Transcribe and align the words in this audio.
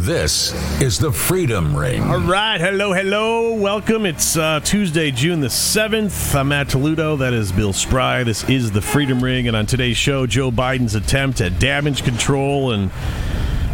This 0.00 0.54
is 0.80 0.98
the 0.98 1.12
Freedom 1.12 1.76
Ring. 1.76 2.02
All 2.02 2.20
right, 2.20 2.58
hello, 2.58 2.94
hello, 2.94 3.52
welcome. 3.52 4.06
It's 4.06 4.34
uh, 4.34 4.60
Tuesday, 4.60 5.10
June 5.10 5.40
the 5.40 5.48
7th. 5.48 6.34
I'm 6.34 6.48
Matt 6.48 6.68
Toludo. 6.68 7.18
That 7.18 7.34
is 7.34 7.52
Bill 7.52 7.74
Spry. 7.74 8.24
This 8.24 8.48
is 8.48 8.70
the 8.70 8.80
Freedom 8.80 9.22
Ring. 9.22 9.46
And 9.46 9.54
on 9.54 9.66
today's 9.66 9.98
show, 9.98 10.26
Joe 10.26 10.50
Biden's 10.50 10.94
attempt 10.94 11.42
at 11.42 11.58
damage 11.58 12.02
control 12.02 12.72
and 12.72 12.90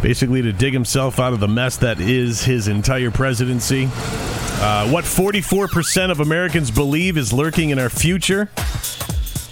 basically 0.01 0.41
to 0.41 0.51
dig 0.51 0.73
himself 0.73 1.17
out 1.17 1.31
of 1.31 1.39
the 1.39 1.47
mess 1.47 1.77
that 1.77 2.01
is 2.01 2.43
his 2.43 2.67
entire 2.67 3.09
presidency. 3.09 3.85
Uh, 3.85 4.89
what 4.89 5.05
44% 5.05 6.11
of 6.11 6.19
Americans 6.19 6.71
believe 6.71 7.15
is 7.15 7.31
lurking 7.31 7.69
in 7.69 7.79
our 7.79 7.89
future, 7.89 8.49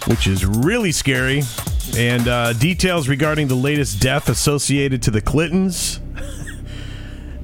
which 0.08 0.26
is 0.26 0.44
really 0.44 0.92
scary. 0.92 1.42
And 1.96 2.28
uh, 2.28 2.52
details 2.52 3.08
regarding 3.08 3.48
the 3.48 3.54
latest 3.54 3.98
death 3.98 4.28
associated 4.28 5.02
to 5.04 5.10
the 5.10 5.22
Clintons. 5.22 6.00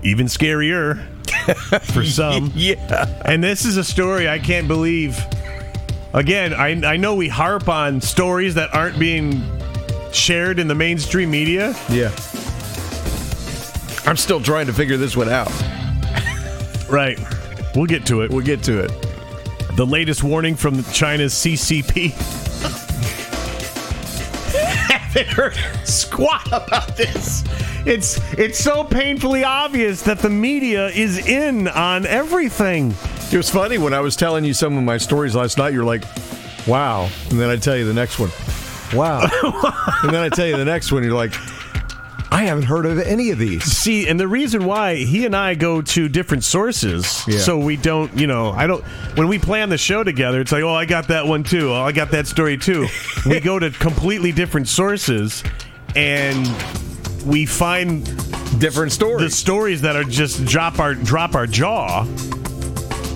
Even 0.02 0.26
scarier 0.26 1.04
for 1.92 2.04
some. 2.04 2.52
yeah. 2.56 3.22
And 3.24 3.42
this 3.42 3.64
is 3.64 3.76
a 3.76 3.84
story 3.84 4.28
I 4.28 4.38
can't 4.38 4.68
believe. 4.68 5.18
Again, 6.14 6.52
I, 6.52 6.92
I 6.92 6.96
know 6.96 7.14
we 7.14 7.28
harp 7.28 7.68
on 7.68 8.00
stories 8.00 8.54
that 8.56 8.74
aren't 8.74 8.98
being 8.98 9.42
shared 10.12 10.58
in 10.58 10.68
the 10.68 10.74
mainstream 10.74 11.30
media. 11.30 11.74
Yeah. 11.88 12.10
I'm 14.04 14.16
still 14.16 14.40
trying 14.40 14.66
to 14.66 14.72
figure 14.72 14.96
this 14.96 15.16
one 15.16 15.28
out. 15.28 15.50
Right. 16.88 17.18
We'll 17.74 17.86
get 17.86 18.04
to 18.06 18.20
it. 18.20 18.30
We'll 18.30 18.44
get 18.44 18.62
to 18.64 18.80
it. 18.80 18.90
The 19.76 19.86
latest 19.86 20.22
warning 20.22 20.56
from 20.56 20.84
China's 20.92 21.32
CCP. 21.32 22.10
haven't 25.12 25.32
heard 25.32 25.56
squat 25.86 26.46
about 26.48 26.96
this. 26.96 27.44
It's 27.84 28.20
it's 28.38 28.58
so 28.58 28.84
painfully 28.84 29.42
obvious 29.44 30.02
that 30.02 30.20
the 30.20 30.30
media 30.30 30.88
is 30.88 31.18
in 31.26 31.66
on 31.68 32.06
everything. 32.06 32.94
It 33.32 33.36
was 33.36 33.50
funny 33.50 33.78
when 33.78 33.92
I 33.92 34.00
was 34.00 34.14
telling 34.14 34.44
you 34.44 34.54
some 34.54 34.76
of 34.78 34.84
my 34.84 34.98
stories 34.98 35.34
last 35.34 35.58
night. 35.58 35.72
You're 35.72 35.84
like, 35.84 36.04
"Wow," 36.66 37.08
and 37.30 37.40
then 37.40 37.48
I 37.50 37.56
tell 37.56 37.76
you 37.76 37.84
the 37.84 37.94
next 37.94 38.18
one, 38.20 38.30
"Wow," 38.94 39.22
and 40.02 40.12
then 40.14 40.22
I 40.22 40.28
tell 40.28 40.46
you 40.46 40.56
the 40.56 40.64
next 40.64 40.92
one. 40.92 41.02
You're 41.02 41.14
like, 41.14 41.32
"I 42.30 42.44
haven't 42.44 42.64
heard 42.64 42.86
of 42.86 43.00
any 43.00 43.30
of 43.30 43.38
these." 43.38 43.64
See, 43.64 44.06
and 44.06 44.20
the 44.20 44.28
reason 44.28 44.64
why 44.64 44.94
he 44.96 45.26
and 45.26 45.34
I 45.34 45.54
go 45.54 45.82
to 45.82 46.08
different 46.08 46.44
sources, 46.44 47.24
Yeah. 47.26 47.38
so 47.38 47.58
we 47.58 47.76
don't, 47.76 48.16
you 48.16 48.28
know, 48.28 48.52
I 48.52 48.68
don't. 48.68 48.84
When 49.16 49.26
we 49.26 49.40
plan 49.40 49.70
the 49.70 49.78
show 49.78 50.04
together, 50.04 50.40
it's 50.40 50.52
like, 50.52 50.62
oh, 50.62 50.74
I 50.74 50.84
got 50.84 51.08
that 51.08 51.26
one 51.26 51.42
too. 51.42 51.70
Oh, 51.72 51.82
I 51.82 51.90
got 51.90 52.12
that 52.12 52.28
story 52.28 52.58
too. 52.58 52.86
we 53.26 53.40
go 53.40 53.58
to 53.58 53.70
completely 53.70 54.30
different 54.30 54.68
sources, 54.68 55.42
and 55.96 56.46
we 57.26 57.46
find 57.46 58.04
Different 58.60 58.92
stories. 58.92 59.30
the 59.30 59.36
stories, 59.36 59.80
that 59.82 59.96
are 59.96 60.04
just 60.04 60.44
drop 60.44 60.78
our 60.78 60.94
drop 60.94 61.34
our 61.34 61.46
jaw. 61.46 62.02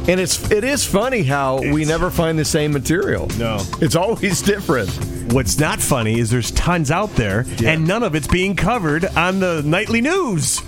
and 0.08 0.20
it's 0.20 0.50
it 0.50 0.64
is 0.64 0.84
funny 0.84 1.22
how 1.22 1.60
we 1.60 1.84
never 1.84 2.10
find 2.10 2.38
the 2.38 2.44
same 2.44 2.72
material. 2.72 3.26
No. 3.38 3.58
it's 3.80 3.96
always 3.96 4.40
different. 4.42 4.88
What's 5.32 5.58
not 5.58 5.80
funny 5.80 6.18
is 6.20 6.30
there's 6.30 6.52
tons 6.52 6.90
out 6.90 7.10
there, 7.16 7.44
Yeah. 7.58 7.72
and 7.72 7.86
none 7.86 8.02
of 8.02 8.14
it's 8.14 8.28
being 8.28 8.54
covered 8.56 9.04
on 9.16 9.40
the 9.40 9.62
nightly 9.64 10.00
news, 10.00 10.60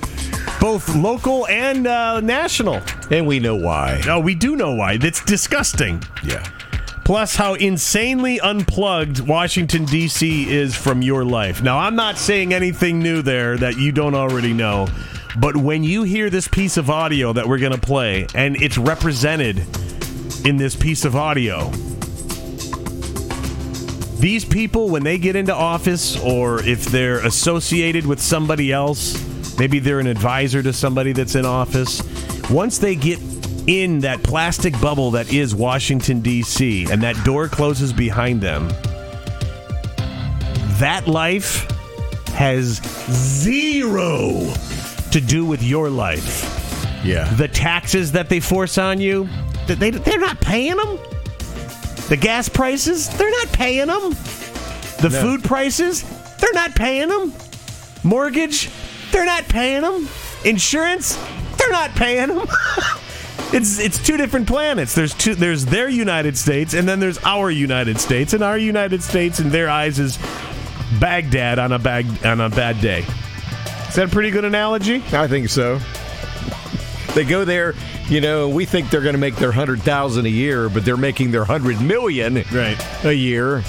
both 0.61 0.95
local 0.97 1.47
and 1.47 1.86
uh, 1.86 2.20
national. 2.20 2.83
And 3.11 3.27
we 3.27 3.39
know 3.39 3.55
why. 3.55 4.02
No, 4.05 4.19
we 4.20 4.34
do 4.34 4.56
know 4.56 4.75
why. 4.75 4.97
That's 4.97 5.25
disgusting. 5.25 6.02
Yeah. 6.25 6.45
Plus, 7.09 7.34
how 7.34 7.55
insanely 7.55 8.39
unplugged 8.39 9.20
Washington, 9.20 9.87
D.C. 9.87 10.47
is 10.55 10.75
from 10.75 11.01
your 11.01 11.25
life. 11.25 11.62
Now, 11.62 11.78
I'm 11.78 11.97
not 11.97 12.19
saying 12.19 12.53
anything 12.53 12.98
new 12.98 13.23
there 13.23 13.56
that 13.56 13.78
you 13.78 13.92
don't 13.92 14.14
already 14.14 14.53
know, 14.53 14.89
but 15.41 15.57
when 15.57 15.83
you 15.83 16.02
hear 16.02 16.29
this 16.29 16.46
piece 16.48 16.77
of 16.77 16.91
audio 16.91 17.33
that 17.33 17.48
we're 17.48 17.61
going 17.61 17.73
to 17.73 17.80
play, 17.80 18.27
and 18.35 18.61
it's 18.61 18.77
represented 18.77 19.57
in 20.45 20.58
this 20.58 20.77
piece 20.77 21.07
of 21.07 21.17
audio, 21.17 21.70
these 24.19 24.45
people, 24.45 24.90
when 24.90 25.02
they 25.02 25.17
get 25.17 25.35
into 25.35 25.55
office, 25.55 26.14
or 26.20 26.63
if 26.63 26.85
they're 26.85 27.25
associated 27.25 28.05
with 28.05 28.20
somebody 28.20 28.70
else, 28.70 29.17
maybe 29.58 29.79
they're 29.79 30.01
an 30.01 30.08
advisor 30.08 30.63
to 30.63 30.75
somebody 30.75 31.14
that's 31.14 31.36
in 31.36 31.46
office, 31.46 32.02
once 32.51 32.77
they 32.77 32.95
get 32.95 33.19
in 33.68 34.01
that 34.01 34.23
plastic 34.23 34.79
bubble 34.80 35.11
that 35.12 35.30
is 35.33 35.55
Washington, 35.55 36.20
D.C., 36.23 36.86
and 36.90 37.02
that 37.02 37.23
door 37.23 37.48
closes 37.48 37.92
behind 37.92 38.40
them, 38.40 38.68
that 40.80 41.06
life 41.06 41.70
has 42.30 42.80
zero 43.11 44.51
to 45.11 45.20
do 45.20 45.45
with 45.45 45.62
your 45.62 45.90
life. 45.90 46.45
Yeah. 47.05 47.28
The 47.34 47.46
taxes 47.48 48.12
that 48.12 48.30
they 48.30 48.40
force 48.40 48.78
on 48.78 49.01
you, 49.01 49.28
they, 49.67 49.90
they're 49.90 50.18
not 50.18 50.40
paying 50.40 50.77
them. 50.77 50.98
The 52.08 52.17
gas 52.18 52.48
prices, 52.48 53.08
they're 53.18 53.30
not 53.30 53.48
paying 53.52 53.89
them. 53.89 54.11
The 55.02 55.11
No. 55.12 55.20
food 55.20 55.45
prices, 55.45 56.05
they're 56.39 56.55
not 56.55 56.74
paying 56.74 57.08
them. 57.08 57.34
Mortgage, 58.02 58.70
they're 59.12 59.27
not 59.27 59.45
paying 59.46 59.83
them. 59.83 60.08
Insurance, 60.45 61.18
they're 61.58 61.70
not 61.70 61.90
paying 61.90 62.28
them. 62.28 62.46
it's 63.53 63.79
it's 63.79 64.03
two 64.03 64.17
different 64.17 64.47
planets. 64.47 64.95
There's 64.95 65.14
two. 65.14 65.35
There's 65.35 65.64
their 65.67 65.89
United 65.89 66.36
States, 66.36 66.75
and 66.75 66.89
then 66.89 67.01
there's 67.01 67.19
our 67.25 67.51
United 67.51 67.98
States, 67.98 68.33
and 68.35 68.42
our 68.42 68.59
United 68.59 69.03
States 69.03 69.41
in 69.41 69.51
their 69.51 69.69
eyes 69.70 69.98
is 69.98 70.19
Baghdad 71.01 71.58
on 71.58 71.73
a 71.73 71.79
bag 71.79 72.07
on 72.25 72.41
a 72.41 72.48
bad 72.51 72.81
day. 72.81 73.05
Is 73.89 73.95
that 73.95 74.07
a 74.07 74.08
pretty 74.08 74.31
good 74.31 74.45
analogy? 74.45 75.03
I 75.13 75.27
think 75.29 75.48
so. 75.48 75.81
They 77.14 77.25
go 77.25 77.45
there, 77.45 77.75
you 78.08 78.20
know, 78.20 78.48
we 78.51 78.64
think 78.67 78.91
they're 78.91 79.01
going 79.01 79.14
to 79.14 79.19
make 79.19 79.35
their 79.37 79.48
100,000 79.48 80.27
a 80.27 80.29
year, 80.29 80.69
but 80.69 80.85
they're 80.85 80.98
making 80.98 81.31
their 81.31 81.41
100 81.41 81.81
million 81.81 82.45
Right. 82.53 82.77
a 83.05 83.13
year. 83.14 83.63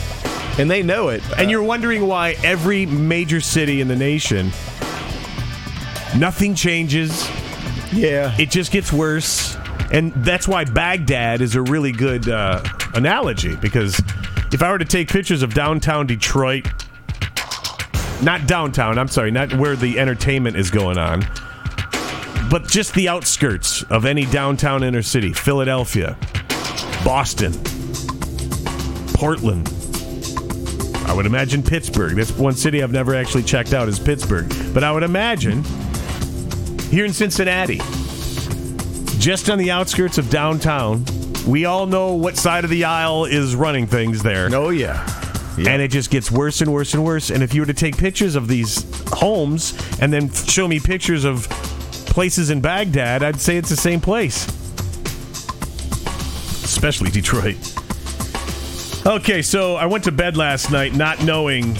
And 0.59 0.69
they 0.69 0.84
know 0.84 1.07
it. 1.07 1.23
And 1.38 1.50
you're 1.50 1.63
wondering 1.63 2.06
why 2.06 2.35
every 2.44 2.85
major 2.85 3.39
city 3.39 3.79
in 3.79 3.88
the 3.88 3.95
nation, 3.95 4.51
nothing 6.18 6.53
changes. 6.53 7.28
yeah. 7.94 8.35
It 8.38 8.50
just 8.51 8.72
gets 8.72 8.91
worse. 8.91 9.56
And 9.91 10.13
that's 10.23 10.47
why 10.47 10.66
Baghdad 10.66 11.41
is 11.41 11.55
a 11.55 11.61
really 11.61 11.91
good 11.91 12.29
uh, 12.29 12.63
analogy 12.94 13.55
because 13.55 14.00
if 14.51 14.61
I 14.61 14.72
were 14.72 14.77
to 14.77 14.85
take 14.85 15.09
pictures 15.09 15.41
of 15.41 15.53
downtown 15.53 16.07
Detroit, 16.07 16.67
not 18.22 18.47
downtown, 18.47 19.00
I'm 19.00 19.07
sorry, 19.07 19.31
not 19.31 19.53
where 19.53 19.75
the 19.75 20.00
entertainment 20.00 20.57
is 20.57 20.69
going 20.69 20.97
on, 20.97 21.22
but 22.50 22.67
just 22.67 22.94
the 22.94 23.07
outskirts 23.07 23.83
of 23.83 24.05
any 24.05 24.25
downtown 24.25 24.83
inner 24.83 25.01
city, 25.01 25.33
Philadelphia, 25.33 26.17
Boston, 27.03 27.53
Portland. 29.13 29.73
I 31.06 31.13
would 31.13 31.25
imagine 31.25 31.63
Pittsburgh. 31.63 32.16
That's 32.16 32.31
one 32.31 32.53
city 32.53 32.83
I've 32.83 32.91
never 32.91 33.16
actually 33.16 33.44
checked 33.44 33.73
out 33.73 33.88
is 33.88 34.00
Pittsburgh. 34.00 34.47
But 34.73 34.83
I 34.83 34.91
would 34.91 35.03
imagine 35.03 35.63
here 36.89 37.06
in 37.06 37.13
Cincinnati, 37.13 37.79
just 39.19 39.50
on 39.50 39.57
the 39.57 39.69
outskirts 39.69 40.18
of 40.18 40.30
downtown, 40.30 41.03
we 41.46 41.66
all 41.66 41.85
know 41.85 42.13
what 42.13 42.38
side 42.38 42.63
of 42.63 42.69
the 42.69 42.85
aisle 42.85 43.25
is 43.25 43.53
running 43.53 43.85
things 43.85 44.24
there. 44.24 44.50
oh, 44.53 44.69
yeah. 44.69 45.06
And 45.57 45.81
it 45.81 45.91
just 45.91 46.09
gets 46.09 46.31
worse 46.31 46.62
and 46.62 46.72
worse 46.72 46.94
and 46.94 47.03
worse. 47.03 47.30
And 47.30 47.44
if 47.44 47.53
you 47.53 47.62
were 47.62 47.68
to 47.68 47.74
take 47.74 47.97
pictures 47.97 48.35
of 48.35 48.47
these 48.47 48.85
homes 49.09 49.78
and 50.00 50.13
then 50.13 50.31
show 50.31 50.69
me 50.69 50.80
pictures 50.80 51.25
of 51.25 51.50
places 52.07 52.50
in 52.50 52.62
Baghdad, 52.62 53.22
I'd 53.24 53.41
say 53.41 53.57
it's 53.57 53.69
the 53.69 53.75
same 53.75 54.00
place. 54.00 54.47
Especially 56.63 57.09
Detroit. 57.09 57.57
Okay, 59.06 59.42
so 59.42 59.75
I 59.75 59.86
went 59.86 60.06
to 60.06 60.13
bed 60.13 60.38
last 60.38 60.72
night 60.72 60.94
not 60.94 61.22
knowing 61.24 61.75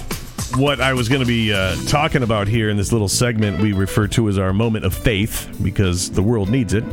what 0.56 0.82
I 0.82 0.94
was 0.94 1.08
going 1.08 1.22
to 1.22 1.28
be 1.28 1.54
uh, 1.54 1.76
talking 1.88 2.24
about 2.24 2.50
here 2.50 2.70
in 2.70 2.76
this 2.76 2.92
little 2.92 3.08
segment 3.08 3.62
we 3.62 3.72
refer 3.72 4.08
to 4.08 4.28
as 4.28 4.38
our 4.38 4.52
moment 4.52 4.84
of 4.84 4.94
faith 4.94 5.58
because 5.64 6.12
the 6.12 6.24
world 6.24 6.50
needs 6.50 6.74
it. 6.74 6.84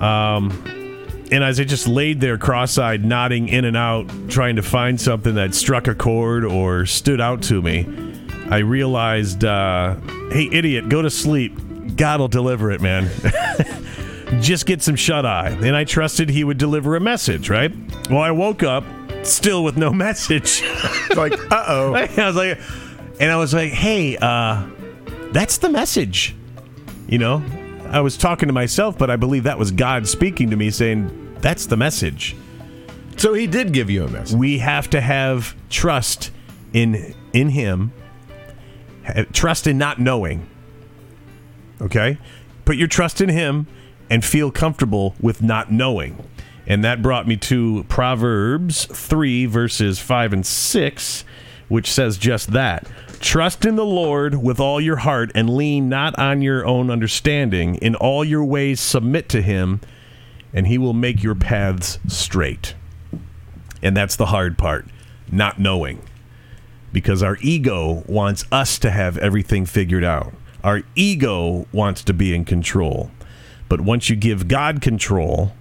Um, 0.00 0.50
and 1.32 1.42
as 1.42 1.58
I 1.58 1.64
just 1.64 1.88
laid 1.88 2.20
there 2.20 2.38
cross 2.38 2.78
eyed, 2.78 3.04
nodding 3.04 3.48
in 3.48 3.64
and 3.64 3.76
out, 3.76 4.08
trying 4.28 4.56
to 4.56 4.62
find 4.62 5.00
something 5.00 5.34
that 5.34 5.54
struck 5.54 5.88
a 5.88 5.94
chord 5.94 6.44
or 6.44 6.86
stood 6.86 7.20
out 7.20 7.42
to 7.44 7.60
me, 7.60 7.86
I 8.48 8.58
realized, 8.58 9.44
uh, 9.44 9.96
hey, 10.30 10.48
idiot, 10.52 10.88
go 10.88 11.02
to 11.02 11.10
sleep. 11.10 11.58
God 11.96 12.20
will 12.20 12.28
deliver 12.28 12.70
it, 12.70 12.80
man. 12.80 13.10
just 14.40 14.66
get 14.66 14.82
some 14.82 14.94
shut 14.94 15.26
eye. 15.26 15.56
And 15.60 15.74
I 15.74 15.84
trusted 15.84 16.28
he 16.28 16.44
would 16.44 16.58
deliver 16.58 16.94
a 16.94 17.00
message, 17.00 17.50
right? 17.50 17.72
Well, 18.08 18.20
I 18.20 18.30
woke 18.30 18.62
up 18.62 18.84
still 19.24 19.64
with 19.64 19.76
no 19.76 19.90
message. 19.92 20.62
like, 21.16 21.32
uh 21.50 21.64
oh. 21.66 21.94
I 21.94 22.26
was 22.26 22.36
like, 22.36 22.60
and 23.18 23.32
I 23.32 23.36
was 23.36 23.52
like, 23.52 23.72
hey, 23.72 24.16
uh, 24.16 24.68
that's 25.32 25.58
the 25.58 25.68
message. 25.68 26.36
You 27.08 27.18
know, 27.18 27.42
I 27.96 28.00
was 28.00 28.18
talking 28.18 28.46
to 28.48 28.52
myself, 28.52 28.98
but 28.98 29.08
I 29.10 29.16
believe 29.16 29.44
that 29.44 29.58
was 29.58 29.70
God 29.70 30.06
speaking 30.06 30.50
to 30.50 30.56
me 30.56 30.70
saying, 30.70 31.38
that's 31.40 31.64
the 31.64 31.78
message. 31.78 32.36
So 33.16 33.32
he 33.32 33.46
did 33.46 33.72
give 33.72 33.88
you 33.88 34.04
a 34.04 34.08
message. 34.08 34.36
We 34.36 34.58
have 34.58 34.90
to 34.90 35.00
have 35.00 35.56
trust 35.70 36.30
in 36.74 37.14
in 37.32 37.48
him. 37.48 37.94
Trust 39.32 39.66
in 39.66 39.78
not 39.78 39.98
knowing. 39.98 40.46
Okay? 41.80 42.18
Put 42.66 42.76
your 42.76 42.88
trust 42.88 43.22
in 43.22 43.30
Him 43.30 43.66
and 44.10 44.22
feel 44.22 44.50
comfortable 44.50 45.14
with 45.18 45.40
not 45.40 45.72
knowing. 45.72 46.22
And 46.66 46.84
that 46.84 47.00
brought 47.00 47.26
me 47.26 47.38
to 47.38 47.84
Proverbs 47.84 48.84
3, 48.86 49.46
verses 49.46 49.98
5 49.98 50.34
and 50.34 50.44
6, 50.44 51.24
which 51.68 51.90
says 51.90 52.18
just 52.18 52.52
that. 52.52 52.86
Trust 53.20 53.64
in 53.64 53.76
the 53.76 53.84
Lord 53.84 54.42
with 54.42 54.60
all 54.60 54.80
your 54.80 54.96
heart 54.96 55.32
and 55.34 55.50
lean 55.50 55.88
not 55.88 56.18
on 56.18 56.42
your 56.42 56.66
own 56.66 56.90
understanding. 56.90 57.76
In 57.76 57.94
all 57.94 58.24
your 58.24 58.44
ways, 58.44 58.80
submit 58.80 59.28
to 59.30 59.42
Him, 59.42 59.80
and 60.52 60.66
He 60.66 60.78
will 60.78 60.92
make 60.92 61.22
your 61.22 61.34
paths 61.34 61.98
straight. 62.06 62.74
And 63.82 63.96
that's 63.96 64.16
the 64.16 64.26
hard 64.26 64.58
part 64.58 64.86
not 65.30 65.58
knowing. 65.58 66.02
Because 66.92 67.22
our 67.22 67.36
ego 67.40 68.04
wants 68.06 68.44
us 68.50 68.78
to 68.78 68.90
have 68.90 69.18
everything 69.18 69.66
figured 69.66 70.04
out, 70.04 70.32
our 70.64 70.82
ego 70.94 71.66
wants 71.72 72.02
to 72.04 72.14
be 72.14 72.34
in 72.34 72.44
control. 72.44 73.10
But 73.68 73.80
once 73.80 74.08
you 74.08 74.16
give 74.16 74.48
God 74.48 74.80
control, 74.80 75.52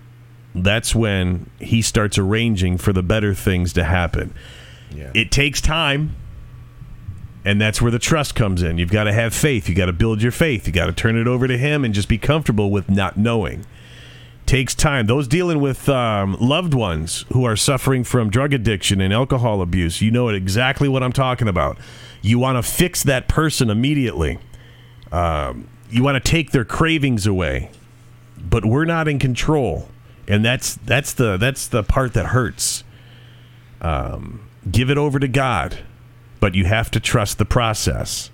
that's 0.54 0.96
when 0.96 1.50
He 1.60 1.82
starts 1.82 2.18
arranging 2.18 2.78
for 2.78 2.94
the 2.94 3.04
better 3.04 3.34
things 3.34 3.74
to 3.74 3.84
happen. 3.84 4.34
Yeah. 4.94 5.12
It 5.14 5.32
takes 5.32 5.60
time. 5.60 6.16
And 7.46 7.62
that's 7.62 7.80
where 7.80 7.92
the 7.92 8.00
trust 8.00 8.34
comes 8.34 8.64
in. 8.64 8.80
You've 8.80 8.92
got 8.92 9.04
to 9.04 9.14
have 9.14 9.34
faith. 9.34 9.70
You 9.70 9.76
got 9.76 9.86
to 9.86 9.94
build 9.94 10.20
your 10.20 10.32
faith. 10.32 10.66
You 10.66 10.74
got 10.74 10.88
to 10.88 10.92
turn 10.92 11.16
it 11.16 11.28
over 11.28 11.48
to 11.48 11.58
Him 11.58 11.86
and 11.86 11.94
just 11.94 12.10
be 12.10 12.18
comfortable 12.18 12.72
with 12.72 12.90
not 12.90 13.18
knowing. 13.18 13.68
Takes 14.48 14.74
time. 14.74 15.06
Those 15.06 15.28
dealing 15.28 15.62
with 15.62 15.88
um, 15.88 16.36
loved 16.40 16.74
ones 16.74 17.24
who 17.32 17.46
are 17.46 17.56
suffering 17.56 18.04
from 18.04 18.32
drug 18.32 18.52
addiction 18.52 19.00
and 19.00 19.14
alcohol 19.14 19.62
abuse, 19.62 20.02
you 20.02 20.10
know 20.10 20.30
exactly 20.30 20.90
what 20.90 21.04
I'm 21.04 21.14
talking 21.14 21.48
about. 21.48 21.78
You 22.24 22.40
want 22.40 22.58
to 22.58 22.64
fix 22.64 23.04
that 23.04 23.28
person 23.28 23.70
immediately. 23.70 24.40
Um, 25.12 25.68
you 25.90 26.04
want 26.04 26.24
to 26.24 26.32
take 26.32 26.50
their 26.50 26.66
cravings 26.66 27.28
away, 27.28 27.70
but 28.38 28.66
we're 28.66 28.86
not 28.86 29.08
in 29.08 29.20
control, 29.20 29.88
and 30.28 30.44
that's 30.44 30.76
that's 30.76 31.14
the 31.14 31.38
that's 31.38 31.68
the 31.68 31.84
part 31.84 32.14
that 32.14 32.28
hurts. 32.28 32.84
Um, 33.82 34.48
give 34.70 34.90
it 34.90 34.98
over 34.98 35.20
to 35.20 35.28
God 35.28 35.78
but 36.40 36.56
you 36.56 36.66
have 36.66 36.92
to 36.92 37.00
trust 37.00 37.38
the 37.38 37.46
process. 37.46 38.30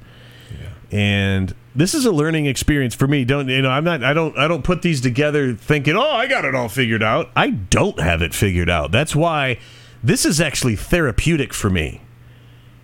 And 0.91 1.55
this 1.73 1.93
is 1.93 2.05
a 2.05 2.11
learning 2.11 2.47
experience 2.47 2.93
for 2.93 3.07
me. 3.07 3.23
Don't 3.23 3.47
you 3.47 3.61
know? 3.61 3.69
I'm 3.69 3.85
not. 3.85 4.03
I 4.03 4.13
don't. 4.13 4.37
I 4.37 4.47
don't 4.47 4.63
put 4.63 4.81
these 4.81 4.99
together 4.99 5.53
thinking, 5.53 5.95
"Oh, 5.95 6.11
I 6.11 6.27
got 6.27 6.43
it 6.43 6.53
all 6.53 6.67
figured 6.67 7.01
out." 7.01 7.29
I 7.35 7.51
don't 7.51 7.99
have 7.99 8.21
it 8.21 8.33
figured 8.33 8.69
out. 8.69 8.91
That's 8.91 9.15
why 9.15 9.57
this 10.03 10.25
is 10.25 10.41
actually 10.41 10.75
therapeutic 10.75 11.53
for 11.53 11.69
me. 11.69 12.01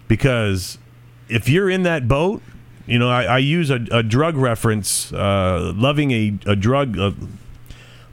Because 0.07 0.77
if 1.27 1.49
you're 1.49 1.69
in 1.69 1.83
that 1.83 2.07
boat, 2.07 2.41
you 2.85 2.97
know, 2.97 3.09
I, 3.09 3.23
I 3.23 3.37
use 3.39 3.69
a, 3.69 3.85
a, 3.91 4.01
drug 4.01 4.37
reference, 4.37 5.11
uh, 5.11 5.73
loving 5.75 6.11
a, 6.11 6.39
a 6.45 6.55
drug, 6.55 6.97
uh, 6.97 7.11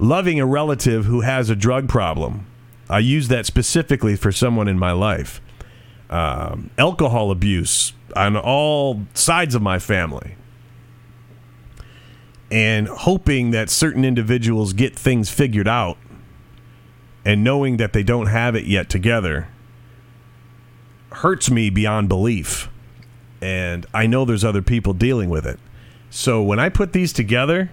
loving 0.00 0.40
a 0.40 0.46
relative 0.46 1.04
who 1.04 1.20
has 1.20 1.50
a 1.50 1.54
drug 1.54 1.88
problem. 1.88 2.46
I 2.90 2.98
use 2.98 3.28
that 3.28 3.46
specifically 3.46 4.16
for 4.16 4.32
someone 4.32 4.66
in 4.66 4.78
my 4.78 4.90
life 4.90 5.40
um, 6.10 6.70
alcohol 6.78 7.30
abuse 7.30 7.92
on 8.14 8.36
all 8.36 9.02
sides 9.14 9.54
of 9.54 9.62
my 9.62 9.78
family. 9.78 10.36
And 12.50 12.86
hoping 12.86 13.50
that 13.50 13.70
certain 13.70 14.04
individuals 14.04 14.72
get 14.72 14.94
things 14.94 15.30
figured 15.30 15.66
out 15.66 15.96
and 17.24 17.42
knowing 17.42 17.78
that 17.78 17.92
they 17.92 18.02
don't 18.02 18.26
have 18.26 18.54
it 18.54 18.66
yet 18.66 18.88
together 18.88 19.48
hurts 21.10 21.50
me 21.50 21.70
beyond 21.70 22.08
belief. 22.08 22.68
And 23.40 23.86
I 23.94 24.06
know 24.06 24.24
there's 24.24 24.44
other 24.44 24.62
people 24.62 24.92
dealing 24.92 25.30
with 25.30 25.46
it. 25.46 25.58
So 26.10 26.42
when 26.42 26.60
I 26.60 26.68
put 26.68 26.92
these 26.92 27.12
together, 27.12 27.70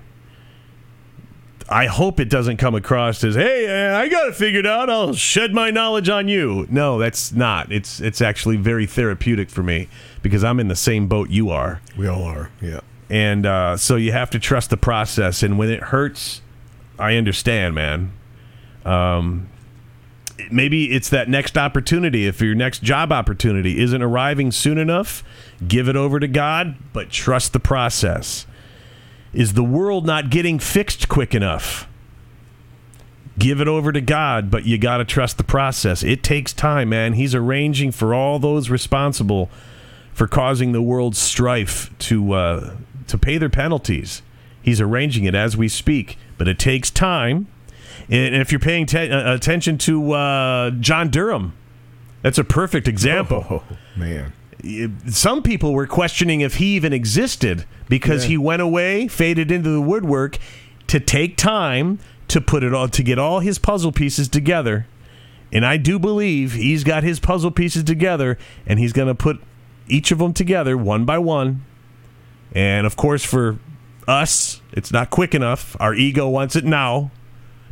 I 1.71 1.85
hope 1.85 2.19
it 2.19 2.29
doesn't 2.29 2.57
come 2.57 2.75
across 2.75 3.23
as, 3.23 3.35
"Hey, 3.35 3.91
I 3.93 4.09
got 4.09 4.27
it 4.27 4.35
figured 4.35 4.67
out. 4.67 4.89
I'll 4.89 5.13
shed 5.13 5.53
my 5.53 5.69
knowledge 5.71 6.09
on 6.09 6.27
you." 6.27 6.67
No, 6.69 6.99
that's 6.99 7.31
not. 7.31 7.71
It's 7.71 8.01
it's 8.01 8.21
actually 8.21 8.57
very 8.57 8.85
therapeutic 8.85 9.49
for 9.49 9.63
me 9.63 9.87
because 10.21 10.43
I'm 10.43 10.59
in 10.59 10.67
the 10.67 10.75
same 10.75 11.07
boat 11.07 11.29
you 11.29 11.49
are. 11.49 11.81
We 11.97 12.07
all 12.07 12.23
are. 12.23 12.49
Yeah. 12.61 12.81
And 13.09 13.45
uh, 13.45 13.77
so 13.77 13.95
you 13.95 14.11
have 14.11 14.29
to 14.31 14.39
trust 14.39 14.69
the 14.69 14.77
process, 14.77 15.43
and 15.43 15.57
when 15.57 15.69
it 15.69 15.83
hurts, 15.83 16.41
I 16.99 17.15
understand, 17.15 17.73
man. 17.73 18.11
Um, 18.85 19.47
maybe 20.51 20.91
it's 20.91 21.09
that 21.09 21.29
next 21.29 21.57
opportunity. 21.57 22.27
If 22.27 22.41
your 22.41 22.55
next 22.55 22.83
job 22.83 23.11
opportunity 23.11 23.79
isn't 23.81 24.01
arriving 24.01 24.51
soon 24.51 24.77
enough, 24.77 25.23
give 25.67 25.87
it 25.87 25.95
over 25.95 26.19
to 26.19 26.27
God, 26.27 26.75
but 26.93 27.09
trust 27.09 27.53
the 27.53 27.59
process. 27.59 28.45
Is 29.33 29.53
the 29.53 29.63
world 29.63 30.05
not 30.05 30.29
getting 30.29 30.59
fixed 30.59 31.07
quick 31.07 31.33
enough? 31.33 31.87
Give 33.39 33.61
it 33.61 33.67
over 33.67 33.91
to 33.91 34.01
God, 34.01 34.51
but 34.51 34.65
you 34.65 34.77
got 34.77 34.97
to 34.97 35.05
trust 35.05 35.37
the 35.37 35.43
process. 35.43 36.03
It 36.03 36.21
takes 36.21 36.51
time, 36.51 36.89
man. 36.89 37.13
He's 37.13 37.33
arranging 37.33 37.91
for 37.91 38.13
all 38.13 38.39
those 38.39 38.69
responsible 38.69 39.49
for 40.13 40.27
causing 40.27 40.73
the 40.73 40.81
world's 40.81 41.17
strife 41.17 41.97
to 41.99 42.33
uh, 42.33 42.75
to 43.07 43.17
pay 43.17 43.37
their 43.37 43.49
penalties. 43.49 44.21
He's 44.61 44.81
arranging 44.81 45.23
it 45.23 45.33
as 45.33 45.55
we 45.55 45.69
speak, 45.69 46.17
but 46.37 46.47
it 46.47 46.59
takes 46.59 46.91
time. 46.91 47.47
And 48.09 48.35
if 48.35 48.51
you're 48.51 48.59
paying 48.59 48.85
te- 48.85 49.09
uh, 49.09 49.33
attention 49.33 49.77
to 49.79 50.11
uh, 50.11 50.71
John 50.71 51.09
Durham, 51.09 51.53
that's 52.21 52.37
a 52.37 52.43
perfect 52.43 52.87
example. 52.87 53.45
Oh, 53.49 53.63
man 53.95 54.33
some 55.07 55.41
people 55.41 55.73
were 55.73 55.87
questioning 55.87 56.41
if 56.41 56.55
he 56.55 56.75
even 56.75 56.93
existed 56.93 57.65
because 57.89 58.23
yeah. 58.23 58.29
he 58.29 58.37
went 58.37 58.61
away, 58.61 59.07
faded 59.07 59.51
into 59.51 59.69
the 59.69 59.81
woodwork 59.81 60.37
to 60.87 60.99
take 60.99 61.37
time 61.37 61.99
to 62.27 62.39
put 62.39 62.63
it 62.63 62.73
all 62.73 62.87
to 62.87 63.03
get 63.03 63.17
all 63.17 63.39
his 63.39 63.57
puzzle 63.59 63.91
pieces 63.91 64.27
together. 64.27 64.87
And 65.51 65.65
I 65.65 65.77
do 65.77 65.99
believe 65.99 66.53
he's 66.53 66.83
got 66.83 67.03
his 67.03 67.19
puzzle 67.19 67.51
pieces 67.51 67.83
together 67.83 68.37
and 68.65 68.79
he's 68.79 68.93
going 68.93 69.07
to 69.07 69.15
put 69.15 69.41
each 69.87 70.11
of 70.11 70.19
them 70.19 70.33
together 70.33 70.77
one 70.77 71.05
by 71.05 71.17
one. 71.17 71.65
And 72.53 72.85
of 72.85 72.95
course 72.95 73.25
for 73.25 73.59
us, 74.07 74.61
it's 74.71 74.91
not 74.91 75.09
quick 75.09 75.35
enough. 75.35 75.75
Our 75.79 75.93
ego 75.93 76.29
wants 76.29 76.55
it 76.55 76.63
now 76.63 77.11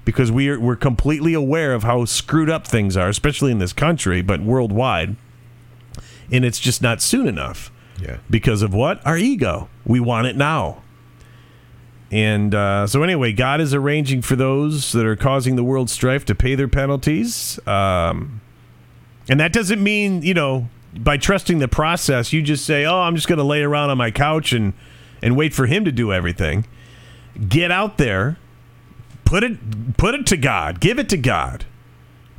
because 0.06 0.32
we're 0.32 0.60
we're 0.60 0.76
completely 0.76 1.34
aware 1.34 1.74
of 1.74 1.84
how 1.84 2.04
screwed 2.06 2.50
up 2.50 2.66
things 2.66 2.98
are, 2.98 3.10
especially 3.10 3.52
in 3.52 3.60
this 3.60 3.74
country, 3.74 4.22
but 4.22 4.42
worldwide 4.42 5.16
and 6.32 6.46
it's 6.46 6.60
just 6.60 6.82
not 6.82 7.02
soon 7.02 7.28
enough. 7.28 7.72
Yeah. 8.02 8.18
Because 8.30 8.62
of 8.62 8.74
what? 8.74 9.06
Our 9.06 9.18
ego. 9.18 9.70
We 9.86 10.00
want 10.00 10.28
it 10.28 10.36
now. 10.36 10.84
And 12.12 12.56
uh, 12.56 12.88
so, 12.88 13.04
anyway, 13.04 13.34
God 13.34 13.62
is 13.62 13.74
arranging 13.74 14.22
for 14.22 14.36
those 14.36 14.92
that 14.94 15.06
are 15.06 15.16
causing 15.16 15.56
the 15.56 15.64
world 15.64 15.90
strife 15.90 16.26
to 16.26 16.36
pay 16.36 16.56
their 16.56 16.68
penalties. 16.68 17.60
Um, 17.68 18.42
and 19.30 19.40
that 19.40 19.54
doesn't 19.54 19.82
mean, 19.82 20.24
you 20.24 20.34
know, 20.34 20.70
by 20.96 21.18
trusting 21.18 21.60
the 21.60 21.68
process, 21.68 22.34
you 22.34 22.42
just 22.42 22.66
say, 22.66 22.86
oh, 22.86 23.02
I'm 23.02 23.16
just 23.16 23.28
going 23.28 23.38
to 23.38 23.44
lay 23.44 23.62
around 23.62 23.92
on 23.92 23.98
my 23.98 24.10
couch 24.10 24.54
and, 24.54 24.74
and 25.22 25.38
wait 25.38 25.54
for 25.54 25.68
Him 25.68 25.86
to 25.86 25.92
do 25.92 26.12
everything. 26.12 26.66
Get 27.48 27.70
out 27.70 28.00
there, 28.00 28.40
put 29.24 29.44
it, 29.44 29.98
put 29.98 30.16
it 30.16 30.26
to 30.28 30.38
God, 30.38 30.80
give 30.80 30.98
it 30.98 31.10
to 31.10 31.18
God. 31.18 31.66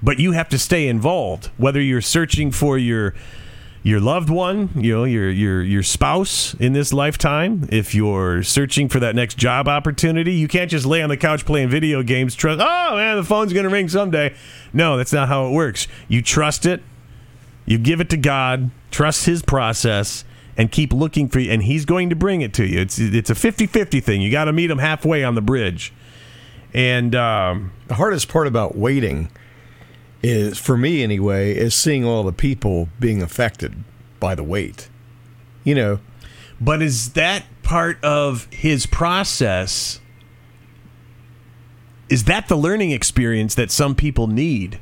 But 0.03 0.19
you 0.19 0.33
have 0.33 0.49
to 0.49 0.59
stay 0.59 0.89
involved, 0.89 1.51
whether 1.59 1.81
you're 1.81 2.01
searching 2.01 2.51
for 2.51 2.77
your 2.77 3.15
your 3.83 4.01
loved 4.01 4.29
one, 4.29 4.69
you 4.77 4.95
know, 4.95 5.05
your 5.05 5.31
your 5.31 5.63
your 5.63 5.83
spouse 5.83 6.55
in 6.55 6.75
this 6.75 6.93
lifetime, 6.93 7.67
if 7.73 7.95
you're 7.95 8.43
searching 8.43 8.89
for 8.89 9.01
that 9.01 9.15
next 9.15 9.39
job 9.39 9.69
opportunity, 9.69 10.35
you 10.35 10.49
can't 10.49 10.71
just 10.71 10.85
lay 10.85 11.03
on 11.03 11.09
the 11.09 11.17
couch 11.17 11.47
playing 11.47 11.71
video 11.71 12.03
games. 12.03 12.35
Trust, 12.35 12.61
oh 12.63 12.97
man, 12.97 13.17
the 13.17 13.25
phone's 13.25 13.53
to 13.53 13.69
ring 13.69 13.89
someday. 13.89 14.35
No, 14.73 14.99
that's 14.99 15.13
not 15.13 15.29
how 15.29 15.47
it 15.47 15.53
works. 15.53 15.89
You 16.09 16.21
trust 16.21 16.67
it, 16.67 16.83
you 17.65 17.79
give 17.79 18.01
it 18.01 18.11
to 18.11 18.19
God, 18.19 18.71
trust 18.91 19.25
His 19.25 19.41
process, 19.41 20.25
and 20.59 20.71
keep 20.71 20.93
looking 20.93 21.29
for 21.29 21.41
you, 21.41 21.51
and 21.51 21.63
He's 21.63 21.87
going 21.87 22.11
to 22.11 22.17
bring 22.17 22.43
it 22.43 22.53
to 22.55 22.67
you. 22.67 22.81
It's 22.81 22.99
it's 22.99 23.31
a 23.31 23.35
50-50 23.35 24.03
thing. 24.03 24.21
You 24.21 24.31
got 24.31 24.45
to 24.45 24.53
meet 24.53 24.71
Him 24.71 24.79
halfway 24.79 25.25
on 25.25 25.35
the 25.35 25.43
bridge. 25.43 25.93
And 26.73 27.15
um, 27.15 27.73
the 27.89 27.95
hardest 27.95 28.29
part 28.29 28.47
about 28.47 28.77
waiting 28.77 29.31
is 30.23 30.59
for 30.59 30.77
me 30.77 31.03
anyway 31.03 31.55
is 31.55 31.75
seeing 31.75 32.05
all 32.05 32.23
the 32.23 32.33
people 32.33 32.89
being 32.99 33.23
affected 33.23 33.85
by 34.19 34.35
the 34.35 34.45
weight. 34.45 34.89
You 35.65 35.75
know, 35.75 36.01
but 36.61 36.83
is 36.83 37.13
that 37.13 37.45
part 37.63 38.03
of 38.05 38.47
his 38.51 38.87
process? 38.87 40.01
Is 42.09 42.25
that 42.25 42.49
the 42.49 42.57
learning 42.57 42.91
experience 42.91 43.55
that 43.55 43.71
some 43.71 43.95
people 43.95 44.27
need? 44.27 44.81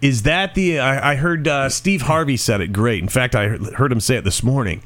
Is 0.00 0.22
that 0.22 0.54
the? 0.54 0.78
I, 0.78 1.12
I 1.12 1.14
heard 1.16 1.48
uh, 1.48 1.68
Steve 1.68 2.02
Harvey 2.02 2.36
said 2.36 2.60
it 2.60 2.72
great. 2.72 3.02
In 3.02 3.08
fact, 3.08 3.34
I 3.34 3.48
heard 3.48 3.90
him 3.90 4.00
say 4.00 4.16
it 4.16 4.24
this 4.24 4.42
morning. 4.42 4.82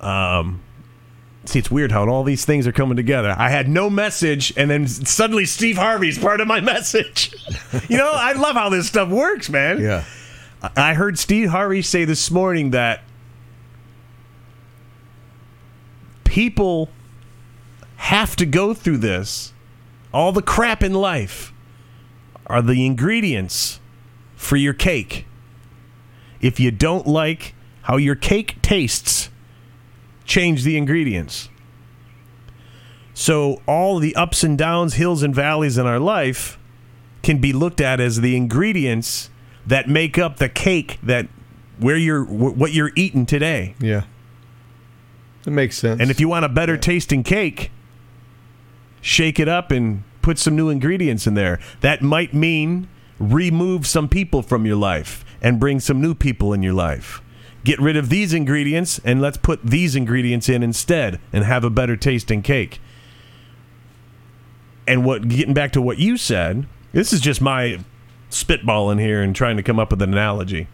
Um, 0.00 0.62
See, 1.46 1.58
it's 1.58 1.70
weird 1.70 1.92
how 1.92 2.08
all 2.08 2.24
these 2.24 2.44
things 2.44 2.66
are 2.66 2.72
coming 2.72 2.96
together. 2.96 3.34
I 3.36 3.50
had 3.50 3.68
no 3.68 3.90
message, 3.90 4.52
and 4.56 4.70
then 4.70 4.86
suddenly 4.88 5.44
Steve 5.44 5.76
Harvey's 5.76 6.18
part 6.18 6.40
of 6.40 6.48
my 6.48 6.60
message. 6.62 7.34
you 7.88 7.98
know, 7.98 8.10
I 8.12 8.32
love 8.32 8.56
how 8.56 8.70
this 8.70 8.88
stuff 8.88 9.08
works, 9.10 9.50
man. 9.50 9.80
Yeah. 9.80 10.04
I 10.76 10.94
heard 10.94 11.18
Steve 11.18 11.50
Harvey 11.50 11.82
say 11.82 12.06
this 12.06 12.30
morning 12.30 12.70
that 12.70 13.02
people 16.24 16.88
have 17.96 18.34
to 18.36 18.46
go 18.46 18.72
through 18.74 18.98
this, 18.98 19.52
all 20.12 20.32
the 20.32 20.42
crap 20.42 20.82
in 20.82 20.94
life, 20.94 21.52
are 22.46 22.62
the 22.62 22.84
ingredients 22.86 23.80
for 24.36 24.56
your 24.56 24.74
cake. 24.74 25.26
If 26.40 26.58
you 26.58 26.70
don't 26.70 27.06
like 27.06 27.54
how 27.82 27.96
your 27.96 28.14
cake 28.14 28.60
tastes, 28.62 29.28
change 30.24 30.64
the 30.64 30.76
ingredients. 30.76 31.48
So, 33.14 33.62
all 33.66 34.00
the 34.00 34.14
ups 34.16 34.42
and 34.42 34.58
downs, 34.58 34.94
hills 34.94 35.22
and 35.22 35.34
valleys 35.34 35.78
in 35.78 35.86
our 35.86 36.00
life 36.00 36.58
can 37.22 37.38
be 37.38 37.52
looked 37.52 37.80
at 37.80 38.00
as 38.00 38.20
the 38.20 38.36
ingredients 38.36 39.30
that 39.66 39.88
make 39.88 40.18
up 40.18 40.38
the 40.38 40.48
cake 40.48 40.98
that 41.02 41.28
where 41.78 41.96
you're 41.96 42.24
what 42.24 42.72
you're 42.72 42.92
eating 42.96 43.24
today. 43.26 43.74
Yeah. 43.80 44.04
It 45.46 45.50
makes 45.50 45.76
sense. 45.76 46.00
And 46.00 46.10
if 46.10 46.20
you 46.20 46.28
want 46.28 46.44
a 46.44 46.48
better 46.48 46.76
tasting 46.76 47.22
cake, 47.22 47.70
shake 49.00 49.38
it 49.38 49.48
up 49.48 49.70
and 49.70 50.02
put 50.22 50.38
some 50.38 50.56
new 50.56 50.70
ingredients 50.70 51.26
in 51.26 51.34
there. 51.34 51.60
That 51.82 52.02
might 52.02 52.32
mean 52.32 52.88
remove 53.18 53.86
some 53.86 54.08
people 54.08 54.42
from 54.42 54.66
your 54.66 54.76
life 54.76 55.24
and 55.42 55.60
bring 55.60 55.80
some 55.80 56.00
new 56.00 56.14
people 56.14 56.52
in 56.52 56.62
your 56.62 56.72
life. 56.72 57.20
Get 57.64 57.80
rid 57.80 57.96
of 57.96 58.10
these 58.10 58.34
ingredients 58.34 59.00
and 59.04 59.20
let's 59.22 59.38
put 59.38 59.64
these 59.64 59.96
ingredients 59.96 60.48
in 60.48 60.62
instead 60.62 61.18
and 61.32 61.44
have 61.44 61.64
a 61.64 61.70
better 61.70 61.96
tasting 61.96 62.42
cake. 62.42 62.78
And 64.86 65.04
what 65.04 65.28
getting 65.28 65.54
back 65.54 65.72
to 65.72 65.80
what 65.80 65.98
you 65.98 66.18
said, 66.18 66.66
this 66.92 67.12
is 67.12 67.20
just 67.20 67.40
my 67.40 67.80
spitballing 68.30 69.00
here 69.00 69.22
and 69.22 69.34
trying 69.34 69.56
to 69.56 69.62
come 69.62 69.78
up 69.78 69.90
with 69.90 70.02
an 70.02 70.12
analogy. 70.12 70.68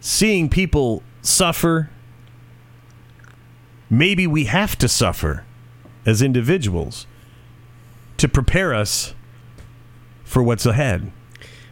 Seeing 0.00 0.48
people 0.48 1.02
suffer, 1.20 1.90
maybe 3.90 4.26
we 4.26 4.44
have 4.44 4.76
to 4.78 4.88
suffer 4.88 5.44
as 6.06 6.22
individuals 6.22 7.06
to 8.16 8.28
prepare 8.28 8.72
us 8.72 9.14
for 10.24 10.42
what's 10.42 10.64
ahead. 10.64 11.12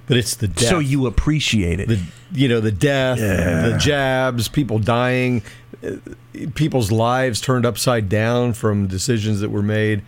But 0.07 0.17
it's 0.17 0.37
the 0.37 0.49
death. 0.49 0.69
So 0.69 0.79
you 0.79 1.07
appreciate 1.07 1.81
it. 1.81 1.89
the 1.89 2.01
you 2.33 2.49
know 2.49 2.61
the 2.61 2.73
death, 2.73 3.19
the 3.19 3.77
jabs, 3.81 4.49
people 4.49 4.79
dying, 4.79 5.43
uh, 5.87 5.93
people's 6.55 6.91
lives 6.91 7.41
turned 7.41 7.65
upside 7.65 8.09
down 8.09 8.53
from 8.53 8.87
decisions 8.87 9.41
that 9.41 9.51
were 9.51 9.63
made. 9.63 10.03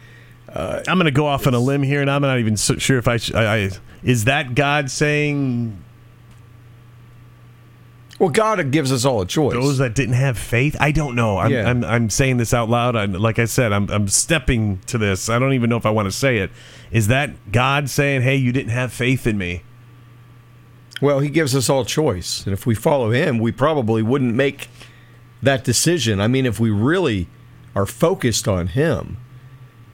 I'm 0.55 0.85
going 0.85 1.05
to 1.05 1.11
go 1.11 1.27
off 1.27 1.47
on 1.47 1.53
a 1.55 1.59
limb 1.59 1.83
here, 1.83 2.01
and 2.01 2.11
I'm 2.11 2.23
not 2.23 2.39
even 2.39 2.57
so 2.57 2.77
sure 2.79 2.97
if 2.97 3.07
I, 3.07 3.19
sh- 3.19 3.35
I, 3.35 3.57
I 3.65 3.71
is 4.03 4.25
that 4.25 4.55
God 4.55 4.91
saying 4.91 5.77
Well, 8.19 8.31
God 8.31 8.71
gives 8.71 8.91
us 8.91 9.05
all 9.05 9.21
a 9.21 9.27
choice. 9.27 9.53
those 9.53 9.79
that 9.79 9.95
didn't 9.95 10.15
have 10.15 10.39
faith. 10.39 10.75
I 10.81 10.93
don't 10.93 11.15
know. 11.15 11.37
I'm 11.39 11.51
Yeah. 11.53 11.69
I'm, 11.69 11.85
I'm 11.85 12.09
saying 12.11 12.39
this 12.39 12.55
out 12.55 12.71
loud. 12.71 12.97
I'm, 12.97 13.13
like 13.13 13.39
I 13.39 13.45
said, 13.45 13.73
I'm 13.73 13.91
I'm 13.91 14.09
stepping 14.09 14.79
to 14.87 14.97
this. 14.99 15.29
I 15.29 15.39
don't 15.39 15.53
even 15.53 15.69
know 15.69 15.77
if 15.77 15.85
I 15.85 15.91
want 15.91 16.07
to 16.07 16.13
say 16.13 16.39
it. 16.39 16.51
Is 16.91 17.09
that 17.09 17.53
God 17.53 17.91
saying, 17.91 18.23
"Hey, 18.23 18.37
you 18.37 18.53
didn't 18.53 18.71
have 18.73 18.93
faith 18.93 19.27
in 19.27 19.37
me"? 19.37 19.63
Well, 21.01 21.21
he 21.21 21.29
gives 21.29 21.55
us 21.55 21.69
all 21.69 21.85
choice. 21.85 22.45
And 22.45 22.53
if 22.53 22.67
we 22.67 22.75
follow 22.75 23.11
him, 23.11 23.39
we 23.39 23.53
probably 23.53 24.03
wouldn't 24.03 24.35
make 24.35 24.69
that 25.43 25.65
decision. 25.65 26.21
I 26.21 26.27
mean, 26.29 26.47
if 26.47 26.59
we 26.59 26.71
really 26.71 27.29
are 27.75 27.87
focused 27.87 28.49
on 28.49 28.69
him, 28.69 29.19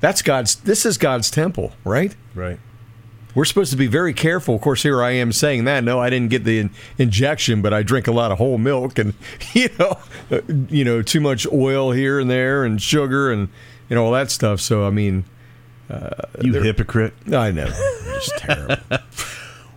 that's 0.01 0.23
God's 0.23 0.57
this 0.57 0.87
is 0.87 0.99
God's 0.99 1.31
temple, 1.31 1.73
right? 1.85 2.15
Right. 2.35 2.59
We're 3.35 3.45
supposed 3.47 3.71
to 3.71 3.79
be 3.79 3.87
very 3.87 4.13
careful. 4.13 4.55
Of 4.57 4.61
course, 4.61 4.83
here 4.83 5.03
I 5.03 5.13
am 5.13 5.33
saying 5.33 5.65
that. 5.65 5.83
No, 5.85 5.99
I 5.99 6.11
didn't 6.11 6.29
get 6.29 6.45
the 6.45 6.59
in- 6.59 6.71
injection, 6.99 7.63
but 7.63 7.73
I 7.73 7.83
drink 7.83 8.07
a 8.07 8.13
lot 8.13 8.31
of 8.31 8.37
whole 8.39 8.59
milk 8.59 8.99
and 8.99 9.15
you 9.55 9.71
know, 9.79 9.99
uh, 10.31 10.41
you 10.69 10.85
know, 10.85 11.03
too 11.03 11.21
much 11.21 11.47
oil 11.51 11.93
here 11.93 12.21
and 12.21 12.31
there 12.31 12.65
and 12.65 12.81
sugar 12.81 13.33
and 13.33 13.49
and 13.91 13.99
all 13.99 14.13
that 14.13 14.31
stuff. 14.31 14.61
So 14.61 14.87
I 14.87 14.91
mean, 14.91 15.25
You 16.41 16.53
hypocrite. 16.63 17.15
I 17.33 17.51
know, 17.51 17.69
it's 17.71 18.31
terrible. 18.41 18.77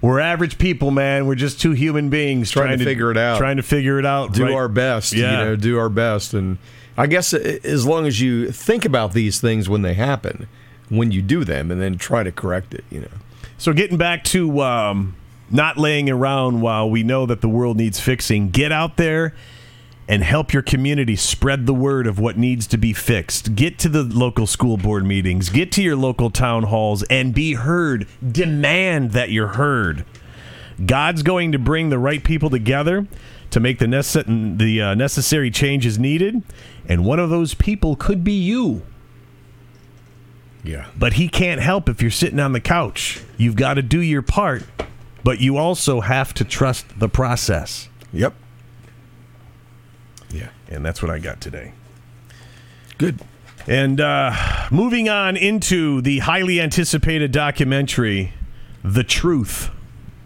We're 0.06 0.20
average 0.20 0.60
people, 0.60 0.92
man. 0.92 1.26
We're 1.26 1.34
just 1.34 1.60
two 1.60 1.72
human 1.72 2.10
beings 2.10 2.52
Trying 2.52 2.78
to 2.78 2.86
figure 2.86 3.10
it 3.10 3.18
out. 3.18 3.40
Trying 3.40 3.58
to 3.58 3.64
figure 3.64 3.98
it 3.98 4.06
out. 4.06 4.34
do 4.34 4.44
right? 4.44 4.54
our 4.54 4.68
best. 4.68 5.14
Yeah. 5.14 5.40
You 5.40 5.46
know, 5.46 5.56
do 5.56 5.80
our 5.80 5.90
best. 5.90 6.36
And 6.36 6.60
I 6.96 7.08
guess 7.08 7.34
as 7.34 7.88
long 7.88 8.06
as 8.06 8.22
you 8.22 8.52
think 8.52 8.86
about 8.86 9.14
these 9.14 9.42
things 9.42 9.68
when 9.68 9.82
they 9.82 9.96
happen, 9.96 10.48
when 10.90 11.12
you 11.12 11.24
do 11.24 11.44
them, 11.44 11.72
and 11.72 11.82
then 11.82 11.98
try 11.98 12.22
to 12.22 12.32
correct 12.32 12.76
it, 12.76 12.84
you 12.92 13.02
know. 13.02 13.08
So 13.58 13.74
getting 13.74 13.98
back 13.98 14.24
to 14.26 14.62
um, 14.62 15.16
not 15.50 15.80
laying 15.80 16.08
around 16.08 16.62
while 16.62 16.88
we 16.88 17.02
know 17.02 17.26
that 17.26 17.42
the 17.42 17.50
world 17.50 17.76
needs 17.76 18.00
fixing, 18.00 18.52
get 18.52 18.72
out 18.72 18.98
there 18.98 19.34
and 20.08 20.24
help 20.24 20.54
your 20.54 20.62
community 20.62 21.16
spread 21.16 21.66
the 21.66 21.74
word 21.74 22.06
of 22.08 22.20
what 22.20 22.38
needs 22.38 22.68
to 22.68 22.78
be 22.78 22.94
fixed. 22.94 23.56
Get 23.56 23.80
to 23.80 23.90
the 23.90 24.04
local 24.04 24.46
school 24.46 24.78
board 24.78 25.06
meetings, 25.06 25.50
get 25.50 25.72
to 25.74 25.82
your 25.82 25.96
local 25.96 26.30
town 26.30 26.64
halls, 26.64 27.04
and 27.04 27.34
be 27.34 27.54
heard. 27.54 28.08
Demand 28.32 29.12
that 29.12 29.32
you're 29.32 29.48
heard. 29.48 30.06
God's 30.86 31.24
going 31.24 31.52
to 31.54 31.60
bring 31.60 31.90
the 31.90 32.00
right 32.00 32.24
people 32.24 32.50
together 32.50 33.08
to 33.52 33.60
make 33.60 33.80
the, 33.80 33.86
nece- 33.86 34.58
the 34.58 34.82
uh, 34.82 34.96
necessary 34.96 35.50
changes 35.50 35.98
needed, 35.98 36.44
and 36.88 37.06
one 37.06 37.20
of 37.20 37.30
those 37.30 37.54
people 37.54 37.96
could 37.96 38.24
be 38.24 38.34
you. 38.34 38.84
Yeah. 40.64 40.88
But 40.98 41.14
he 41.14 41.30
can't 41.30 41.62
help 41.62 41.88
if 41.88 42.02
you're 42.02 42.12
sitting 42.12 42.40
on 42.40 42.52
the 42.52 42.60
couch. 42.60 43.22
You've 43.38 43.56
got 43.56 43.76
to 43.76 43.82
do 43.82 44.02
your 44.02 44.24
part, 44.24 44.64
but 45.24 45.40
you 45.40 45.58
also 45.58 46.02
have 46.02 46.34
to 46.36 46.44
trust 46.44 47.00
the 47.00 47.08
process. 47.08 47.88
Yep. 48.12 48.34
Yeah. 50.36 50.50
And 50.70 50.86
that's 50.86 51.02
what 51.02 51.10
I 51.10 51.20
got 51.20 51.40
today. 51.40 51.74
Good. 52.98 53.20
And 53.68 54.00
uh, 54.00 54.34
moving 54.70 55.10
on 55.10 55.38
into 55.38 56.02
the 56.02 56.20
highly 56.20 56.62
anticipated 56.62 57.32
documentary, 57.32 58.34
The 58.84 59.04
Truth, 59.04 59.70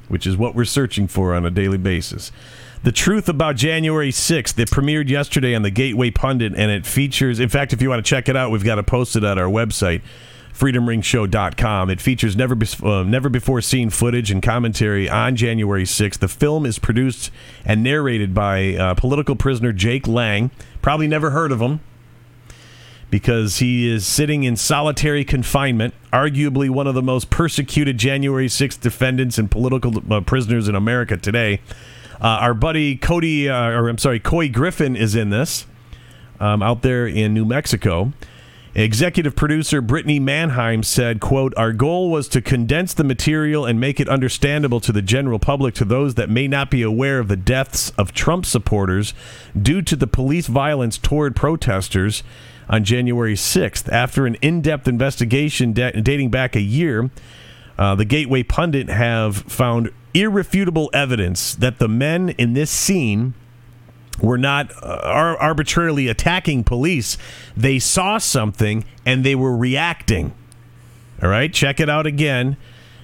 which 0.07 0.27
is 0.27 0.35
what 0.35 0.55
we're 0.55 0.65
searching 0.65 1.07
for 1.07 1.33
on 1.33 1.45
a 1.45 1.51
daily 1.51 1.77
basis. 1.77 2.31
The 2.83 2.91
Truth 2.91 3.29
About 3.29 3.55
January 3.55 4.11
6th. 4.11 4.57
It 4.57 4.69
premiered 4.69 5.09
yesterday 5.09 5.53
on 5.53 5.61
the 5.61 5.69
Gateway 5.69 6.11
Pundit, 6.11 6.53
and 6.55 6.71
it 6.71 6.85
features, 6.85 7.39
in 7.39 7.49
fact, 7.49 7.73
if 7.73 7.81
you 7.81 7.89
want 7.89 8.03
to 8.03 8.09
check 8.09 8.27
it 8.29 8.35
out, 8.35 8.51
we've 8.51 8.63
got 8.63 8.77
it 8.77 8.87
posted 8.87 9.23
at 9.23 9.37
our 9.37 9.49
website, 9.49 10.01
freedomringshow.com. 10.53 11.89
It 11.89 12.01
features 12.01 12.35
never, 12.35 12.55
bes- 12.55 12.81
uh, 12.83 13.03
never 13.03 13.29
before 13.29 13.61
seen 13.61 13.89
footage 13.89 14.31
and 14.31 14.41
commentary 14.41 15.09
on 15.09 15.35
January 15.35 15.83
6th. 15.83 16.19
The 16.19 16.27
film 16.27 16.65
is 16.65 16.79
produced 16.79 17.31
and 17.65 17.83
narrated 17.83 18.33
by 18.33 18.75
uh, 18.75 18.93
political 18.95 19.35
prisoner 19.35 19.71
Jake 19.71 20.07
Lang. 20.07 20.51
Probably 20.81 21.07
never 21.07 21.31
heard 21.31 21.51
of 21.51 21.61
him 21.61 21.79
because 23.09 23.57
he 23.57 23.89
is 23.89 24.05
sitting 24.05 24.43
in 24.43 24.55
solitary 24.55 25.23
confinement, 25.23 25.93
arguably 26.13 26.69
one 26.69 26.87
of 26.87 26.93
the 26.93 27.01
most 27.01 27.29
persecuted 27.29 27.97
January 27.97 28.47
6th 28.47 28.79
defendants 28.81 29.37
and 29.37 29.49
political 29.49 29.93
uh, 30.13 30.21
prisoners 30.21 30.67
in 30.67 30.75
America 30.75 31.17
today. 31.17 31.61
Uh, 32.21 32.27
our 32.41 32.53
buddy 32.53 32.95
Cody, 32.97 33.49
uh, 33.49 33.69
or 33.69 33.87
I'm 33.87 33.97
sorry, 33.97 34.19
Couy 34.19 34.51
Griffin 34.51 34.95
is 34.95 35.15
in 35.15 35.29
this 35.29 35.65
um, 36.39 36.61
out 36.61 36.81
there 36.81 37.07
in 37.07 37.33
New 37.33 37.45
Mexico. 37.45 38.11
Executive 38.75 39.35
producer 39.35 39.81
Brittany 39.81 40.19
Mannheim 40.19 40.83
said, 40.83 41.19
quote, 41.19 41.53
Our 41.57 41.73
goal 41.73 42.11
was 42.11 42.27
to 42.29 42.41
condense 42.41 42.93
the 42.93 43.03
material 43.03 43.65
and 43.65 43.79
make 43.79 43.99
it 43.99 44.07
understandable 44.07 44.79
to 44.81 44.91
the 44.91 45.01
general 45.01 45.39
public 45.39 45.73
to 45.75 45.85
those 45.85 46.15
that 46.15 46.29
may 46.29 46.47
not 46.47 46.69
be 46.69 46.83
aware 46.83 47.19
of 47.19 47.29
the 47.29 47.35
deaths 47.35 47.89
of 47.91 48.13
Trump 48.13 48.45
supporters 48.45 49.13
due 49.59 49.81
to 49.81 49.95
the 49.95 50.05
police 50.05 50.45
violence 50.45 50.99
toward 50.99 51.35
protesters 51.35 52.21
on 52.69 52.83
January 52.83 53.33
6th. 53.33 53.91
After 53.91 54.27
an 54.27 54.35
in-depth 54.35 54.87
investigation 54.87 55.73
da- 55.73 55.91
dating 55.91 56.29
back 56.29 56.55
a 56.55 56.61
year, 56.61 57.09
uh, 57.79 57.95
the 57.95 58.05
Gateway 58.05 58.43
Pundit 58.43 58.89
have 58.89 59.37
found 59.37 59.89
irrefutable 60.13 60.91
evidence 60.93 61.55
that 61.55 61.79
the 61.79 61.87
men 61.87 62.29
in 62.29 62.53
this 62.53 62.69
scene 62.69 63.33
were 64.21 64.37
not 64.37 64.71
uh, 64.83 64.99
ar- 65.03 65.37
arbitrarily 65.37 66.07
attacking 66.07 66.63
police. 66.63 67.17
They 67.55 67.79
saw 67.79 68.17
something 68.17 68.85
and 69.05 69.23
they 69.23 69.35
were 69.35 69.55
reacting. 69.55 70.33
All 71.21 71.29
right, 71.29 71.53
check 71.53 71.79
it 71.79 71.89
out 71.89 72.05
again 72.05 72.57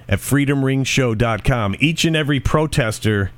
at 0.08 0.18
freedomringshow.com. 0.20 1.76
Each 1.80 2.04
and 2.04 2.16
every 2.16 2.40
protester 2.40 3.30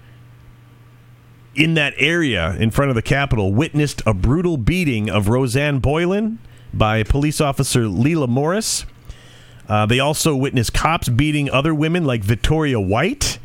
in 1.55 1.75
that 1.75 1.95
area 1.97 2.55
in 2.59 2.71
front 2.71 2.91
of 2.91 2.95
the 2.95 3.03
Capitol 3.03 3.53
witnessed 3.53 4.03
a 4.07 4.15
brutal 4.15 4.57
beating 4.57 5.11
of 5.11 5.29
Rosanne 5.29 5.81
Boyland 5.81 6.39
by 6.73 7.03
police 7.03 7.41
officer 7.41 7.89
Lila 7.89 8.29
Morris. 8.29 8.85
Uh, 9.69 9.85
they 9.85 9.99
also 9.99 10.37
witnessed 10.37 10.73
cops 10.73 11.09
beating 11.09 11.51
other 11.51 11.75
women 11.75 12.05
like 12.05 12.23
Victoria 12.23 12.81
White. 12.81 13.39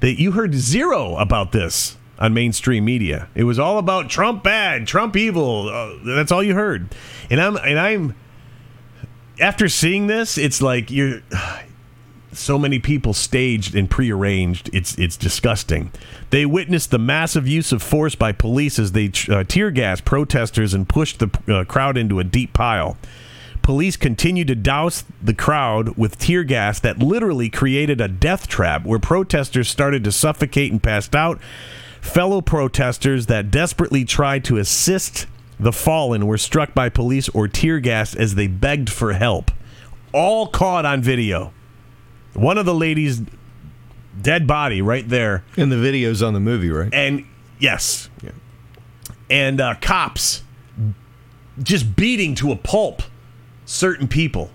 That 0.00 0.18
you 0.18 0.32
heard 0.32 0.54
zero 0.54 1.14
about 1.16 1.52
this 1.52 1.96
on 2.22 2.32
mainstream 2.32 2.84
media. 2.84 3.28
It 3.34 3.42
was 3.42 3.58
all 3.58 3.78
about 3.78 4.08
Trump 4.08 4.44
bad, 4.44 4.86
Trump 4.86 5.16
evil. 5.16 5.68
Uh, 5.68 5.96
that's 6.04 6.30
all 6.30 6.42
you 6.42 6.54
heard. 6.54 6.94
And 7.28 7.40
I'm 7.40 7.56
and 7.56 7.78
I'm 7.78 8.14
after 9.40 9.68
seeing 9.68 10.06
this, 10.06 10.38
it's 10.38 10.62
like 10.62 10.88
you're 10.88 11.20
so 12.32 12.58
many 12.58 12.78
people 12.78 13.12
staged 13.12 13.74
and 13.74 13.90
prearranged. 13.90 14.70
It's 14.72 14.96
it's 14.98 15.16
disgusting. 15.16 15.90
They 16.30 16.46
witnessed 16.46 16.92
the 16.92 16.98
massive 16.98 17.48
use 17.48 17.72
of 17.72 17.82
force 17.82 18.14
by 18.14 18.30
police 18.30 18.78
as 18.78 18.92
they 18.92 19.10
uh, 19.28 19.42
tear 19.42 19.72
gas 19.72 20.00
protesters 20.00 20.72
and 20.72 20.88
pushed 20.88 21.18
the 21.18 21.52
uh, 21.52 21.64
crowd 21.64 21.98
into 21.98 22.20
a 22.20 22.24
deep 22.24 22.52
pile. 22.52 22.96
Police 23.62 23.96
continued 23.96 24.48
to 24.48 24.54
douse 24.54 25.04
the 25.20 25.34
crowd 25.34 25.96
with 25.96 26.18
tear 26.18 26.44
gas 26.44 26.78
that 26.80 27.00
literally 27.00 27.50
created 27.50 28.00
a 28.00 28.08
death 28.08 28.46
trap 28.46 28.84
where 28.84 29.00
protesters 29.00 29.68
started 29.68 30.04
to 30.04 30.12
suffocate 30.12 30.70
and 30.70 30.80
passed 30.80 31.16
out. 31.16 31.40
Fellow 32.02 32.42
protesters 32.42 33.26
that 33.26 33.50
desperately 33.50 34.04
tried 34.04 34.44
to 34.44 34.58
assist 34.58 35.26
the 35.58 35.72
fallen 35.72 36.26
were 36.26 36.36
struck 36.36 36.74
by 36.74 36.88
police 36.88 37.28
or 37.30 37.48
tear 37.48 37.78
gas 37.78 38.14
as 38.14 38.34
they 38.34 38.48
begged 38.48 38.90
for 38.90 39.14
help. 39.14 39.50
All 40.12 40.48
caught 40.48 40.84
on 40.84 41.00
video. 41.00 41.54
One 42.34 42.58
of 42.58 42.66
the 42.66 42.74
ladies' 42.74 43.22
dead 44.20 44.46
body 44.46 44.82
right 44.82 45.08
there. 45.08 45.44
And 45.56 45.70
the 45.70 45.78
video's 45.78 46.22
on 46.22 46.34
the 46.34 46.40
movie, 46.40 46.70
right? 46.70 46.92
And 46.92 47.24
yes. 47.58 48.10
And 49.30 49.60
uh, 49.60 49.76
cops 49.80 50.42
just 51.62 51.94
beating 51.96 52.34
to 52.34 52.50
a 52.50 52.56
pulp 52.56 53.02
certain 53.64 54.08
people. 54.08 54.50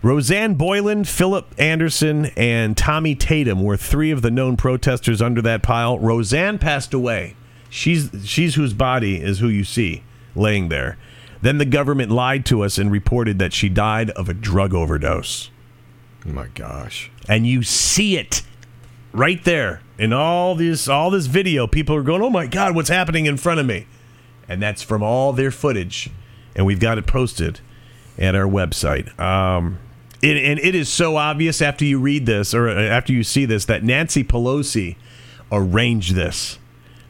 Rosanne 0.00 0.54
Boyland, 0.54 1.08
Philip 1.08 1.52
Anderson, 1.58 2.26
and 2.36 2.76
Tommy 2.76 3.16
Tatum 3.16 3.64
were 3.64 3.76
three 3.76 4.12
of 4.12 4.22
the 4.22 4.30
known 4.30 4.56
protesters 4.56 5.20
under 5.20 5.42
that 5.42 5.62
pile. 5.62 5.98
Rosanne 5.98 6.58
passed 6.58 6.94
away. 6.94 7.34
She's 7.68 8.10
she's 8.24 8.54
whose 8.54 8.72
body 8.72 9.16
is 9.16 9.40
who 9.40 9.48
you 9.48 9.64
see 9.64 10.04
laying 10.36 10.68
there. 10.68 10.96
Then 11.42 11.58
the 11.58 11.64
government 11.64 12.10
lied 12.10 12.46
to 12.46 12.62
us 12.62 12.78
and 12.78 12.90
reported 12.90 13.38
that 13.38 13.52
she 13.52 13.68
died 13.68 14.10
of 14.10 14.28
a 14.28 14.34
drug 14.34 14.72
overdose. 14.72 15.50
Oh 16.26 16.32
my 16.32 16.46
gosh. 16.54 17.10
And 17.28 17.46
you 17.46 17.62
see 17.62 18.16
it 18.16 18.42
right 19.12 19.42
there 19.44 19.82
in 19.98 20.12
all 20.12 20.54
this 20.54 20.88
all 20.88 21.10
this 21.10 21.26
video. 21.26 21.66
People 21.66 21.96
are 21.96 22.02
going, 22.02 22.22
"Oh 22.22 22.30
my 22.30 22.46
god, 22.46 22.74
what's 22.74 22.88
happening 22.88 23.26
in 23.26 23.36
front 23.36 23.58
of 23.58 23.66
me?" 23.66 23.86
And 24.48 24.62
that's 24.62 24.82
from 24.82 25.02
all 25.02 25.32
their 25.32 25.50
footage, 25.50 26.10
and 26.54 26.64
we've 26.64 26.80
got 26.80 26.98
it 26.98 27.06
posted 27.06 27.60
at 28.16 28.34
our 28.34 28.46
website. 28.46 29.18
Um, 29.20 29.78
and 30.22 30.58
it 30.58 30.74
is 30.74 30.88
so 30.88 31.16
obvious 31.16 31.62
after 31.62 31.84
you 31.84 32.00
read 32.00 32.26
this 32.26 32.52
or 32.54 32.68
uh, 32.68 32.74
after 32.74 33.12
you 33.12 33.22
see 33.22 33.44
this 33.44 33.64
that 33.66 33.82
Nancy 33.84 34.24
Pelosi 34.24 34.96
arranged 35.52 36.14
this. 36.14 36.58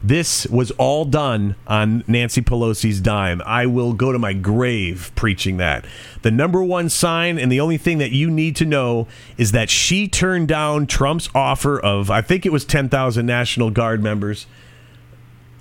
This 0.01 0.47
was 0.47 0.71
all 0.71 1.03
done 1.03 1.55
on 1.67 2.05
Nancy 2.07 2.41
Pelosi's 2.41 3.01
dime. 3.01 3.41
I 3.45 3.65
will 3.65 3.91
go 3.91 4.13
to 4.13 4.19
my 4.19 4.31
grave 4.31 5.11
preaching 5.15 5.57
that. 5.57 5.83
The 6.21 6.31
number 6.31 6.63
one 6.63 6.87
sign 6.87 7.37
and 7.37 7.51
the 7.51 7.59
only 7.59 7.77
thing 7.77 7.97
that 7.97 8.11
you 8.11 8.31
need 8.31 8.55
to 8.57 8.65
know 8.65 9.07
is 9.37 9.51
that 9.51 9.69
she 9.69 10.07
turned 10.07 10.47
down 10.47 10.87
Trump's 10.87 11.29
offer 11.35 11.77
of, 11.77 12.09
I 12.09 12.21
think 12.21 12.45
it 12.45 12.53
was 12.53 12.63
10,000 12.63 13.25
National 13.25 13.71
Guard 13.71 14.01
members. 14.01 14.45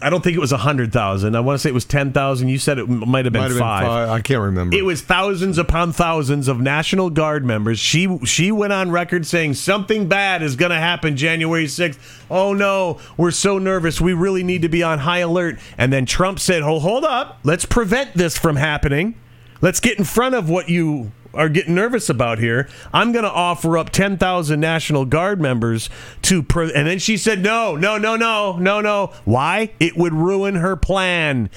I 0.01 0.11
don't 0.11 0.23
think 0.23 0.37
it 0.37 0.41
was 0.41 0.53
a 0.53 0.57
100,000. 0.57 1.35
I 1.35 1.41
want 1.41 1.57
to 1.57 1.59
say 1.63 1.71
it 1.71 1.75
was 1.75 1.85
10,000. 1.85 2.49
You 2.49 2.59
said 2.59 2.79
it 2.79 2.87
might 2.89 3.25
have 3.25 3.33
been, 3.33 3.43
Might 3.43 3.49
have 3.49 3.55
been 3.55 3.59
five. 3.59 3.85
five. 3.87 4.09
I 4.11 4.21
can't 4.21 4.41
remember. 4.43 4.77
It 4.77 4.85
was 4.85 5.03
thousands 5.03 5.59
upon 5.59 5.93
thousands 5.93 6.47
of 6.47 6.61
National 6.61 7.11
Guard 7.11 7.45
members. 7.45 7.79
She 7.79 8.19
she 8.25 8.53
went 8.53 8.73
on 8.73 8.91
record 8.91 9.27
saying 9.27 9.55
something 9.55 10.07
bad 10.09 10.43
is 10.43 10.55
going 10.57 10.71
to 10.71 10.77
happen 10.77 11.17
January 11.17 11.67
6th. 11.67 11.99
Oh 12.31 12.53
no, 12.53 13.01
we're 13.17 13.31
so 13.33 13.59
nervous. 13.59 14.01
We 14.01 14.13
really 14.13 14.43
need 14.45 14.63
to 14.63 14.69
be 14.69 14.83
on 14.83 15.01
high 15.01 15.19
alert. 15.19 15.59
And 15.77 15.93
then 15.93 16.07
Trump 16.07 16.39
said, 16.39 16.63
"Oh, 16.63 16.79
hold 16.79 17.05
up. 17.05 17.39
Let's 17.43 17.65
prevent 17.65 18.15
this 18.15 18.39
from 18.39 18.57
happening. 18.57 19.15
Let's 19.61 19.81
get 19.81 19.99
in 19.99 20.05
front 20.05 20.37
of 20.37 20.49
what 20.49 20.69
you 20.69 21.11
are 21.35 21.49
getting 21.49 21.75
nervous 21.75 22.09
about 22.09 22.39
here. 22.39 22.69
I'm 22.93 23.13
going 23.13 23.25
to 23.25 23.31
offer 23.31 23.77
up 23.79 23.91
10,000 23.91 24.59
National 24.59 25.05
Guard 25.05 25.41
members 25.41 25.91
to 26.23 26.43
pre-. 26.43 26.73
and 26.75 26.87
then 26.87 26.99
she 26.99 27.17
said, 27.17 27.43
"No, 27.43 27.77
no, 27.77 27.99
no, 27.99 28.17
no. 28.17 28.57
No, 28.57 28.81
no. 28.81 29.13
Why? 29.25 29.73
It 29.79 29.97
would 29.97 30.15
ruin 30.15 30.57
her 30.57 30.75
plan. 30.77 31.51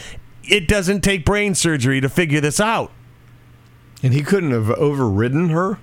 It 0.43 0.67
doesn't 0.67 1.01
take 1.01 1.23
brain 1.25 1.55
surgery 1.55 2.01
to 2.01 2.09
figure 2.09 2.41
this 2.41 2.59
out." 2.59 2.91
and 4.03 4.13
he 4.15 4.23
couldn't 4.23 4.49
have 4.51 4.71
overridden 4.71 5.49
her? 5.49 5.77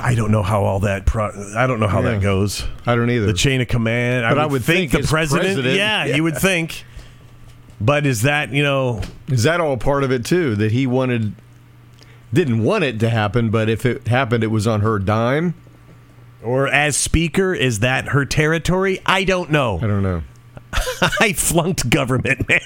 I 0.00 0.14
don't 0.14 0.30
know 0.30 0.42
how 0.42 0.64
all 0.64 0.80
that. 0.80 1.06
Pro- 1.06 1.54
I 1.56 1.66
don't 1.66 1.80
know 1.80 1.86
how 1.86 2.02
Yeah. 2.02 2.10
that 2.12 2.20
goes. 2.22 2.64
I 2.86 2.94
don't 2.96 3.08
either. 3.08 3.26
The 3.26 3.32
chain 3.32 3.60
of 3.60 3.68
command. 3.68 4.24
But 4.28 4.36
I 4.38 4.42
I 4.42 4.46
would, 4.46 4.52
would 4.52 4.64
think, 4.64 4.90
think 4.90 5.04
the 5.04 5.08
president, 5.08 5.46
president, 5.46 5.76
yeah, 5.76 6.04
yeah. 6.06 6.16
you 6.16 6.22
would 6.24 6.36
think. 6.36 6.84
But 7.80 8.04
is 8.04 8.22
that 8.22 8.50
you 8.52 8.62
know? 8.62 9.00
Is 9.28 9.44
that 9.44 9.60
all 9.60 9.76
part 9.76 10.02
of 10.04 10.12
it 10.12 10.24
too? 10.24 10.54
That 10.56 10.72
he 10.72 10.86
wanted, 10.86 11.34
didn't 12.32 12.62
want 12.62 12.84
it 12.84 13.00
to 13.00 13.10
happen, 13.10 13.50
but 13.50 13.68
if 13.68 13.84
it 13.84 14.08
happened, 14.08 14.44
it 14.44 14.48
was 14.48 14.66
on 14.66 14.80
her 14.80 14.98
dime. 14.98 15.54
Or 16.42 16.68
as 16.68 16.96
speaker, 16.96 17.52
is 17.52 17.80
that 17.80 18.08
her 18.08 18.24
territory? 18.24 19.00
I 19.04 19.24
don't 19.24 19.50
know. 19.50 19.78
I 19.78 19.86
don't 19.86 20.02
know. 20.02 20.22
I 21.20 21.32
flunked 21.32 21.90
government, 21.90 22.48
man. 22.48 22.60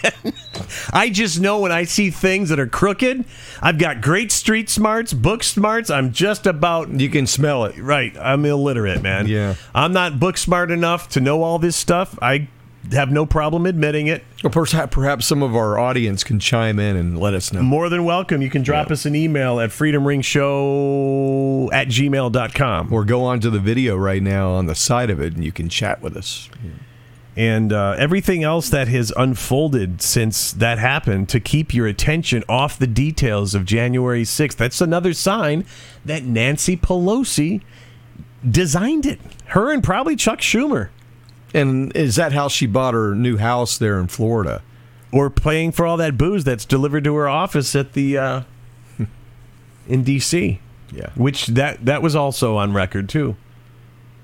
I 0.93 1.09
just 1.09 1.41
know 1.41 1.61
when 1.61 1.73
I 1.73 1.85
see 1.85 2.11
things 2.11 2.51
that 2.51 2.61
are 2.61 2.67
crooked, 2.67 3.25
I've 3.63 3.79
got 3.79 4.03
great 4.03 4.31
street 4.31 4.69
smarts, 4.69 5.13
book 5.15 5.43
smarts. 5.43 5.89
I'm 5.91 6.13
just 6.13 6.47
about 6.47 6.91
You 7.01 7.09
can 7.09 7.27
smell 7.27 7.65
it. 7.65 7.79
right. 7.79 8.15
I'm 8.19 8.45
illiterate, 8.45 9.03
man. 9.03 9.27
Yeah. 9.27 9.55
I'm 9.75 9.93
not 9.93 10.21
book 10.21 10.37
smart 10.37 10.71
enough 10.71 11.09
to 11.11 11.21
know 11.21 11.43
all 11.43 11.59
this 11.59 11.77
stuff. 11.77 12.19
I 12.21 12.49
have 12.93 13.11
no 13.11 13.25
problem 13.27 13.67
admitting 13.67 14.07
it. 14.09 14.23
Or 14.45 14.51
perhaps, 14.51 14.95
perhaps 14.95 15.27
some 15.27 15.43
of 15.43 15.57
our 15.57 15.79
audience 15.79 16.23
can 16.25 16.39
chime 16.39 16.79
in 16.79 16.97
and 16.97 17.19
let 17.19 17.35
us 17.35 17.53
know. 17.53 17.63
More 17.63 17.89
than 17.89 18.05
welcome. 18.05 18.43
You 18.43 18.51
can 18.51 18.63
drop 18.63 18.89
Yeah. 18.89 18.93
us 18.95 19.07
an 19.07 19.15
email 19.17 19.59
at 19.61 19.71
freedomringshow 19.71 21.73
at 21.73 21.89
gmail.com. 21.89 22.93
Or 22.93 23.05
go 23.05 23.25
on 23.25 23.41
to 23.41 23.51
the 23.51 23.59
video 23.59 23.97
right 23.97 24.23
now 24.23 24.51
on 24.51 24.67
the 24.67 24.75
side 24.75 25.11
of 25.11 25.21
it, 25.21 25.35
and 25.35 25.45
you 25.45 25.53
can 25.53 25.69
chat 25.69 26.03
with 26.03 26.17
us. 26.17 26.49
and 27.37 27.73
uh, 27.73 27.97
everything 27.99 28.45
else 28.45 28.69
that 28.69 28.87
has 28.87 29.13
unfolded 29.17 30.01
since 30.01 30.53
that 30.53 30.79
happened 30.79 31.29
to 31.29 31.41
keep 31.41 31.75
your 31.75 31.85
attention 31.89 32.45
off 32.49 32.79
the 32.79 32.87
details 32.87 33.57
of 33.57 33.65
January 33.65 34.23
6th. 34.23 34.55
That's 34.55 34.81
another 34.81 35.13
sign 35.13 35.65
that 36.05 36.23
Nancy 36.23 36.77
Pelosi 36.77 37.61
designed 38.49 39.05
it. 39.05 39.19
Her 39.47 39.73
and 39.73 39.83
probably 39.83 40.15
Chuck 40.15 40.39
Schumer. 40.39 40.91
And 41.55 41.97
is 41.97 42.17
that 42.17 42.33
how 42.33 42.49
she 42.49 42.67
bought 42.67 42.95
her 42.95 43.15
new 43.15 43.37
house 43.37 43.79
there 43.79 43.99
in 44.01 44.09
Florida? 44.09 44.61
Or 45.13 45.31
paying 45.31 45.71
for 45.71 45.87
all 45.87 45.97
that 45.99 46.19
booze 46.19 46.43
that's 46.43 46.65
delivered 46.65 47.05
to 47.05 47.15
her 47.15 47.29
office 47.29 47.77
at 47.77 47.93
the 47.93 48.19
uh, 48.19 48.41
in 49.89 50.03
D.C. 50.03 50.61
Yeah. 50.93 51.11
which 51.17 51.47
that 51.49 51.85
that 51.87 52.03
was 52.03 52.15
also 52.15 52.57
on 52.57 52.73
record 52.73 53.09
too. 53.09 53.37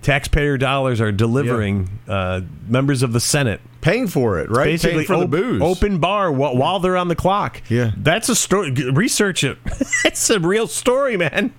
Taxpayer 0.03 0.57
dollars 0.57 1.01
are 1.01 1.13
delivering 1.13 1.89
uh, 2.09 2.41
members 2.67 3.03
of 3.03 3.13
the 3.13 3.21
Senate 3.21 3.61
Paying 3.81 4.09
for 4.09 4.39
it, 4.39 4.51
right? 4.51 4.65
basically 4.67 5.07
Paying 5.07 5.07
for 5.07 5.17
the 5.17 5.25
op- 5.25 5.31
booze. 5.31 5.63
open 5.63 5.99
bar 5.99 6.31
while, 6.31 6.55
while 6.55 6.81
they're 6.81 6.99
on 6.99 7.09
the 7.09 7.17
clock. 7.17 7.63
Yeah. 7.71 7.93
that's 7.97 8.29
a 8.29 8.35
story. 8.35 8.73
Research 8.73 9.43
it. 9.43 9.57
it's 10.05 10.29
a 10.29 10.39
real 10.39 10.67
story, 10.67 11.17
man. 11.17 11.55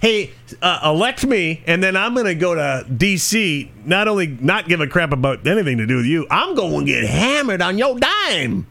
Hey, 0.00 0.30
uh, 0.62 0.80
elect 0.84 1.26
me, 1.26 1.62
and 1.66 1.82
then 1.82 1.96
I'm 1.96 2.14
going 2.14 2.26
to 2.26 2.34
go 2.36 2.54
to 2.54 2.86
D.C. 2.88 3.72
Not 3.84 4.06
only 4.06 4.28
not 4.28 4.68
give 4.68 4.80
a 4.80 4.86
crap 4.86 5.12
about 5.12 5.44
anything 5.46 5.78
to 5.78 5.86
do 5.86 5.96
with 5.96 6.06
you, 6.06 6.26
I'm 6.30 6.54
going 6.54 6.86
to 6.86 6.92
get 6.92 7.04
hammered 7.04 7.60
on 7.60 7.76
your 7.76 7.98
dime. 7.98 8.66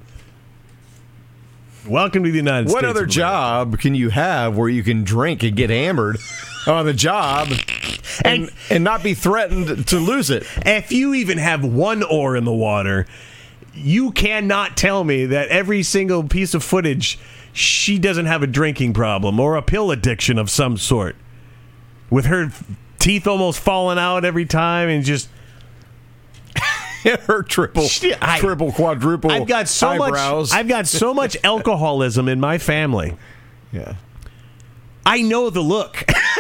Welcome 1.86 2.24
to 2.24 2.32
the 2.32 2.38
United 2.38 2.70
States. 2.70 2.82
What 2.82 2.86
other 2.90 3.06
job 3.06 3.80
can 3.80 3.96
you 3.96 4.10
have 4.10 4.56
where 4.56 4.70
you 4.70 4.84
can 4.84 5.04
drink 5.04 5.44
and 5.44 5.58
get 5.58 5.70
hammered 5.70 6.18
on 6.68 6.86
the 6.86 6.94
job 6.94 7.50
and, 8.24 8.50
and 8.70 8.84
not 8.84 9.04
be 9.04 9.14
threatened 9.14 9.88
to 9.88 9.98
lose 10.00 10.30
it? 10.30 10.46
if 10.66 10.92
you 10.92 11.14
even 11.14 11.38
have 11.38 11.64
one 11.66 12.04
oar 12.04 12.36
in 12.36 12.46
the 12.46 12.54
water, 12.54 13.06
you 13.74 14.12
cannot 14.12 14.78
tell 14.78 15.04
me 15.04 15.26
that 15.26 15.50
every 15.50 15.84
single 15.84 16.24
piece 16.24 16.54
of 16.54 16.64
footage 16.64 17.18
she 17.52 18.00
doesn't 18.00 18.26
have 18.26 18.42
a 18.44 18.48
drinking 18.48 18.94
problem 18.94 19.40
or 19.40 19.56
a 19.56 19.62
pill 19.62 19.92
addiction 19.92 20.38
of 20.38 20.50
some 20.50 20.78
sort. 20.78 21.16
With 22.10 22.26
her 22.26 22.52
teeth 23.00 23.28
almost 23.28 23.60
falling 23.60 23.98
out 23.98 24.24
every 24.26 24.46
time 24.46 24.90
and 24.90 25.04
just 25.04 25.30
Her 27.26 27.44
triple, 27.44 27.84
Shit, 27.88 28.18
I- 28.22 28.40
triple, 28.40 28.72
quadruple. 28.72 29.30
I've 29.30 29.46
got 29.48 29.68
so 29.68 29.90
eyebrows. 29.90 30.52
much 30.52 30.58
I've 30.60 30.68
got 30.70 30.88
so 30.88 31.14
much 31.14 31.36
alcoholism 31.44 32.28
in 32.30 32.40
my 32.40 32.58
family. 32.58 33.16
yeah. 33.72 33.96
I 35.06 35.22
know 35.22 35.50
the 35.50 35.60
look. 35.62 36.06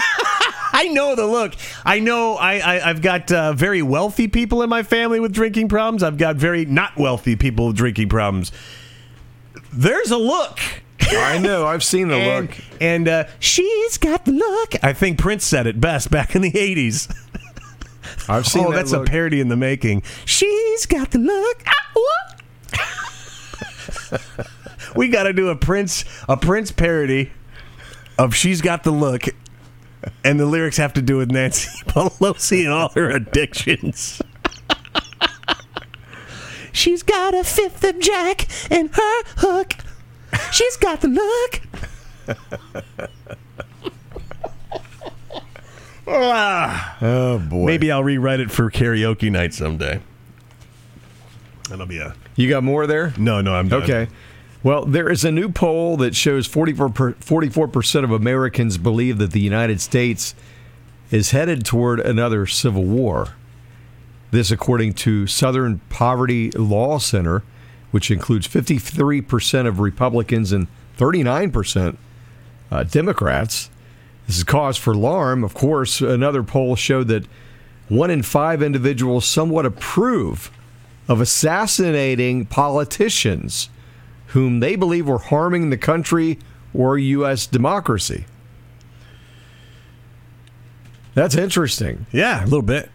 I 0.75 0.87
know 0.87 1.15
the 1.15 1.27
look. 1.27 1.53
I 1.85 1.99
know 1.99 2.33
I, 2.33 2.57
I, 2.57 2.89
I've 2.89 3.01
got 3.01 3.31
uh, 3.31 3.53
very 3.53 3.83
wealthy 3.83 4.27
people 4.27 4.63
in 4.63 4.69
my 4.69 4.81
family 4.81 5.19
with 5.19 5.31
drinking 5.31 5.69
problems. 5.69 6.01
I've 6.01 6.17
got 6.17 6.35
very 6.35 6.65
not 6.65 6.97
wealthy 6.97 7.35
people 7.35 7.67
with 7.67 7.77
drinking 7.77 8.09
problems. 8.09 8.51
There's 9.71 10.09
a 10.09 10.17
look. 10.17 10.59
I 11.01 11.37
know. 11.37 11.67
I've 11.67 11.83
seen 11.93 12.07
the 12.07 12.15
and, 12.15 12.49
look. 12.49 12.57
And 12.81 13.07
uh, 13.07 13.25
she's 13.39 13.99
got 13.99 14.25
the 14.25 14.31
look. 14.31 14.73
I 14.83 14.93
think 14.93 15.19
Prince 15.19 15.45
said 15.45 15.67
it 15.67 15.79
best 15.79 16.09
back 16.09 16.35
in 16.35 16.41
the 16.41 16.51
80s. 16.51 17.15
I've 18.27 18.47
seen 18.47 18.65
oh, 18.65 18.71
that 18.71 18.77
that's 18.77 18.91
look. 18.93 19.07
a 19.07 19.11
parody 19.11 19.39
in 19.39 19.49
the 19.49 19.57
making. 19.57 20.01
She's 20.25 20.87
got 20.87 21.11
the 21.11 21.19
look. 21.19 21.63
Ah, 21.67 21.91
what? 21.93 22.43
we 24.95 25.07
got 25.07 25.23
to 25.23 25.33
do 25.33 25.49
a 25.49 25.55
Prince 25.55 26.03
a 26.27 26.37
Prince 26.37 26.71
parody 26.71 27.31
of 28.17 28.35
"She's 28.35 28.61
Got 28.61 28.83
the 28.83 28.91
Look." 28.91 29.23
And 30.23 30.39
the 30.39 30.45
lyrics 30.45 30.77
have 30.77 30.93
to 30.93 31.01
do 31.01 31.17
with 31.17 31.31
Nancy 31.31 31.69
Pelosi 31.85 32.63
and 32.63 32.73
all 32.73 32.89
her 32.89 33.09
addictions. 33.09 34.21
She's 36.71 37.03
got 37.03 37.35
a 37.35 37.43
fifth 37.43 37.83
of 37.83 37.99
Jack 37.99 38.47
and 38.71 38.89
her 38.89 39.23
hook. 39.37 39.75
She's 40.51 40.75
got 40.77 41.01
the 41.01 41.07
look. 41.07 41.61
Ah. 46.07 46.97
Oh 47.01 47.39
boy. 47.39 47.65
Maybe 47.65 47.91
I'll 47.91 48.03
rewrite 48.03 48.39
it 48.39 48.51
for 48.51 48.69
karaoke 48.69 49.31
night 49.31 49.53
someday. 49.53 50.01
That'll 51.69 51.85
be 51.85 51.99
a 51.99 52.15
you 52.35 52.49
got 52.49 52.63
more 52.63 52.87
there? 52.87 53.13
no, 53.17 53.41
no. 53.41 53.53
I'm 53.53 53.69
done. 53.69 53.83
Okay. 53.83 54.07
Well, 54.63 54.85
there 54.85 55.11
is 55.11 55.25
a 55.25 55.31
new 55.31 55.49
poll 55.49 55.97
that 55.97 56.15
shows 56.15 56.47
44 56.47 56.89
percent 57.67 58.05
of 58.05 58.11
Americans 58.11 58.77
believe 58.77 59.17
that 59.17 59.31
the 59.31 59.41
United 59.41 59.81
States 59.81 60.33
is 61.11 61.31
headed 61.31 61.65
toward 61.65 61.99
another 61.99 62.47
civil 62.47 62.85
war. 62.85 63.35
This, 64.31 64.51
according 64.51 64.93
to 64.93 65.27
Southern 65.27 65.79
Poverty 65.89 66.49
Law 66.51 66.97
Center, 66.97 67.43
which 67.91 68.09
includes 68.09 68.47
53 68.47 69.19
percent 69.19 69.67
of 69.67 69.81
Republicans 69.81 70.53
and 70.53 70.67
39 70.95 71.51
percent 71.51 71.99
uh, 72.71 72.83
Democrats. 72.83 73.69
This 74.27 74.37
is 74.37 74.45
cause 74.45 74.77
for 74.77 74.93
alarm. 74.93 75.43
Of 75.43 75.53
course, 75.53 75.99
another 75.99 76.41
poll 76.41 76.77
showed 76.77 77.09
that 77.09 77.25
one 77.89 78.09
in 78.09 78.23
five 78.23 78.63
individuals 78.63 79.25
somewhat 79.25 79.65
approve 79.65 80.49
of 81.09 81.19
assassinating 81.19 82.45
politicians 82.45 83.67
whom 84.33 84.59
they 84.59 84.75
believe 84.75 85.07
were 85.07 85.19
harming 85.19 85.69
the 85.69 85.77
country 85.77 86.39
or 86.73 86.97
U.S. 86.97 87.45
democracy. 87.45 88.25
That's 91.13 91.35
interesting. 91.35 92.07
Yeah, 92.11 92.43
a 92.43 92.45
little 92.45 92.63
bit. 92.63 92.89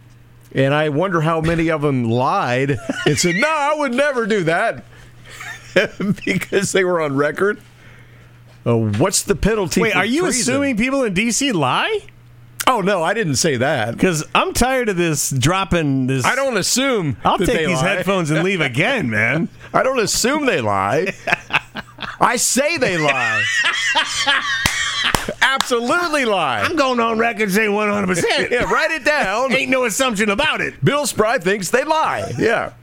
And 0.53 0.73
I 0.73 0.89
wonder 0.89 1.21
how 1.21 1.39
many 1.39 1.69
of 1.69 1.81
them 1.81 2.03
lied 2.03 2.77
and 3.05 3.17
said, 3.17 3.35
no, 3.35 3.47
I 3.47 3.75
would 3.77 3.93
never 3.93 4.25
do 4.25 4.43
that 4.43 4.83
because 6.25 6.73
they 6.73 6.83
were 6.83 6.99
on 6.99 7.15
record. 7.15 7.61
Uh, 8.65 8.75
what's 8.75 9.23
the 9.23 9.35
penalty? 9.35 9.81
Wait, 9.81 9.95
are 9.95 10.05
you 10.05 10.23
treason? 10.23 10.41
assuming 10.41 10.75
people 10.75 11.03
in 11.03 11.13
D.C. 11.13 11.53
lie? 11.53 12.01
Oh, 12.67 12.81
no, 12.81 13.01
I 13.01 13.13
didn't 13.13 13.37
say 13.37 13.55
that. 13.57 13.93
Because 13.93 14.25
I'm 14.35 14.53
tired 14.53 14.89
of 14.89 14.97
this 14.97 15.29
dropping 15.29 16.07
this. 16.07 16.25
I 16.25 16.35
don't 16.35 16.57
assume. 16.57 17.15
I'll 17.23 17.37
take 17.37 17.65
these 17.65 17.81
lie. 17.81 17.87
headphones 17.87 18.29
and 18.29 18.43
leave 18.43 18.59
again, 18.59 19.09
man. 19.09 19.47
I 19.73 19.83
don't 19.83 19.99
assume 19.99 20.45
they 20.45 20.61
lie. 20.61 21.13
I 22.19 22.35
say 22.37 22.77
they 22.77 22.97
lie. 22.97 23.43
Absolutely 25.41 26.25
lie. 26.25 26.61
I'm 26.61 26.75
going 26.75 26.99
on 26.99 27.17
record 27.19 27.51
saying 27.51 27.73
100. 27.73 28.07
percent 28.07 28.51
Yeah, 28.51 28.63
write 28.71 28.91
it 28.91 29.05
down. 29.05 29.51
Ain't 29.55 29.69
no 29.69 29.85
assumption 29.85 30.29
about 30.29 30.61
it. 30.61 30.83
Bill 30.83 31.05
Spry 31.05 31.37
thinks 31.37 31.69
they 31.69 31.83
lie. 31.83 32.31
Yeah. 32.37 32.73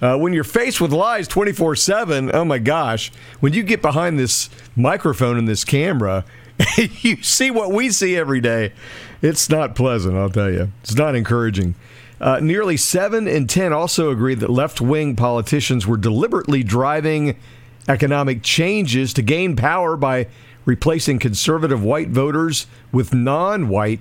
Uh, 0.00 0.16
when 0.16 0.32
you're 0.32 0.44
faced 0.44 0.80
with 0.80 0.92
lies 0.92 1.28
24 1.28 1.76
7, 1.76 2.30
oh 2.34 2.44
my 2.44 2.58
gosh, 2.58 3.12
when 3.40 3.52
you 3.52 3.62
get 3.62 3.82
behind 3.82 4.18
this 4.18 4.48
microphone 4.74 5.36
and 5.36 5.46
this 5.46 5.62
camera, 5.64 6.24
you 6.76 7.22
see 7.22 7.50
what 7.50 7.70
we 7.72 7.90
see 7.90 8.16
every 8.16 8.40
day. 8.40 8.72
It's 9.20 9.50
not 9.50 9.74
pleasant, 9.74 10.16
I'll 10.16 10.30
tell 10.30 10.50
you. 10.50 10.70
It's 10.82 10.94
not 10.94 11.14
encouraging. 11.14 11.74
Uh, 12.20 12.38
nearly 12.40 12.76
7 12.76 13.26
in 13.26 13.46
10 13.46 13.72
also 13.72 14.10
agreed 14.10 14.40
that 14.40 14.50
left 14.50 14.80
wing 14.80 15.16
politicians 15.16 15.86
were 15.86 15.96
deliberately 15.96 16.62
driving 16.62 17.36
economic 17.88 18.42
changes 18.42 19.14
to 19.14 19.22
gain 19.22 19.56
power 19.56 19.96
by 19.96 20.26
replacing 20.64 21.18
conservative 21.18 21.82
white 21.82 22.08
voters 22.08 22.66
with 22.92 23.14
non 23.14 23.68
white 23.68 24.00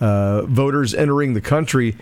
uh, 0.00 0.42
voters 0.42 0.94
entering 0.94 1.34
the 1.34 1.40
country 1.40 1.96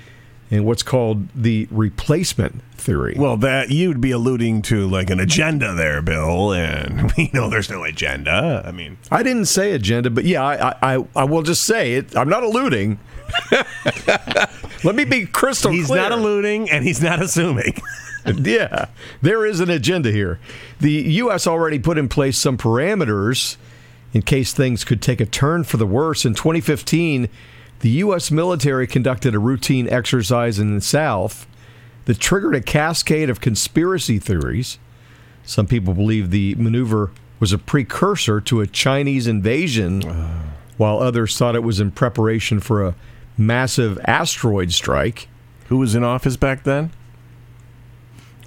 in 0.51 0.65
what's 0.65 0.83
called 0.83 1.29
the 1.35 1.67
replacement 1.71 2.63
theory. 2.75 3.15
Well, 3.19 3.37
that 3.39 3.71
you'd 3.71 4.01
be 4.01 4.13
alluding 4.13 4.63
to 4.63 4.87
like 4.87 5.11
an 5.11 5.19
agenda 5.19 5.75
there, 5.75 6.03
Bill, 6.03 6.53
and 6.53 7.13
we 7.17 7.31
know 7.33 7.49
there's 7.49 7.71
no 7.71 7.85
agenda. 7.85 8.63
I 8.65 8.71
mean, 8.73 8.99
I 9.11 9.23
didn't 9.23 9.47
say 9.47 9.73
agenda, 9.73 10.11
but 10.11 10.25
yeah, 10.25 10.45
I, 10.45 10.97
I, 10.97 11.07
I 11.17 11.25
will 11.25 11.43
just 11.43 11.65
say 11.65 11.95
it. 11.95 12.17
I'm 12.17 12.29
not 12.29 12.43
alluding. 12.43 12.99
Let 14.85 14.95
me 14.95 15.05
be 15.05 15.27
crystal 15.27 15.73
he's 15.73 15.87
clear. 15.87 16.03
not 16.03 16.13
alluding 16.13 16.71
and 16.71 16.85
he's 16.85 17.03
not 17.03 17.21
assuming. 17.23 17.77
yeah, 18.37 18.87
there 19.23 19.45
is 19.45 19.61
an 19.61 19.71
agenda 19.71 20.11
here. 20.11 20.39
The 20.81 20.93
U.S. 20.93 21.47
already 21.47 21.79
put 21.79 21.99
in 21.99 22.09
place 22.09 22.39
some 22.39 22.59
parameters 22.59 23.57
in 24.13 24.23
case 24.23 24.53
things 24.53 24.85
could 24.85 25.03
take 25.03 25.21
a 25.21 25.27
turn 25.27 25.65
for 25.65 25.77
the 25.77 25.87
worse. 25.87 26.25
In 26.25 26.35
2015, 26.35 27.29
the 27.81 27.91
U.S. 27.91 28.31
military 28.31 28.87
conducted 28.87 29.35
a 29.35 29.39
routine 29.39 29.89
exercise 29.89 30.59
in 30.59 30.75
the 30.75 30.81
South 30.81 31.47
that 32.07 32.19
triggered 32.19 32.55
a 32.55 32.61
cascade 32.61 33.29
of 33.29 33.41
conspiracy 33.41 34.19
theories. 34.19 34.79
Some 35.45 35.67
people 35.67 35.95
believe 35.95 36.31
the 36.31 36.55
maneuver 36.57 37.11
was 37.39 37.53
a 37.53 37.59
precursor 37.59 38.41
to 38.41 38.61
a 38.61 38.67
Chinese 38.67 39.27
invasion, 39.27 40.03
oh. 40.07 40.41
while 40.77 40.99
others 40.99 41.37
thought 41.37 41.55
it 41.55 41.63
was 41.63 41.81
in 41.81 41.91
preparation 41.91 42.61
for 42.61 42.85
a 42.85 42.95
massive 43.39 43.99
asteroid 44.05 44.73
strike. 44.73 45.29
Who 45.69 45.79
was 45.79 45.95
in 45.95 46.05
office 46.05 46.37
back 46.37 46.63
then? 46.65 46.91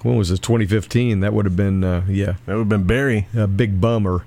When 0.02 0.16
was 0.16 0.30
it? 0.30 0.40
2015. 0.42 1.20
That 1.20 1.32
would 1.34 1.44
have 1.44 1.56
been, 1.56 1.84
uh, 1.84 2.04
yeah, 2.08 2.34
That 2.46 2.54
would 2.54 2.60
have 2.60 2.68
been 2.68 2.84
Barry. 2.84 3.26
a 3.36 3.46
big 3.46 3.80
bummer. 3.80 4.24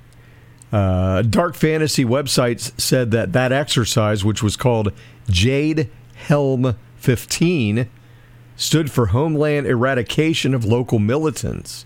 Uh, 0.72 1.22
dark 1.24 1.56
fantasy 1.56 2.06
websites 2.06 2.80
said 2.80 3.12
that 3.12 3.34
that 3.34 3.52
exercise, 3.52 4.24
which 4.24 4.42
was 4.44 4.56
called 4.56 4.92
Jade 5.30 5.90
Helm 6.16 6.76
15, 6.98 7.88
stood 8.56 8.92
for 8.92 9.08
Homeland 9.08 9.68
Eradication 9.68 10.54
of 10.54 10.66
Local 10.66 11.00
Militants. 11.00 11.86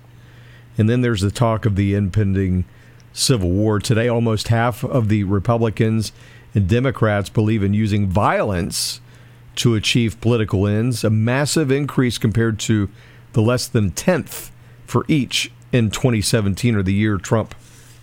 And 0.78 0.90
then 0.90 1.02
there's 1.02 1.22
the 1.22 1.32
talk 1.32 1.66
of 1.66 1.76
the 1.76 1.96
impending 1.96 2.66
Civil 3.14 3.50
War. 3.50 3.80
Today, 3.80 4.08
almost 4.08 4.50
half 4.50 4.84
of 4.84 5.10
the 5.10 5.24
Republicans 5.24 6.12
and 6.54 6.68
Democrats 6.68 7.30
believe 7.30 7.64
in 7.64 7.74
using 7.74 8.08
violence 8.08 9.02
to 9.58 9.76
achieve 9.76 10.20
political 10.22 10.68
ends, 10.68 11.04
a 11.04 11.10
massive 11.10 11.72
increase 11.72 12.18
compared 12.18 12.60
to 12.60 12.90
the 13.34 13.42
less 13.42 13.68
than 13.68 13.92
tenth 13.92 14.52
for 14.86 15.04
each 15.08 15.52
in 15.72 15.90
2017 15.90 16.76
or 16.76 16.84
the 16.84 16.94
year 16.94 17.18
Trump 17.18 17.54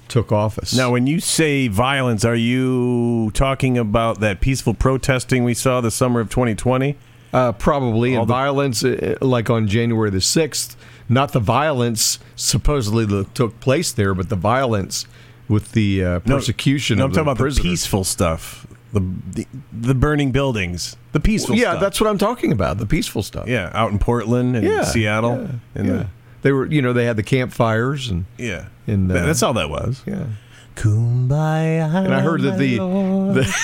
took 0.08 0.30
office. 0.30 0.76
Now, 0.76 0.90
when 0.90 1.06
you 1.06 1.20
say 1.20 1.68
violence, 1.68 2.24
are 2.24 2.34
you 2.36 3.30
talking 3.32 3.78
about 3.78 4.20
that 4.20 4.40
peaceful 4.40 4.74
protesting 4.74 5.44
we 5.44 5.54
saw 5.54 5.80
the 5.80 5.90
summer 5.90 6.20
of 6.20 6.28
2020? 6.30 6.96
uh, 7.32 7.50
probably 7.52 8.14
all 8.14 8.22
and 8.22 8.30
the- 8.30 8.32
violence, 8.32 8.84
uh, 8.84 9.16
like 9.20 9.50
on 9.50 9.66
January 9.66 10.08
the 10.08 10.20
6th, 10.20 10.76
not 11.08 11.32
the 11.32 11.40
violence 11.40 12.20
supposedly 12.36 13.04
that 13.04 13.34
took 13.34 13.58
place 13.58 13.90
there, 13.90 14.14
but 14.14 14.28
the 14.28 14.36
violence 14.36 15.04
with 15.48 15.72
the 15.72 16.04
uh, 16.04 16.18
persecution 16.20 16.98
No, 16.98 17.04
of 17.04 17.10
I'm 17.10 17.12
talking 17.14 17.24
the 17.26 17.30
about 17.32 17.54
the 17.56 17.60
peaceful 17.62 18.04
stuff, 18.04 18.66
the, 18.92 19.00
the 19.32 19.46
the 19.72 19.94
burning 19.94 20.30
buildings, 20.32 20.96
the 21.12 21.20
peaceful. 21.20 21.54
Stuff. 21.54 21.62
Yeah, 21.62 21.70
stuff. 21.72 21.80
that's 21.82 22.00
what 22.00 22.08
I'm 22.10 22.18
talking 22.18 22.52
about, 22.52 22.78
the 22.78 22.86
peaceful 22.86 23.22
stuff. 23.22 23.46
yeah, 23.48 23.70
out 23.74 23.90
in 23.92 23.98
Portland 23.98 24.56
and 24.56 24.66
Yeah, 24.66 24.84
Seattle, 24.84 25.36
yeah, 25.42 25.48
and 25.74 25.86
yeah. 25.86 25.92
the- 25.94 26.06
They 26.42 26.52
were, 26.52 26.66
you 26.66 26.80
know, 26.82 26.92
they 26.92 27.04
had 27.06 27.16
the 27.16 27.22
campfires 27.22 28.08
and 28.08 28.24
yeah, 28.38 28.66
And, 28.86 29.10
uh, 29.10 29.14
Th- 29.14 29.26
that's 29.26 29.42
all 29.42 29.54
that 29.54 29.70
was. 29.70 30.02
yeah. 30.06 30.24
Kumbaya. 30.76 32.04
And 32.04 32.12
I 32.14 32.20
heard 32.20 32.42
that 32.42 32.58
the, 32.58 32.76
the 32.78 33.54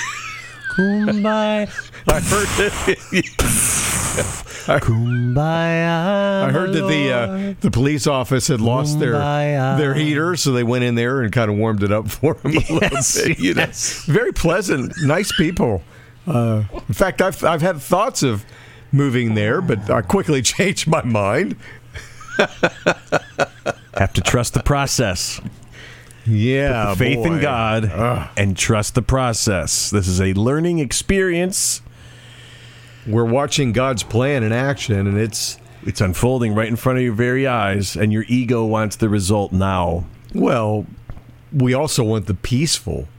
Kumbaya. 0.77 1.69
I 2.07 2.19
heard 2.21 2.47
that 2.57 4.00
Kumbaya. 4.81 6.43
I 6.43 6.51
heard 6.51 6.73
that 6.73 6.87
the 6.87 7.11
uh, 7.11 7.53
the 7.61 7.71
police 7.71 8.07
office 8.07 8.47
had 8.47 8.61
lost 8.61 8.99
their 8.99 9.13
Kumbaya. 9.13 9.77
their 9.77 9.93
heater, 9.93 10.35
so 10.35 10.51
they 10.51 10.63
went 10.63 10.83
in 10.83 10.95
there 10.95 11.21
and 11.21 11.31
kind 11.31 11.49
of 11.49 11.57
warmed 11.57 11.83
it 11.83 11.91
up 11.91 12.09
for 12.09 12.33
them 12.35 12.51
Yes, 12.53 13.21
bit. 13.21 13.39
You 13.39 13.53
know, 13.53 13.61
yes. 13.63 14.03
very 14.05 14.31
pleasant, 14.33 14.93
nice 15.03 15.31
people. 15.35 15.81
Uh, 16.27 16.63
in 16.87 16.93
fact, 16.93 17.21
I've 17.21 17.43
I've 17.43 17.61
had 17.61 17.81
thoughts 17.81 18.21
of 18.23 18.45
moving 18.91 19.33
there, 19.35 19.61
but 19.61 19.89
I 19.89 20.01
quickly 20.01 20.41
changed 20.43 20.87
my 20.87 21.03
mind. 21.03 21.55
Have 22.37 24.13
to 24.13 24.21
trust 24.21 24.53
the 24.53 24.63
process. 24.63 25.41
Yeah, 26.25 26.93
Faith 26.95 27.25
in 27.25 27.33
boy. 27.37 27.41
God 27.41 28.29
and 28.37 28.55
trust 28.55 28.95
the 28.95 29.01
process. 29.01 29.89
This 29.89 30.07
is 30.07 30.21
a 30.21 30.33
learning 30.33 30.79
experience. 30.79 31.81
We're 33.07 33.25
watching 33.25 33.71
God's 33.71 34.03
plan 34.03 34.43
in 34.43 34.51
action, 34.51 35.07
and 35.07 35.17
it's 35.17 35.57
It's 35.85 36.01
unfolding 36.01 36.53
right 36.53 36.67
in 36.67 36.75
front 36.75 36.99
of 36.99 37.03
your 37.03 37.13
very 37.13 37.47
eyes, 37.47 37.95
and 37.95 38.13
your 38.13 38.23
ego 38.27 38.65
wants 38.65 38.95
the 38.95 39.09
result 39.09 39.51
now. 39.51 40.05
well. 40.33 40.85
We 41.53 41.73
also 41.73 42.03
want 42.05 42.27
the 42.27 42.33
peaceful 42.33 43.09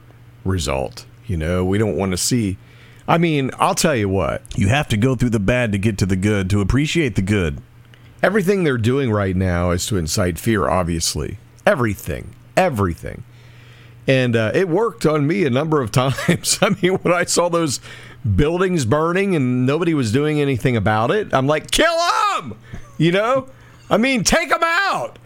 result. 0.42 1.04
You 1.26 1.36
know, 1.36 1.64
we 1.66 1.76
don't 1.76 1.96
want 1.96 2.12
to 2.12 2.16
see. 2.16 2.56
I 3.06 3.18
mean, 3.18 3.50
I'll 3.58 3.74
tell 3.74 3.94
you 3.94 4.08
what. 4.08 4.40
You 4.56 4.68
have 4.68 4.88
to 4.88 4.96
go 4.96 5.14
through 5.14 5.30
the 5.30 5.38
bad 5.38 5.70
to 5.72 5.78
get 5.78 5.98
to 5.98 6.06
the 6.06 6.16
good, 6.16 6.48
to 6.48 6.62
appreciate 6.62 7.14
the 7.14 7.20
good. 7.20 7.60
Everything 8.22 8.64
they're 8.64 8.78
doing 8.78 9.10
right 9.10 9.36
now 9.36 9.70
is 9.70 9.86
to 9.88 9.98
incite 9.98 10.38
fear, 10.38 10.66
obviously. 10.66 11.36
Everything. 11.66 12.34
Everything. 12.56 13.22
and 14.08 14.34
uh, 14.34 14.50
it 14.54 14.68
worked 14.68 15.04
on 15.04 15.26
me 15.26 15.44
a 15.44 15.50
number 15.50 15.82
of 15.82 15.90
times. 15.92 16.58
I 16.62 16.70
mean, 16.80 16.94
when 17.00 17.12
I 17.12 17.24
saw 17.24 17.50
those 17.50 17.80
buildings 18.36 18.84
burning 18.84 19.34
and 19.34 19.66
nobody 19.66 19.94
was 19.94 20.12
doing 20.12 20.40
anything 20.40 20.76
about 20.76 21.10
it, 21.10 21.32
I'm 21.34 21.46
like, 21.46 21.70
kill 21.70 21.96
them! 22.36 22.56
You 22.98 23.12
know? 23.12 23.48
I 23.90 23.96
mean, 23.98 24.24
take 24.24 24.50
them 24.50 24.62
out. 24.62 25.18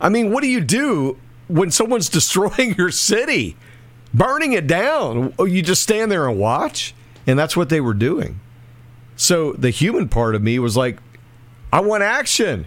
I 0.00 0.08
mean, 0.08 0.32
what 0.32 0.42
do 0.42 0.48
you 0.48 0.60
do 0.60 1.18
when 1.48 1.70
someone's 1.70 2.08
destroying 2.10 2.74
your 2.76 2.90
city, 2.90 3.56
burning 4.12 4.52
it 4.52 4.66
down? 4.66 5.34
Oh, 5.38 5.44
You 5.44 5.62
just 5.62 5.82
stand 5.82 6.10
there 6.12 6.28
and 6.28 6.38
watch, 6.38 6.94
and 7.26 7.38
that's 7.38 7.56
what 7.56 7.68
they 7.68 7.80
were 7.80 7.94
doing. 7.94 8.40
So 9.16 9.52
the 9.52 9.70
human 9.70 10.08
part 10.08 10.34
of 10.34 10.42
me 10.42 10.58
was 10.58 10.76
like, 10.76 10.98
I 11.72 11.80
want 11.80 12.02
action. 12.02 12.66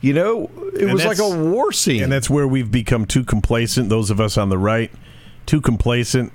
You 0.00 0.12
know, 0.12 0.50
it 0.74 0.82
And 0.82 0.92
was 0.92 1.04
like 1.04 1.18
a 1.18 1.28
war 1.28 1.72
scene. 1.72 2.02
And 2.02 2.12
that's 2.12 2.28
where 2.28 2.46
we've 2.46 2.70
become 2.70 3.06
too 3.06 3.24
complacent. 3.24 3.88
Those 3.88 4.10
of 4.10 4.20
us 4.20 4.36
on 4.36 4.50
the 4.50 4.58
right, 4.58 4.90
too 5.46 5.62
complacent. 5.62 6.30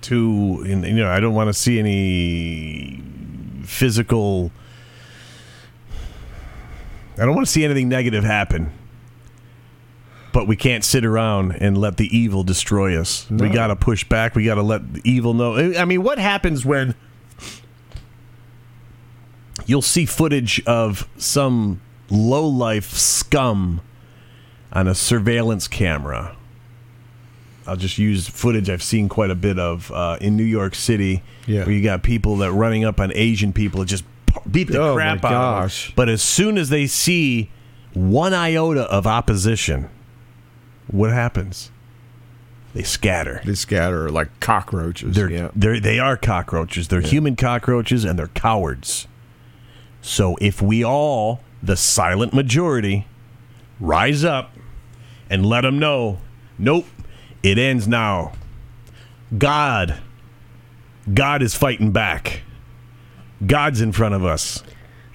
Too, 0.00 0.64
you 0.66 0.76
know, 0.76 1.10
I 1.10 1.20
don't 1.20 1.34
want 1.34 1.48
to 1.48 1.54
see 1.54 1.78
any 1.78 3.02
physical. 3.64 4.50
I 7.18 7.26
don't 7.26 7.34
want 7.34 7.46
to 7.46 7.52
see 7.52 7.64
anything 7.64 7.88
negative 7.88 8.24
happen. 8.24 8.72
But 10.32 10.46
we 10.46 10.56
can't 10.56 10.84
sit 10.84 11.04
around 11.04 11.52
and 11.52 11.76
let 11.76 11.96
the 11.96 12.06
evil 12.16 12.44
destroy 12.44 12.98
us. 12.98 13.28
We 13.30 13.48
got 13.48 13.66
to 13.66 13.76
push 13.76 14.04
back. 14.04 14.34
We 14.34 14.44
got 14.44 14.54
to 14.54 14.62
let 14.62 14.94
the 14.94 15.02
evil 15.04 15.34
know. 15.34 15.74
I 15.76 15.84
mean, 15.84 16.02
what 16.02 16.18
happens 16.18 16.64
when 16.64 16.94
you'll 19.66 19.82
see 19.82 20.06
footage 20.06 20.62
of 20.66 21.08
some 21.16 21.80
low 22.08 22.46
life 22.46 22.90
scum 22.92 23.80
on 24.72 24.88
a 24.88 24.94
surveillance 24.94 25.68
camera. 25.68 26.36
I'll 27.70 27.76
just 27.76 27.98
use 27.98 28.28
footage 28.28 28.68
I've 28.68 28.82
seen 28.82 29.08
quite 29.08 29.30
a 29.30 29.36
bit 29.36 29.56
of 29.56 29.92
uh, 29.92 30.18
in 30.20 30.36
New 30.36 30.42
York 30.42 30.74
City, 30.74 31.22
Yeah. 31.46 31.60
where 31.64 31.70
you 31.70 31.84
got 31.84 32.02
people 32.02 32.36
that 32.38 32.50
running 32.50 32.84
up 32.84 32.98
on 32.98 33.12
Asian 33.14 33.52
people 33.52 33.80
and 33.80 33.88
just 33.88 34.02
beat 34.50 34.64
the 34.68 34.82
Oh, 34.82 34.94
crap 34.96 35.24
out 35.24 35.64
of 35.66 35.70
them. 35.72 35.92
But 35.94 36.08
as 36.08 36.20
soon 36.20 36.58
as 36.58 36.68
they 36.68 36.88
see 36.88 37.48
one 37.94 38.34
iota 38.34 38.82
of 38.90 39.06
opposition, 39.06 39.88
what 40.88 41.12
happens? 41.12 41.70
They 42.74 42.82
scatter. 42.82 43.40
they 43.44 43.54
scatter 43.54 44.10
like 44.10 44.40
cockroaches. 44.40 45.14
They're, 45.14 45.30
yeah. 45.30 45.50
they're 45.54 45.78
they 45.78 46.00
are 46.00 46.16
cockroaches. 46.16 46.88
They're 46.88 47.00
human 47.00 47.36
cockroaches 47.36 48.04
and 48.04 48.18
they're 48.18 48.28
cowards. 48.28 49.06
So 50.02 50.36
if 50.40 50.60
we 50.60 50.82
all, 50.84 51.40
the 51.62 51.76
silent 51.76 52.32
majority, 52.32 53.06
rise 53.78 54.24
up 54.24 54.56
and 55.28 55.46
let 55.46 55.60
them 55.60 55.78
know, 55.78 56.18
nope, 56.58 56.86
it 57.42 57.58
ends 57.58 57.88
now. 57.88 58.32
God, 59.36 59.98
God 61.12 61.42
is 61.42 61.54
fighting 61.54 61.92
back. 61.92 62.42
God's 63.46 63.80
in 63.80 63.92
front 63.92 64.14
of 64.14 64.24
us. 64.24 64.62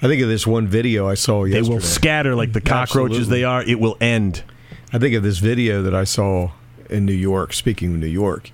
I 0.02 0.08
think 0.08 0.22
of 0.22 0.28
this 0.28 0.46
one 0.46 0.68
video 0.68 1.08
I 1.08 1.14
saw 1.16 1.44
yesterday. 1.46 1.68
They 1.68 1.74
will 1.74 1.82
scatter 1.82 2.36
like 2.36 2.54
the 2.54 2.62
cockroaches 2.62 3.18
Absolutely. 3.18 3.40
they 3.40 3.44
are. 3.44 3.64
It 3.64 3.80
will 3.80 3.98
end. 4.02 4.44
I 4.92 5.00
think 5.00 5.16
of 5.16 5.24
this 5.24 5.40
video 5.40 5.82
that 5.84 5.96
I 5.96 6.04
saw 6.04 6.52
in 6.90 7.06
New 7.06 7.14
York. 7.14 7.54
Speaking 7.54 7.94
of 7.94 8.00
New 8.00 8.08
York, 8.08 8.52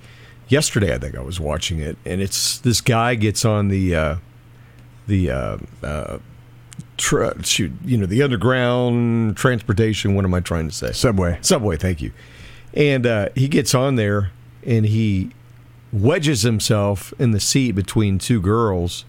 yesterday 0.48 0.94
I 0.94 0.98
think 0.98 1.16
I 1.16 1.22
was 1.22 1.40
watching 1.40 1.80
it, 1.80 1.98
and 2.06 2.22
it's 2.22 2.58
this 2.60 2.82
guy 2.82 3.16
gets 3.16 3.44
on 3.44 3.70
the 3.70 3.96
uh, 3.96 4.16
the 5.08 5.32
uh, 5.32 5.58
uh, 5.84 6.18
tr- 6.98 7.42
shoot, 7.44 7.72
you 7.84 7.98
know, 7.98 8.06
the 8.06 8.24
underground 8.24 9.36
transportation. 9.36 10.16
What 10.16 10.26
am 10.26 10.34
I 10.34 10.40
trying 10.40 10.70
to 10.70 10.76
say? 10.76 10.92
Subway. 10.92 11.38
Subway. 11.42 11.78
Thank 11.78 12.02
you. 12.02 12.12
And 12.74 13.06
uh, 13.06 13.30
he 13.36 13.48
gets 13.48 13.76
on 13.76 13.96
there 13.96 14.32
and 14.66 14.86
he 14.86 15.32
wedges 15.92 16.44
himself 16.44 17.14
in 17.20 17.32
the 17.32 17.40
seat 17.40 17.72
between 17.72 18.18
two 18.18 18.40
girls. 18.40 19.06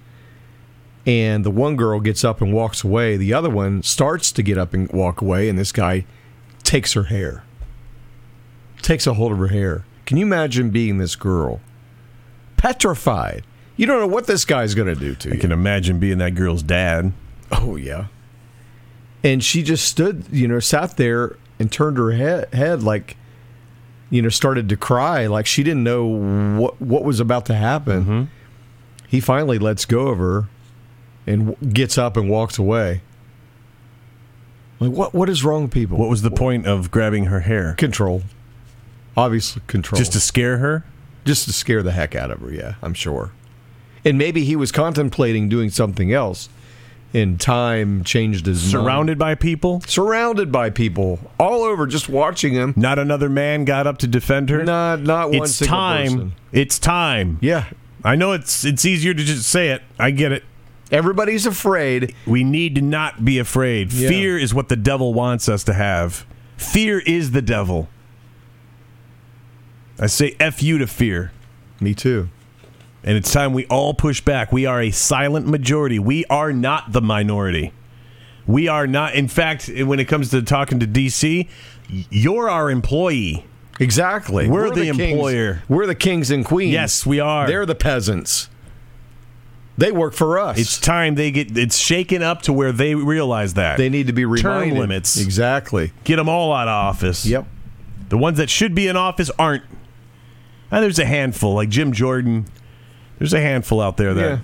And 1.04 1.44
the 1.44 1.50
one 1.50 1.76
girl 1.76 2.00
gets 2.00 2.24
up 2.24 2.40
and 2.40 2.52
walks 2.52 2.84
away. 2.84 3.16
The 3.16 3.34
other 3.34 3.50
one 3.50 3.82
starts 3.82 4.30
to 4.32 4.42
get 4.42 4.56
up 4.56 4.72
and 4.72 4.88
walk 4.92 5.20
away, 5.20 5.48
and 5.48 5.58
this 5.58 5.72
guy 5.72 6.06
takes 6.62 6.92
her 6.92 7.04
hair, 7.04 7.42
takes 8.82 9.06
a 9.08 9.14
hold 9.14 9.32
of 9.32 9.38
her 9.38 9.48
hair. 9.48 9.84
Can 10.06 10.16
you 10.16 10.24
imagine 10.24 10.70
being 10.70 10.98
this 10.98 11.16
girl? 11.16 11.60
Petrified. 12.56 13.44
You 13.76 13.86
don't 13.86 13.98
know 13.98 14.06
what 14.06 14.28
this 14.28 14.44
guy's 14.44 14.76
going 14.76 14.94
to 14.94 14.94
do 14.94 15.16
to 15.16 15.30
I 15.30 15.34
you. 15.34 15.40
can 15.40 15.50
imagine 15.50 15.98
being 15.98 16.18
that 16.18 16.36
girl's 16.36 16.62
dad. 16.62 17.12
Oh 17.50 17.74
yeah. 17.74 18.06
And 19.24 19.42
she 19.42 19.64
just 19.64 19.84
stood, 19.86 20.26
you 20.30 20.46
know, 20.46 20.60
sat 20.60 20.96
there 20.96 21.36
and 21.58 21.70
turned 21.70 21.96
her 21.96 22.12
head, 22.12 22.52
head 22.54 22.82
like, 22.84 23.16
you 24.12 24.20
know, 24.20 24.28
started 24.28 24.68
to 24.68 24.76
cry 24.76 25.26
like 25.26 25.46
she 25.46 25.62
didn't 25.62 25.82
know 25.82 26.04
what 26.06 26.80
what 26.80 27.02
was 27.02 27.18
about 27.18 27.46
to 27.46 27.54
happen. 27.54 28.02
Mm-hmm. 28.02 28.22
He 29.08 29.20
finally 29.20 29.58
lets 29.58 29.86
go 29.86 30.08
of 30.08 30.18
her 30.18 30.48
and 31.26 31.48
w- 31.48 31.72
gets 31.72 31.96
up 31.96 32.16
and 32.16 32.28
walks 32.28 32.58
away. 32.58 33.00
Like 34.78 34.92
what 34.92 35.14
what 35.14 35.30
is 35.30 35.44
wrong 35.44 35.62
with 35.62 35.72
people? 35.72 35.96
What 35.96 36.10
was 36.10 36.20
the 36.20 36.30
point 36.30 36.66
of 36.66 36.90
grabbing 36.90 37.24
her 37.24 37.40
hair? 37.40 37.72
control? 37.74 38.22
Obviously 39.16 39.62
control. 39.66 39.98
Just 39.98 40.12
to 40.12 40.20
scare 40.20 40.58
her? 40.58 40.84
just 41.24 41.44
to 41.44 41.52
scare 41.52 41.82
the 41.82 41.92
heck 41.92 42.14
out 42.14 42.30
of 42.30 42.40
her, 42.40 42.52
yeah, 42.52 42.74
I'm 42.82 42.94
sure. 42.94 43.30
And 44.04 44.18
maybe 44.18 44.44
he 44.44 44.56
was 44.56 44.72
contemplating 44.72 45.48
doing 45.48 45.70
something 45.70 46.12
else. 46.12 46.48
And 47.14 47.38
time 47.38 48.04
changed 48.04 48.46
his 48.46 48.62
mind. 48.62 48.70
Surrounded 48.70 49.18
by 49.18 49.34
people? 49.34 49.82
surrounded 49.86 50.50
by 50.50 50.70
people 50.70 51.18
all 51.38 51.62
over 51.62 51.86
just 51.86 52.08
watching 52.08 52.54
him. 52.54 52.72
Not 52.76 52.98
another 52.98 53.28
man 53.28 53.64
got 53.64 53.86
up 53.86 53.98
to 53.98 54.06
defend 54.06 54.48
her. 54.50 54.64
Not 54.64 55.00
not 55.00 55.30
one 55.30 55.42
it's 55.42 55.56
single 55.56 55.76
time. 55.76 56.06
person. 56.06 56.32
It's 56.52 56.78
time. 56.78 57.38
Yeah. 57.40 57.66
I 58.04 58.16
know 58.16 58.32
it's 58.32 58.64
it's 58.64 58.84
easier 58.84 59.12
to 59.12 59.22
just 59.22 59.48
say 59.48 59.68
it. 59.68 59.82
I 59.98 60.10
get 60.10 60.32
it. 60.32 60.44
Everybody's 60.90 61.46
afraid. 61.46 62.14
We 62.26 62.44
need 62.44 62.74
to 62.74 62.82
not 62.82 63.24
be 63.24 63.38
afraid. 63.38 63.92
Yeah. 63.92 64.08
Fear 64.08 64.38
is 64.38 64.52
what 64.52 64.68
the 64.68 64.76
devil 64.76 65.14
wants 65.14 65.48
us 65.48 65.64
to 65.64 65.72
have. 65.74 66.26
Fear 66.56 67.00
is 67.00 67.30
the 67.30 67.42
devil. 67.42 67.88
I 69.98 70.06
say 70.06 70.36
F 70.40 70.62
you 70.62 70.78
to 70.78 70.86
fear. 70.86 71.32
Me 71.80 71.94
too. 71.94 72.28
And 73.04 73.16
it's 73.16 73.32
time 73.32 73.52
we 73.52 73.66
all 73.66 73.94
push 73.94 74.20
back. 74.20 74.52
We 74.52 74.64
are 74.66 74.80
a 74.80 74.90
silent 74.92 75.46
majority. 75.46 75.98
We 75.98 76.24
are 76.26 76.52
not 76.52 76.92
the 76.92 77.00
minority. 77.00 77.72
We 78.46 78.68
are 78.68 78.86
not. 78.86 79.14
In 79.14 79.28
fact, 79.28 79.68
when 79.68 79.98
it 79.98 80.04
comes 80.06 80.30
to 80.30 80.42
talking 80.42 80.78
to 80.80 80.86
DC, 80.86 81.48
you're 82.10 82.48
our 82.48 82.70
employee. 82.70 83.44
Exactly. 83.80 84.48
We're 84.48 84.70
the 84.70 84.82
kings- 84.92 85.00
employer. 85.00 85.62
We're 85.68 85.86
the 85.86 85.94
kings 85.94 86.30
and 86.30 86.44
queens. 86.44 86.72
Yes, 86.72 87.04
we 87.04 87.18
are. 87.20 87.46
They're 87.46 87.66
the 87.66 87.74
peasants. 87.74 88.48
They 89.78 89.90
work 89.90 90.12
for 90.12 90.38
us. 90.38 90.58
It's 90.58 90.78
time 90.78 91.14
they 91.14 91.30
get. 91.30 91.56
It's 91.56 91.78
shaken 91.78 92.22
up 92.22 92.42
to 92.42 92.52
where 92.52 92.72
they 92.72 92.94
realize 92.94 93.54
that 93.54 93.78
they 93.78 93.88
need 93.88 94.06
to 94.08 94.12
be 94.12 94.22
term 94.22 94.32
reminded. 94.32 94.78
limits. 94.78 95.18
Exactly. 95.18 95.92
Get 96.04 96.16
them 96.16 96.28
all 96.28 96.52
out 96.52 96.68
of 96.68 96.72
office. 96.74 97.24
Yep. 97.24 97.46
The 98.10 98.18
ones 98.18 98.36
that 98.38 98.50
should 98.50 98.74
be 98.74 98.86
in 98.86 98.96
office 98.96 99.30
aren't. 99.38 99.64
And 100.70 100.82
there's 100.84 100.98
a 100.98 101.06
handful, 101.06 101.54
like 101.54 101.68
Jim 101.70 101.92
Jordan. 101.92 102.46
There's 103.18 103.32
a 103.34 103.40
handful 103.40 103.80
out 103.80 103.96
there 103.96 104.14
that. 104.14 104.40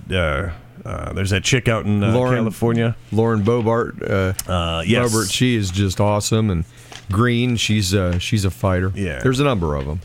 Uh, 0.85 0.89
uh, 0.89 1.13
there's 1.13 1.31
that 1.31 1.43
chick 1.45 1.69
out 1.69 1.85
in 1.85 2.03
uh, 2.03 2.13
Lauren- 2.13 2.37
California. 2.37 2.97
Lauren 3.13 3.43
Boebert. 3.43 4.03
Uh, 4.49 4.51
Uh, 4.51 4.83
yes. 4.87 5.13
Boebert. 5.13 5.31
She 5.33 5.57
is 5.57 5.71
just 5.71 6.01
awesome. 6.01 6.51
And 6.51 6.65
Greene. 7.11 7.57
She's 7.57 7.95
uh, 7.95 8.19
she's 8.19 8.45
a 8.45 8.51
fighter. 8.51 8.93
Yeah. 8.95 9.19
There's 9.23 9.41
a 9.41 9.45
number 9.45 9.75
of 9.75 9.87
them. 9.87 10.01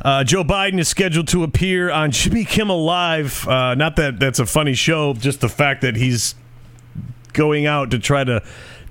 Uh, 0.00 0.24
Joe 0.24 0.44
Biden 0.44 0.78
is 0.78 0.88
scheduled 0.88 1.28
to 1.28 1.42
appear 1.44 1.90
on 1.90 2.10
Jimmy 2.12 2.44
Kimmel 2.44 2.84
Live. 2.84 3.46
Uh, 3.46 3.74
not 3.74 3.96
that 3.96 4.18
that's 4.20 4.38
a 4.38 4.46
funny 4.46 4.74
show, 4.74 5.12
just 5.14 5.40
the 5.40 5.48
fact 5.48 5.82
that 5.82 5.96
he's 5.96 6.34
going 7.32 7.66
out 7.66 7.90
to 7.90 7.98
try 7.98 8.24
to 8.24 8.42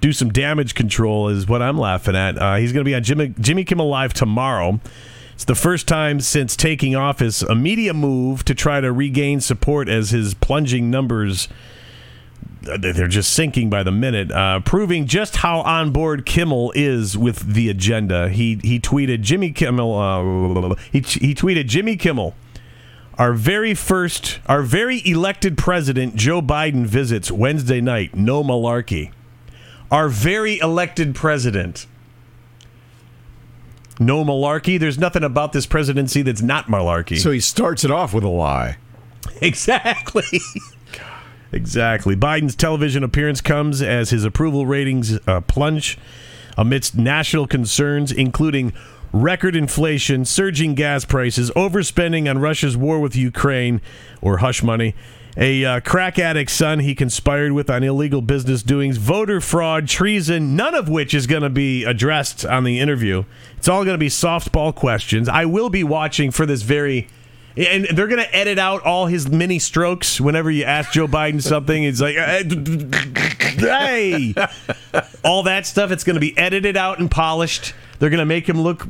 do 0.01 0.13
some 0.13 0.29
damage 0.31 0.75
control 0.75 1.29
is 1.29 1.47
what 1.47 1.61
I'm 1.61 1.77
laughing 1.77 2.15
at. 2.15 2.37
Uh, 2.37 2.55
he's 2.57 2.71
going 2.73 2.81
to 2.83 2.89
be 2.89 2.93
on 2.93 3.03
Jimmy, 3.03 3.33
Jimmy 3.39 3.63
Kimmel 3.63 3.89
Live 3.89 4.13
tomorrow. 4.13 4.79
It's 5.37 5.45
the 5.45 5.53
first 5.53 5.87
time 5.87 6.19
since 6.19 6.55
taking 6.55 6.95
office, 6.95 7.43
a 7.43 7.53
media 7.53 7.93
move 7.93 8.43
to 8.45 8.55
try 8.55 8.81
to 8.81 8.91
regain 8.91 9.39
support 9.39 9.87
as 9.87 10.09
his 10.09 10.33
plunging 10.33 10.89
numbers 10.89 11.47
uh, 12.67 12.75
they're 12.79 13.07
just 13.07 13.31
sinking 13.33 13.69
by 13.69 13.83
the 13.83 13.91
minute, 13.91 14.31
uh, 14.31 14.61
proving 14.61 15.05
just 15.05 15.35
how 15.35 15.59
on 15.59 15.91
board 15.91 16.25
Kimmel 16.25 16.73
is 16.73 17.15
with 17.15 17.53
the 17.53 17.69
agenda. 17.69 18.29
He 18.29 18.59
he 18.63 18.79
tweeted 18.79 19.21
Jimmy 19.21 19.51
Kimmel. 19.51 19.95
Uh, 19.95 20.75
he 20.91 21.01
he 21.01 21.35
tweeted 21.35 21.67
Jimmy 21.67 21.97
Kimmel. 21.97 22.33
Our 23.19 23.33
very 23.33 23.75
first, 23.75 24.39
our 24.47 24.63
very 24.63 25.07
elected 25.07 25.55
president, 25.55 26.15
Joe 26.15 26.41
Biden, 26.41 26.87
visits 26.87 27.29
Wednesday 27.31 27.79
night. 27.79 28.15
No 28.15 28.43
malarkey. 28.43 29.11
Our 29.91 30.09
very 30.09 30.57
elected 30.57 31.13
president. 31.13 31.85
No 33.99 34.23
malarkey. 34.23 34.79
There's 34.79 34.97
nothing 34.99 35.23
about 35.23 35.53
this 35.53 35.65
presidency 35.65 36.21
that's 36.21 36.41
not 36.41 36.67
malarkey. 36.67 37.17
So 37.17 37.31
he 37.31 37.39
starts 37.39 37.83
it 37.83 37.91
off 37.91 38.13
with 38.13 38.23
a 38.23 38.29
lie. 38.29 38.77
Exactly. 39.41 40.23
exactly. 41.51 42.15
Biden's 42.15 42.55
television 42.55 43.03
appearance 43.03 43.41
comes 43.41 43.81
as 43.81 44.09
his 44.09 44.23
approval 44.23 44.65
ratings 44.65 45.19
uh, 45.27 45.41
plunge 45.41 45.97
amidst 46.57 46.97
national 46.97 47.45
concerns, 47.45 48.11
including 48.11 48.73
record 49.11 49.55
inflation, 49.55 50.25
surging 50.25 50.75
gas 50.75 51.05
prices, 51.05 51.51
overspending 51.51 52.29
on 52.29 52.39
Russia's 52.39 52.75
war 52.75 52.99
with 52.99 53.15
Ukraine, 53.15 53.81
or 54.21 54.37
hush 54.37 54.63
money, 54.63 54.95
a 55.37 55.63
uh, 55.63 55.79
crack 55.81 56.17
addict 56.17 56.49
son 56.49 56.79
he 56.79 56.95
conspired 56.95 57.51
with 57.51 57.69
on 57.69 57.83
illegal 57.83 58.21
business 58.21 58.63
doings, 58.63 58.97
voter 58.97 59.39
fraud, 59.39 59.87
treason, 59.87 60.55
none 60.55 60.73
of 60.73 60.89
which 60.89 61.13
is 61.13 61.27
going 61.27 61.43
to 61.43 61.49
be 61.49 61.83
addressed 61.83 62.43
on 62.43 62.63
the 62.63 62.79
interview. 62.79 63.23
It's 63.57 63.67
all 63.67 63.85
going 63.85 63.93
to 63.93 63.99
be 63.99 64.09
softball 64.09 64.73
questions. 64.73 65.29
I 65.29 65.45
will 65.45 65.69
be 65.69 65.83
watching 65.83 66.31
for 66.31 66.45
this 66.45 66.63
very. 66.63 67.07
And 67.55 67.85
they're 67.85 68.07
going 68.07 68.21
to 68.21 68.35
edit 68.35 68.59
out 68.59 68.83
all 68.83 69.07
his 69.07 69.27
mini 69.27 69.57
strokes 69.57 70.21
whenever 70.21 70.51
you 70.51 70.63
ask 70.63 70.91
Joe 70.91 71.07
Biden 71.07 71.41
something. 71.41 71.83
It's 71.83 71.99
like, 71.99 72.15
hey, 73.57 74.35
all 75.23 75.41
that 75.41 75.65
stuff. 75.65 75.89
It's 75.89 76.03
going 76.03 76.13
to 76.15 76.19
be 76.19 76.37
edited 76.37 76.77
out 76.77 76.99
and 76.99 77.09
polished. 77.09 77.73
They're 77.97 78.11
going 78.11 78.19
to 78.19 78.25
make 78.25 78.47
him 78.47 78.61
look 78.61 78.87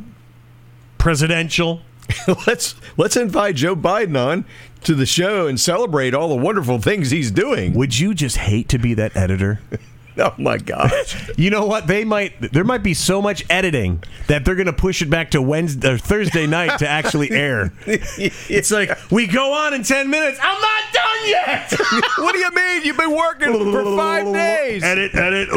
presidential. 0.97 1.81
let's 2.47 2.75
let's 2.97 3.15
invite 3.15 3.55
Joe 3.55 3.75
Biden 3.75 4.17
on 4.17 4.45
to 4.87 4.95
the 4.95 5.05
show 5.05 5.47
and 5.47 5.59
celebrate 5.59 6.13
all 6.13 6.29
the 6.29 6.35
wonderful 6.35 6.79
things 6.79 7.11
he's 7.11 7.29
doing. 7.29 7.73
Would 7.73 7.99
you 7.99 8.13
just 8.13 8.37
hate 8.37 8.69
to 8.69 8.77
be 8.79 8.93
that 8.95 9.15
editor? 9.15 9.59
Oh 10.19 10.33
my 10.39 10.57
God! 10.57 10.91
You 11.37 11.51
know 11.51 11.67
what? 11.67 11.85
They 11.85 12.03
might. 12.03 12.51
There 12.51 12.63
might 12.63 12.81
be 12.81 12.95
so 12.95 13.21
much 13.21 13.45
editing 13.51 14.03
that 14.25 14.43
they're 14.43 14.55
going 14.55 14.65
to 14.65 14.73
push 14.73 15.03
it 15.03 15.11
back 15.11 15.29
to 15.31 15.41
Wednesday 15.43 15.91
or 15.91 15.99
Thursday 15.99 16.47
night 16.47 16.79
to 16.79 16.87
actually 16.87 17.29
air. 17.29 17.71
It's 17.85 18.71
like 18.71 18.97
we 19.11 19.27
go 19.27 19.53
on 19.53 19.75
in 19.75 19.83
ten 19.83 20.09
minutes. 20.09 20.39
I'm 20.41 20.59
not 20.59 20.83
done 20.91 21.27
yet. 21.27 21.71
what 22.17 22.33
do 22.33 22.39
you 22.39 22.49
mean? 22.49 22.83
You've 22.83 22.97
been 22.97 23.15
working 23.15 23.53
for 23.71 23.95
five 23.95 24.33
days. 24.33 24.83
Edit, 24.83 25.13
edit. 25.13 25.49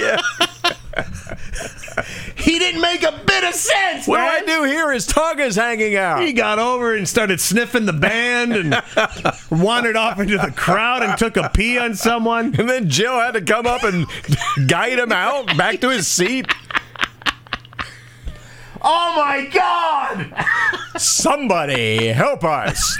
yeah. 0.00 0.20
He 2.40 2.58
didn't 2.58 2.80
make 2.80 3.02
a 3.02 3.20
bit 3.26 3.44
of 3.44 3.54
sense. 3.54 4.06
What 4.06 4.18
man. 4.18 4.46
do 4.46 4.52
I 4.52 4.56
do 4.56 4.64
here? 4.64 4.92
His 4.92 5.06
tongue 5.06 5.40
is 5.40 5.56
hanging 5.56 5.96
out. 5.96 6.22
He 6.22 6.32
got 6.32 6.58
over 6.58 6.96
and 6.96 7.08
started 7.08 7.40
sniffing 7.40 7.86
the 7.86 7.92
band 7.92 8.54
and 8.54 8.82
wandered 9.50 9.96
off 9.96 10.18
into 10.18 10.38
the 10.38 10.50
crowd 10.50 11.02
and 11.02 11.16
took 11.18 11.36
a 11.36 11.48
pee 11.48 11.78
on 11.78 11.94
someone. 11.94 12.54
And 12.58 12.68
then 12.68 12.88
Jill 12.88 13.18
had 13.18 13.32
to 13.32 13.42
come 13.42 13.66
up 13.66 13.84
and 13.84 14.06
guide 14.68 14.98
him 14.98 15.12
out 15.12 15.56
back 15.56 15.80
to 15.80 15.90
his 15.90 16.06
seat. 16.06 16.46
Oh 18.82 19.14
my 19.16 19.46
God! 19.52 20.32
Somebody 20.96 22.08
help 22.08 22.44
us. 22.44 22.98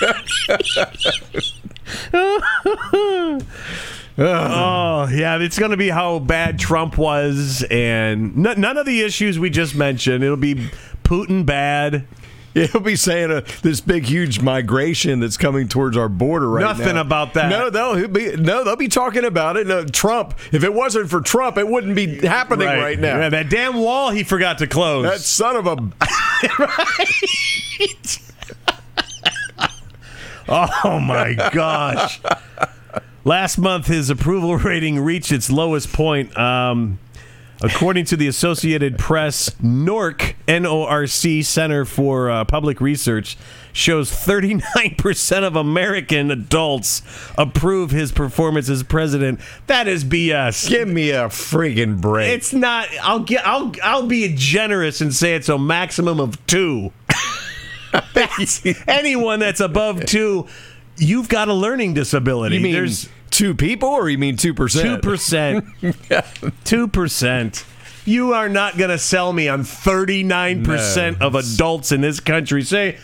Oh 4.18 5.08
yeah, 5.12 5.38
it's 5.38 5.58
going 5.58 5.70
to 5.70 5.76
be 5.76 5.88
how 5.88 6.18
bad 6.18 6.58
Trump 6.58 6.98
was, 6.98 7.64
and 7.70 8.46
n- 8.46 8.60
none 8.60 8.76
of 8.76 8.84
the 8.84 9.02
issues 9.02 9.38
we 9.38 9.48
just 9.48 9.76
mentioned. 9.76 10.24
It'll 10.24 10.36
be 10.36 10.70
Putin 11.04 11.46
bad. 11.46 12.06
He'll 12.54 12.80
be 12.80 12.96
saying 12.96 13.30
uh, 13.30 13.42
this 13.62 13.80
big, 13.80 14.04
huge 14.04 14.40
migration 14.40 15.20
that's 15.20 15.36
coming 15.36 15.68
towards 15.68 15.96
our 15.96 16.08
border 16.08 16.50
right 16.50 16.62
Nothing 16.62 16.86
now. 16.86 16.92
Nothing 16.94 17.06
about 17.06 17.34
that. 17.34 17.48
No, 17.50 17.70
they'll 17.70 18.08
be 18.08 18.34
no, 18.36 18.64
they'll 18.64 18.74
be 18.74 18.88
talking 18.88 19.24
about 19.24 19.56
it. 19.56 19.66
No, 19.68 19.84
Trump. 19.84 20.34
If 20.52 20.64
it 20.64 20.74
wasn't 20.74 21.08
for 21.08 21.20
Trump, 21.20 21.56
it 21.56 21.68
wouldn't 21.68 21.94
be 21.94 22.18
happening 22.26 22.66
right, 22.66 22.98
now. 22.98 23.18
Yeah, 23.18 23.28
that 23.28 23.50
damn 23.50 23.76
wall 23.76 24.10
he 24.10 24.24
forgot 24.24 24.58
to 24.58 24.66
close. 24.66 25.04
that 25.04 25.20
son 25.20 25.54
of 25.54 25.66
a. 25.66 25.76
right. 26.58 28.18
Oh 30.50 30.98
my 30.98 31.34
gosh. 31.52 32.22
Last 33.24 33.58
month, 33.58 33.86
his 33.86 34.10
approval 34.10 34.56
rating 34.58 35.00
reached 35.00 35.32
its 35.32 35.50
lowest 35.50 35.92
point. 35.92 36.36
Um, 36.38 36.98
according 37.60 38.04
to 38.06 38.16
the 38.16 38.28
Associated 38.28 38.98
Press, 38.98 39.50
NORC, 39.62 40.34
N-O-R-C 40.46 41.42
Center 41.42 41.84
for 41.84 42.30
uh, 42.30 42.44
Public 42.44 42.80
Research, 42.80 43.36
shows 43.72 44.10
39% 44.10 45.42
of 45.42 45.56
American 45.56 46.30
adults 46.30 47.02
approve 47.36 47.90
his 47.90 48.12
performance 48.12 48.68
as 48.68 48.82
president. 48.82 49.40
That 49.66 49.88
is 49.88 50.04
BS. 50.04 50.68
Give 50.68 50.88
me 50.88 51.10
a 51.10 51.24
freaking 51.24 52.00
break. 52.00 52.30
It's 52.30 52.52
not. 52.52 52.88
I'll 53.02 53.20
get. 53.20 53.46
I'll. 53.46 53.72
I'll 53.82 54.06
be 54.06 54.32
generous 54.34 55.00
and 55.00 55.14
say 55.14 55.34
it's 55.34 55.48
a 55.48 55.58
maximum 55.58 56.20
of 56.20 56.44
two. 56.46 56.92
That's- 58.14 58.62
anyone 58.88 59.40
that's 59.40 59.60
above 59.60 60.04
two, 60.06 60.46
you've 60.98 61.28
got 61.28 61.48
a 61.48 61.54
learning 61.54 61.94
disability. 61.94 62.56
you 62.56 62.62
mean 62.62 62.72
There's 62.72 63.08
two 63.30 63.54
people, 63.54 63.88
or 63.88 64.08
you 64.08 64.18
mean 64.18 64.36
two 64.36 64.54
percent? 64.54 65.02
two 65.02 65.08
percent? 65.08 65.64
Two 66.64 66.88
percent. 66.88 67.64
You 68.04 68.32
are 68.32 68.48
not 68.48 68.78
going 68.78 68.90
to 68.90 68.98
sell 68.98 69.32
me 69.32 69.48
on 69.48 69.64
thirty 69.64 70.22
nine 70.22 70.64
percent 70.64 71.20
of 71.20 71.34
adults 71.34 71.92
in 71.92 72.00
this 72.00 72.20
country. 72.20 72.62
Say, 72.62 72.98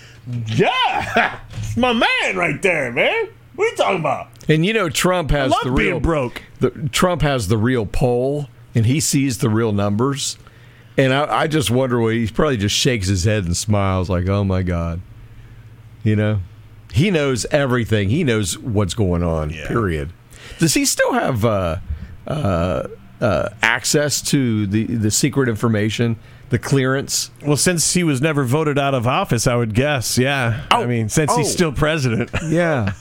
yeah, 0.46 1.40
it's 1.58 1.76
my 1.76 1.92
man 1.92 2.36
right 2.36 2.60
there, 2.62 2.90
man. 2.90 3.28
What 3.54 3.64
are 3.64 3.68
you 3.68 3.76
talking 3.76 4.00
about? 4.00 4.28
And 4.48 4.64
you 4.64 4.72
know, 4.72 4.88
Trump 4.88 5.30
has 5.30 5.52
the 5.62 5.70
real 5.70 6.00
broke. 6.00 6.42
The, 6.60 6.70
Trump 6.92 7.22
has 7.22 7.48
the 7.48 7.58
real 7.58 7.86
poll, 7.86 8.48
and 8.74 8.86
he 8.86 9.00
sees 9.00 9.38
the 9.38 9.48
real 9.48 9.72
numbers. 9.72 10.38
And 10.96 11.12
I, 11.12 11.40
I 11.40 11.46
just 11.48 11.70
wonder 11.70 12.00
what 12.00 12.14
he 12.14 12.26
probably 12.28 12.56
just 12.56 12.74
shakes 12.74 13.08
his 13.08 13.24
head 13.24 13.44
and 13.44 13.56
smiles 13.56 14.08
like, 14.08 14.28
"Oh 14.28 14.44
my 14.44 14.62
God," 14.62 15.00
you 16.02 16.16
know. 16.16 16.40
He 16.94 17.10
knows 17.10 17.44
everything. 17.50 18.08
He 18.08 18.22
knows 18.22 18.56
what's 18.58 18.94
going 18.94 19.22
on. 19.24 19.50
Yeah. 19.50 19.66
Period. 19.66 20.12
Does 20.58 20.74
he 20.74 20.84
still 20.84 21.12
have 21.12 21.44
uh, 21.44 21.76
uh, 22.26 22.86
uh, 23.20 23.48
access 23.62 24.22
to 24.22 24.66
the 24.68 24.84
the 24.86 25.10
secret 25.10 25.48
information, 25.48 26.16
the 26.50 26.58
clearance? 26.58 27.30
Well, 27.44 27.56
since 27.56 27.94
he 27.94 28.04
was 28.04 28.20
never 28.20 28.44
voted 28.44 28.78
out 28.78 28.94
of 28.94 29.06
office, 29.08 29.46
I 29.48 29.56
would 29.56 29.74
guess. 29.74 30.16
Yeah. 30.18 30.64
I 30.70 30.82
Oh. 30.82 30.86
mean, 30.86 31.08
since 31.08 31.34
he's 31.34 31.48
Oh. 31.48 31.50
still 31.50 31.72
president. 31.72 32.30
Yeah. 32.48 32.92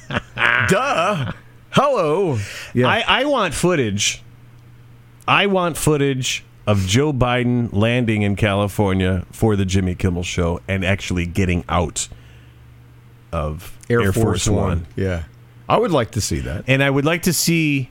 Duh. 0.69 1.31
Hello. 1.71 2.39
Yeah. 2.73 2.87
I, 2.87 3.03
I 3.07 3.25
want 3.25 3.53
footage. 3.53 4.23
I 5.27 5.45
want 5.47 5.77
footage 5.77 6.43
of 6.65 6.85
Joe 6.87 7.13
Biden 7.13 7.69
landing 7.71 8.21
in 8.23 8.35
California 8.35 9.25
for 9.31 9.55
the 9.55 9.65
Jimmy 9.65 9.95
Kimmel 9.95 10.23
show 10.23 10.61
and 10.67 10.83
actually 10.83 11.25
getting 11.25 11.63
out 11.69 12.07
of 13.33 13.77
Air, 13.89 14.13
Force, 14.13 14.47
One. 14.47 14.85
Yeah. 14.95 15.23
I 15.67 15.77
would 15.77 15.91
like 15.91 16.11
to 16.11 16.21
see 16.21 16.39
that. 16.41 16.65
And 16.67 16.83
I 16.83 16.89
would 16.89 17.03
like 17.03 17.23
to 17.23 17.33
see 17.33 17.89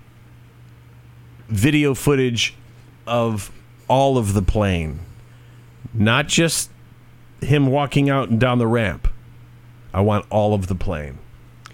video 1.48 1.94
footage 1.94 2.54
of 3.06 3.50
all 3.88 4.16
of 4.16 4.34
the 4.34 4.42
plane, 4.42 5.00
not 5.92 6.28
just 6.28 6.70
him 7.40 7.66
walking 7.66 8.08
out 8.08 8.28
and 8.28 8.40
down 8.40 8.58
the 8.58 8.68
ramp. 8.68 9.08
I 9.92 10.00
want 10.00 10.24
all 10.30 10.54
of 10.54 10.68
the 10.68 10.76
plane. 10.76 11.18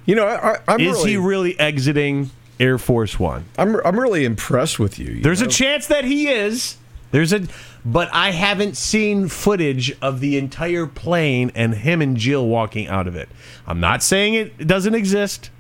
You 0.07 0.15
know, 0.15 0.27
I, 0.27 0.53
I, 0.55 0.59
I'm 0.67 0.81
Is 0.81 0.97
really, 0.97 1.11
he 1.11 1.17
really 1.19 1.61
exiting 1.61 2.31
Air 2.59 2.79
Force 2.79 3.21
One? 3.21 3.45
I'm, 3.59 3.77
I'm 3.85 4.01
really 4.01 4.25
impressed 4.25 4.79
with 4.79 4.99
you. 4.99 5.13
you 5.13 5.23
There's 5.23 5.43
know? 5.43 5.47
a 5.49 5.51
chance 5.51 5.89
that 5.89 6.05
he 6.05 6.29
is. 6.29 6.78
There's 7.11 7.33
a, 7.33 7.43
but 7.85 8.09
I 8.13 8.33
haven't 8.33 8.77
seen 8.77 9.29
footage 9.29 9.97
of 10.03 10.21
the 10.21 10.37
entire 10.37 10.87
plane 10.87 11.51
and 11.55 11.75
him 11.75 12.03
and 12.03 12.17
Jill 12.17 12.47
walking 12.47 12.87
out 12.87 13.07
of 13.07 13.17
it. 13.17 13.29
I'm 13.67 13.81
not 13.81 14.03
saying 14.03 14.35
it 14.35 14.67
doesn't 14.67 14.95
exist. 14.95 15.51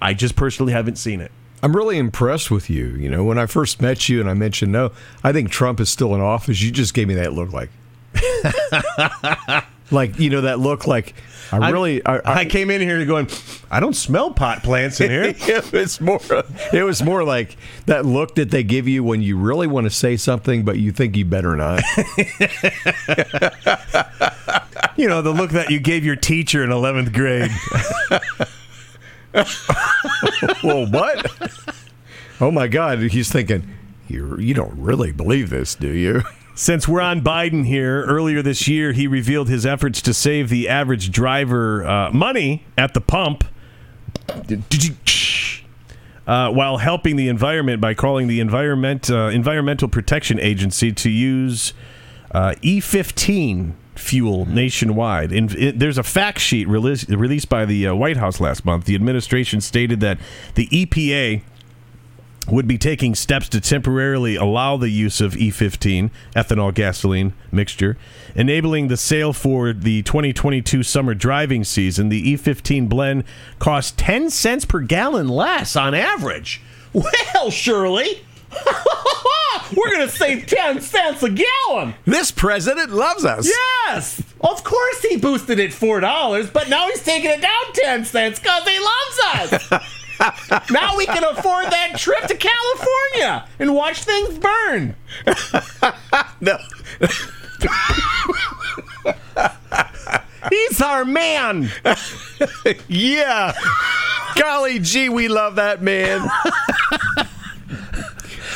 I 0.00 0.14
just 0.14 0.36
personally 0.36 0.72
haven't 0.72 0.96
seen 0.96 1.20
it. 1.20 1.32
I'm 1.62 1.76
really 1.76 1.96
impressed 1.96 2.50
with 2.50 2.68
you. 2.68 2.88
You 2.88 3.08
know, 3.08 3.22
when 3.22 3.38
I 3.38 3.46
first 3.46 3.80
met 3.80 4.08
you 4.08 4.20
and 4.20 4.28
I 4.28 4.34
mentioned 4.34 4.72
no, 4.72 4.90
I 5.22 5.32
think 5.32 5.50
Trump 5.50 5.78
is 5.78 5.88
still 5.90 6.14
in 6.14 6.20
office. 6.20 6.60
You 6.60 6.72
just 6.72 6.92
gave 6.92 7.06
me 7.06 7.14
that 7.14 7.32
look 7.32 7.52
like, 7.52 7.70
like 9.92 10.18
you 10.18 10.30
know 10.30 10.42
that 10.42 10.58
look 10.58 10.86
like 10.86 11.14
I 11.52 11.70
really 11.70 12.04
I, 12.04 12.16
I, 12.16 12.34
I 12.40 12.44
came 12.46 12.70
in 12.70 12.80
here 12.80 13.04
going, 13.04 13.28
I 13.70 13.78
don't 13.80 13.94
smell 13.94 14.32
pot 14.32 14.62
plants 14.62 15.00
in 15.00 15.10
here. 15.10 15.34
it's 15.36 16.00
more 16.00 16.20
it 16.72 16.82
was 16.82 17.02
more 17.02 17.24
like 17.24 17.56
that 17.86 18.06
look 18.06 18.36
that 18.36 18.50
they 18.50 18.62
give 18.62 18.88
you 18.88 19.04
when 19.04 19.20
you 19.20 19.36
really 19.36 19.66
want 19.66 19.84
to 19.84 19.90
say 19.90 20.16
something 20.16 20.64
but 20.64 20.78
you 20.78 20.92
think 20.92 21.14
you 21.14 21.26
better 21.26 21.54
not. 21.54 21.82
you 24.96 25.08
know, 25.08 25.20
the 25.20 25.32
look 25.34 25.50
that 25.50 25.70
you 25.70 25.78
gave 25.78 26.04
your 26.04 26.16
teacher 26.16 26.64
in 26.64 26.70
11th 26.70 27.12
grade. 27.12 27.50
well, 30.64 30.86
what? 30.86 31.30
Oh 32.40 32.50
my 32.50 32.66
God! 32.66 32.98
He's 32.98 33.30
thinking 33.30 33.68
you 34.08 34.38
you 34.38 34.54
don't 34.54 34.78
really 34.78 35.12
believe 35.12 35.50
this, 35.50 35.74
do 35.74 35.88
you? 35.88 36.22
Since 36.54 36.86
we're 36.86 37.00
on 37.00 37.22
Biden 37.22 37.64
here, 37.64 38.04
earlier 38.04 38.42
this 38.42 38.68
year, 38.68 38.92
he 38.92 39.06
revealed 39.06 39.48
his 39.48 39.64
efforts 39.64 40.02
to 40.02 40.12
save 40.12 40.50
the 40.50 40.68
average 40.68 41.10
driver 41.10 41.86
uh, 41.86 42.10
money 42.10 42.64
at 42.76 42.92
the 42.92 43.00
pump 43.00 43.44
uh, 46.26 46.50
while 46.50 46.76
helping 46.76 47.16
the 47.16 47.28
environment 47.28 47.80
by 47.80 47.94
calling 47.94 48.28
the 48.28 48.40
environment 48.40 49.10
uh, 49.10 49.28
Environmental 49.28 49.88
Protection 49.88 50.38
Agency 50.38 50.92
to 50.92 51.08
use 51.08 51.72
uh, 52.32 52.54
E15 52.62 53.72
fuel 53.94 54.46
nationwide. 54.46 55.32
It, 55.32 55.78
there's 55.78 55.98
a 55.98 56.02
fact 56.02 56.38
sheet 56.38 56.68
released 56.68 57.08
released 57.08 57.48
by 57.48 57.64
the 57.64 57.86
uh, 57.86 57.94
White 57.94 58.16
House 58.18 58.40
last 58.40 58.64
month. 58.64 58.84
The 58.84 58.94
administration 58.94 59.60
stated 59.60 60.00
that 60.00 60.18
the 60.54 60.66
EPA 60.68 61.42
would 62.46 62.66
be 62.66 62.78
taking 62.78 63.14
steps 63.14 63.48
to 63.50 63.60
temporarily 63.60 64.36
allow 64.36 64.76
the 64.76 64.88
use 64.88 65.20
of 65.20 65.34
E15 65.34 66.10
ethanol 66.34 66.74
gasoline 66.74 67.32
mixture, 67.50 67.96
enabling 68.34 68.88
the 68.88 68.96
sale 68.96 69.32
for 69.32 69.72
the 69.72 70.02
2022 70.02 70.82
summer 70.82 71.14
driving 71.14 71.64
season. 71.64 72.08
The 72.08 72.34
E15 72.34 72.88
blend 72.88 73.24
costs 73.58 73.92
10 73.96 74.30
cents 74.30 74.64
per 74.64 74.80
gallon 74.80 75.28
less 75.28 75.76
on 75.76 75.94
average. 75.94 76.60
Well, 76.92 77.50
Shirley, 77.50 78.24
we're 79.76 79.90
going 79.90 80.06
to 80.06 80.14
save 80.14 80.46
10 80.46 80.80
cents 80.80 81.22
a 81.22 81.30
gallon. 81.30 81.94
This 82.04 82.30
president 82.30 82.90
loves 82.90 83.24
us. 83.24 83.46
Yes, 83.46 84.22
of 84.40 84.64
course 84.64 85.02
he 85.02 85.16
boosted 85.16 85.58
it 85.58 85.72
four 85.72 86.00
dollars, 86.00 86.50
but 86.50 86.68
now 86.68 86.88
he's 86.88 87.02
taking 87.02 87.30
it 87.30 87.40
down 87.40 87.72
ten 87.74 88.04
cents 88.04 88.38
because 88.38 88.68
he 88.68 88.78
loves 88.78 89.52
us. 89.52 89.82
now 90.70 90.96
we 90.96 91.06
can 91.06 91.24
afford 91.24 91.66
that 91.66 91.94
trip 91.98 92.22
to 92.26 92.36
California 92.36 93.48
and 93.58 93.74
watch 93.74 94.04
things 94.04 94.38
burn. 94.38 94.94
No. 96.40 96.58
He's 100.50 100.80
our 100.80 101.04
man. 101.04 101.70
Yeah. 102.88 103.54
Golly 104.36 104.78
gee, 104.80 105.08
we 105.08 105.28
love 105.28 105.56
that 105.56 105.82
man. 105.82 106.28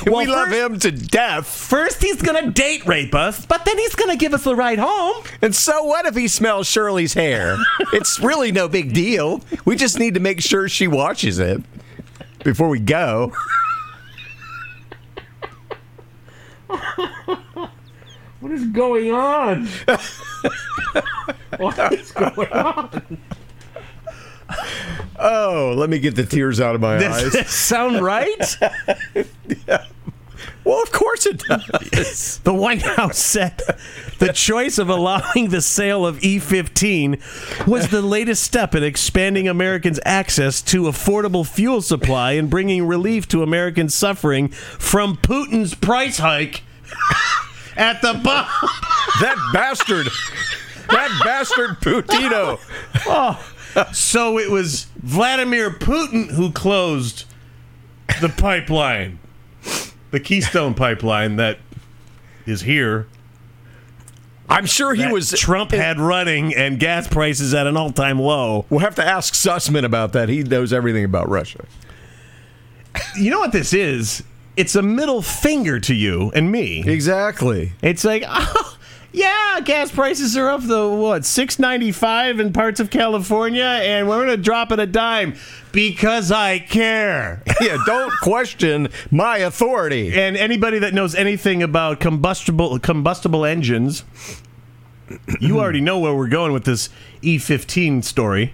Well, 0.13 0.25
we 0.25 0.27
love 0.31 0.49
first- 0.49 0.57
him 0.61 0.79
to 0.81 0.91
death. 0.93 1.47
First, 1.49 2.01
he's 2.03 2.23
gonna 2.23 2.51
date 2.53 2.87
rape 2.87 3.15
us, 3.15 3.45
but 3.45 3.65
then 3.65 3.77
he's 3.77 3.95
gonna 3.97 4.17
give 4.17 4.33
us 4.35 4.45
the 4.45 4.55
ride 4.55 4.79
home. 4.79 5.25
And 5.43 5.53
so 5.55 5.83
what 5.85 6.07
if 6.07 6.15
he 6.15 6.29
smells 6.29 6.69
Shirley's 6.69 7.15
hair? 7.15 7.57
It's 7.93 8.21
really 8.21 8.53
no 8.53 8.69
big 8.69 8.93
deal. 8.95 9.41
We 9.65 9.75
just 9.77 9.99
need 9.99 10.15
to 10.15 10.21
make 10.21 10.41
sure 10.41 10.69
she 10.69 10.87
washes 10.87 11.39
it 11.41 11.61
before 12.45 12.69
we 12.69 12.79
go. 12.79 13.33
What 18.41 18.53
is 18.53 18.65
going 18.67 19.13
on? 19.13 19.67
what 21.59 21.93
is 21.93 22.13
going 22.13 22.53
on? 22.53 23.19
Oh, 25.19 25.75
let 25.77 25.91
me 25.91 25.99
get 25.99 26.15
the 26.15 26.25
tears 26.25 26.61
out 26.61 26.75
of 26.77 26.81
my 26.81 26.99
Does 26.99 27.25
eyes. 27.25 27.33
this 27.33 27.51
sound 27.53 28.01
right? 28.03 28.57
Well, 30.67 30.83
of 30.83 30.91
course 30.91 31.27
it 31.27 31.39
does. 31.39 32.41
The 32.43 32.53
White 32.53 32.83
House 32.83 33.19
said 33.19 33.61
the 34.19 34.33
choice 34.33 34.79
of 34.79 34.89
allowing 34.89 35.51
the 35.51 35.61
sale 35.63 36.05
of 36.05 36.19
E15 36.19 37.67
was 37.67 37.89
the 37.89 38.03
latest 38.03 38.43
step 38.43 38.75
in 38.75 38.83
expanding 38.83 39.47
Americans' 39.47 40.01
access 40.05 40.61
to 40.63 40.83
affordable 40.83 41.47
fuel 41.47 41.83
supply 41.83 42.33
and 42.33 42.51
bringing 42.51 42.85
relief 42.87 43.29
to 43.29 43.43
Americans 43.45 43.95
suffering 43.95 44.49
from 44.49 45.17
Putin's 45.17 45.75
price 45.75 46.19
hike 46.19 46.63
at 47.77 48.03
the 48.03 48.15
pump. 48.15 48.49
that 49.21 49.51
bastard. 49.53 50.09
That 50.91 51.21
bastard 51.25 51.81
Putino. 51.81 52.59
Oh. 53.07 53.53
So 53.93 54.39
it 54.39 54.51
was 54.51 54.87
Vladimir 54.97 55.71
Putin 55.71 56.31
who 56.31 56.51
closed 56.51 57.25
the 58.21 58.29
pipeline, 58.31 59.19
the 60.11 60.21
Keystone 60.21 60.75
pipeline 60.75 61.37
that 61.37 61.59
is 62.47 62.63
here. 62.63 63.07
I'm 64.49 64.67
sure 64.67 64.95
he 64.95 65.03
that 65.03 65.13
was. 65.13 65.31
Trump 65.31 65.73
had 65.73 65.99
running 65.99 66.55
and 66.55 66.79
gas 66.79 67.09
prices 67.09 67.53
at 67.53 67.67
an 67.67 67.77
all-time 67.77 68.21
low. 68.21 68.65
We'll 68.71 68.81
have 68.81 68.95
to 68.97 69.05
ask 69.05 69.35
Sussmann 69.35 69.85
about 69.85 70.13
that. 70.13 70.29
He 70.29 70.43
knows 70.43 70.73
everything 70.73 71.05
about 71.05 71.29
Russia. 71.29 71.65
You 73.17 73.31
know 73.31 73.41
what 73.41 73.53
this 73.53 73.73
is? 73.73 74.23
It's 74.57 74.75
a 74.75 74.83
middle 74.83 75.21
finger 75.21 75.81
to 75.81 75.95
you 75.95 76.31
and 76.35 76.51
me. 76.51 76.83
Exactly. 76.87 77.73
It's 77.83 78.05
like, 78.05 78.23
oh, 78.29 78.76
yeah, 79.17 79.61
gas 79.65 79.91
prices 79.91 80.37
are 80.37 80.51
up 80.51 80.63
the 80.63 80.87
what 80.91 81.25
six 81.25 81.59
ninety 81.59 81.91
five 81.91 82.39
in 82.39 82.53
parts 82.53 82.81
of 82.81 82.91
California, 82.91 83.65
and 83.65 84.07
we're 84.07 84.21
gonna 84.21 84.37
drop 84.37 84.71
it 84.73 84.79
a 84.79 84.87
dime 84.87 85.35
because 85.73 86.31
I 86.31 86.59
care. 86.59 87.43
Yeah, 87.59 87.79
don't 87.87 88.13
question 88.21 88.89
my 89.11 89.39
authority. 89.39 90.13
And 90.13 90.37
anybody 90.37 90.79
that 90.81 90.93
knows 90.93 91.15
anything 91.15 91.63
about 91.63 92.01
combustible 92.01 92.79
combustible 92.79 93.47
engines, 93.47 94.05
you 95.41 95.59
already 95.61 95.81
know 95.81 95.99
where 95.99 96.15
we're 96.15 96.29
going 96.29 96.53
with 96.53 96.65
this 96.65 96.91
E15 97.23 98.05
story. 98.05 98.53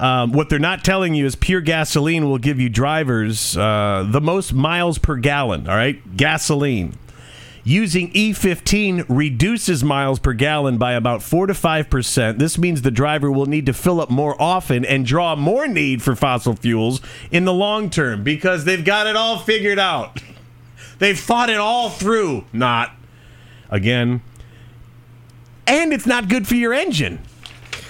Um, 0.00 0.32
what 0.32 0.48
they're 0.48 0.58
not 0.58 0.82
telling 0.82 1.14
you 1.14 1.24
is 1.24 1.36
pure 1.36 1.60
gasoline 1.60 2.28
will 2.28 2.38
give 2.38 2.58
you 2.58 2.68
drivers 2.68 3.56
uh, 3.56 4.04
the 4.10 4.20
most 4.20 4.52
miles 4.52 4.98
per 4.98 5.14
gallon. 5.14 5.68
All 5.68 5.76
right, 5.76 6.16
gasoline. 6.16 6.98
Using 7.66 8.12
E15 8.12 9.06
reduces 9.08 9.82
miles 9.82 10.18
per 10.18 10.34
gallon 10.34 10.76
by 10.76 10.92
about 10.92 11.22
4 11.22 11.46
to 11.46 11.54
5%. 11.54 12.38
This 12.38 12.58
means 12.58 12.82
the 12.82 12.90
driver 12.90 13.32
will 13.32 13.46
need 13.46 13.64
to 13.64 13.72
fill 13.72 14.02
up 14.02 14.10
more 14.10 14.40
often 14.40 14.84
and 14.84 15.06
draw 15.06 15.34
more 15.34 15.66
need 15.66 16.02
for 16.02 16.14
fossil 16.14 16.54
fuels 16.54 17.00
in 17.30 17.46
the 17.46 17.54
long 17.54 17.88
term 17.88 18.22
because 18.22 18.66
they've 18.66 18.84
got 18.84 19.06
it 19.06 19.16
all 19.16 19.38
figured 19.38 19.78
out. 19.78 20.22
They've 21.00 21.18
thought 21.18 21.50
it 21.50 21.56
all 21.56 21.90
through. 21.90 22.44
Not. 22.52 22.92
Again. 23.68 24.22
And 25.66 25.92
it's 25.92 26.06
not 26.06 26.28
good 26.28 26.46
for 26.46 26.54
your 26.54 26.72
engine. 26.72 27.18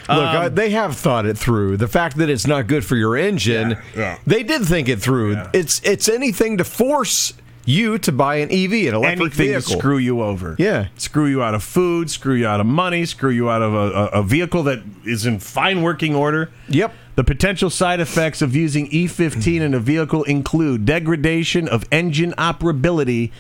Look, 0.09 0.19
I, 0.19 0.47
um, 0.47 0.55
they 0.55 0.71
have 0.71 0.97
thought 0.97 1.27
it 1.27 1.37
through. 1.37 1.77
The 1.77 1.87
fact 1.87 2.17
that 2.17 2.31
it's 2.31 2.47
not 2.47 2.67
good 2.67 2.85
for 2.85 2.97
your 2.97 3.15
engine, 3.15 3.77
yeah. 3.95 4.19
they 4.27 4.43
did 4.43 4.65
think 4.65 4.89
it 4.89 5.01
through. 5.03 5.37
It's 5.53 5.83
it's 5.85 6.09
anything 6.09 6.57
to 6.59 6.65
force 6.65 7.35
you 7.67 7.99
to 7.99 8.13
buy 8.13 8.37
an 8.37 8.51
EV, 8.53 8.73
an 8.89 8.95
electric 8.95 9.21
Anything 9.21 9.47
vehicle. 9.47 9.73
to 9.73 9.79
screw 9.79 9.99
you 9.99 10.23
over. 10.23 10.57
Yeah. 10.59 10.89
Screw 10.97 11.27
you 11.27 11.43
out 11.43 11.55
of 11.55 11.63
food, 11.63 12.11
screw 12.11 12.35
you 12.35 12.47
out 12.47 12.61
of 12.61 12.67
money, 12.67 13.05
screw 13.07 13.31
you 13.31 13.49
out 13.51 13.63
of 13.63 13.73
a, 13.75 13.77
a, 13.77 14.05
a 14.21 14.23
vehicle 14.23 14.63
that 14.65 14.83
is 15.05 15.25
in 15.27 15.39
fine 15.39 15.83
working 15.83 16.15
order. 16.15 16.51
Yep. 16.69 16.93
The 17.17 17.25
potential 17.25 17.71
side 17.71 18.01
effects 18.01 18.43
of 18.43 18.57
using 18.57 18.89
E15 18.91 19.61
in 19.61 19.73
a 19.75 19.79
vehicle 19.79 20.25
include 20.25 20.85
degradation 20.85 21.69
of 21.69 21.85
engine 21.93 22.33
operability 22.37 23.31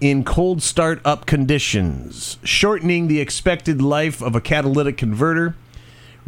in 0.00 0.24
cold 0.24 0.62
start 0.62 1.00
up 1.04 1.26
conditions, 1.26 2.38
shortening 2.44 3.08
the 3.08 3.20
expected 3.20 3.82
life 3.82 4.22
of 4.22 4.34
a 4.34 4.40
catalytic 4.40 4.96
converter. 4.96 5.56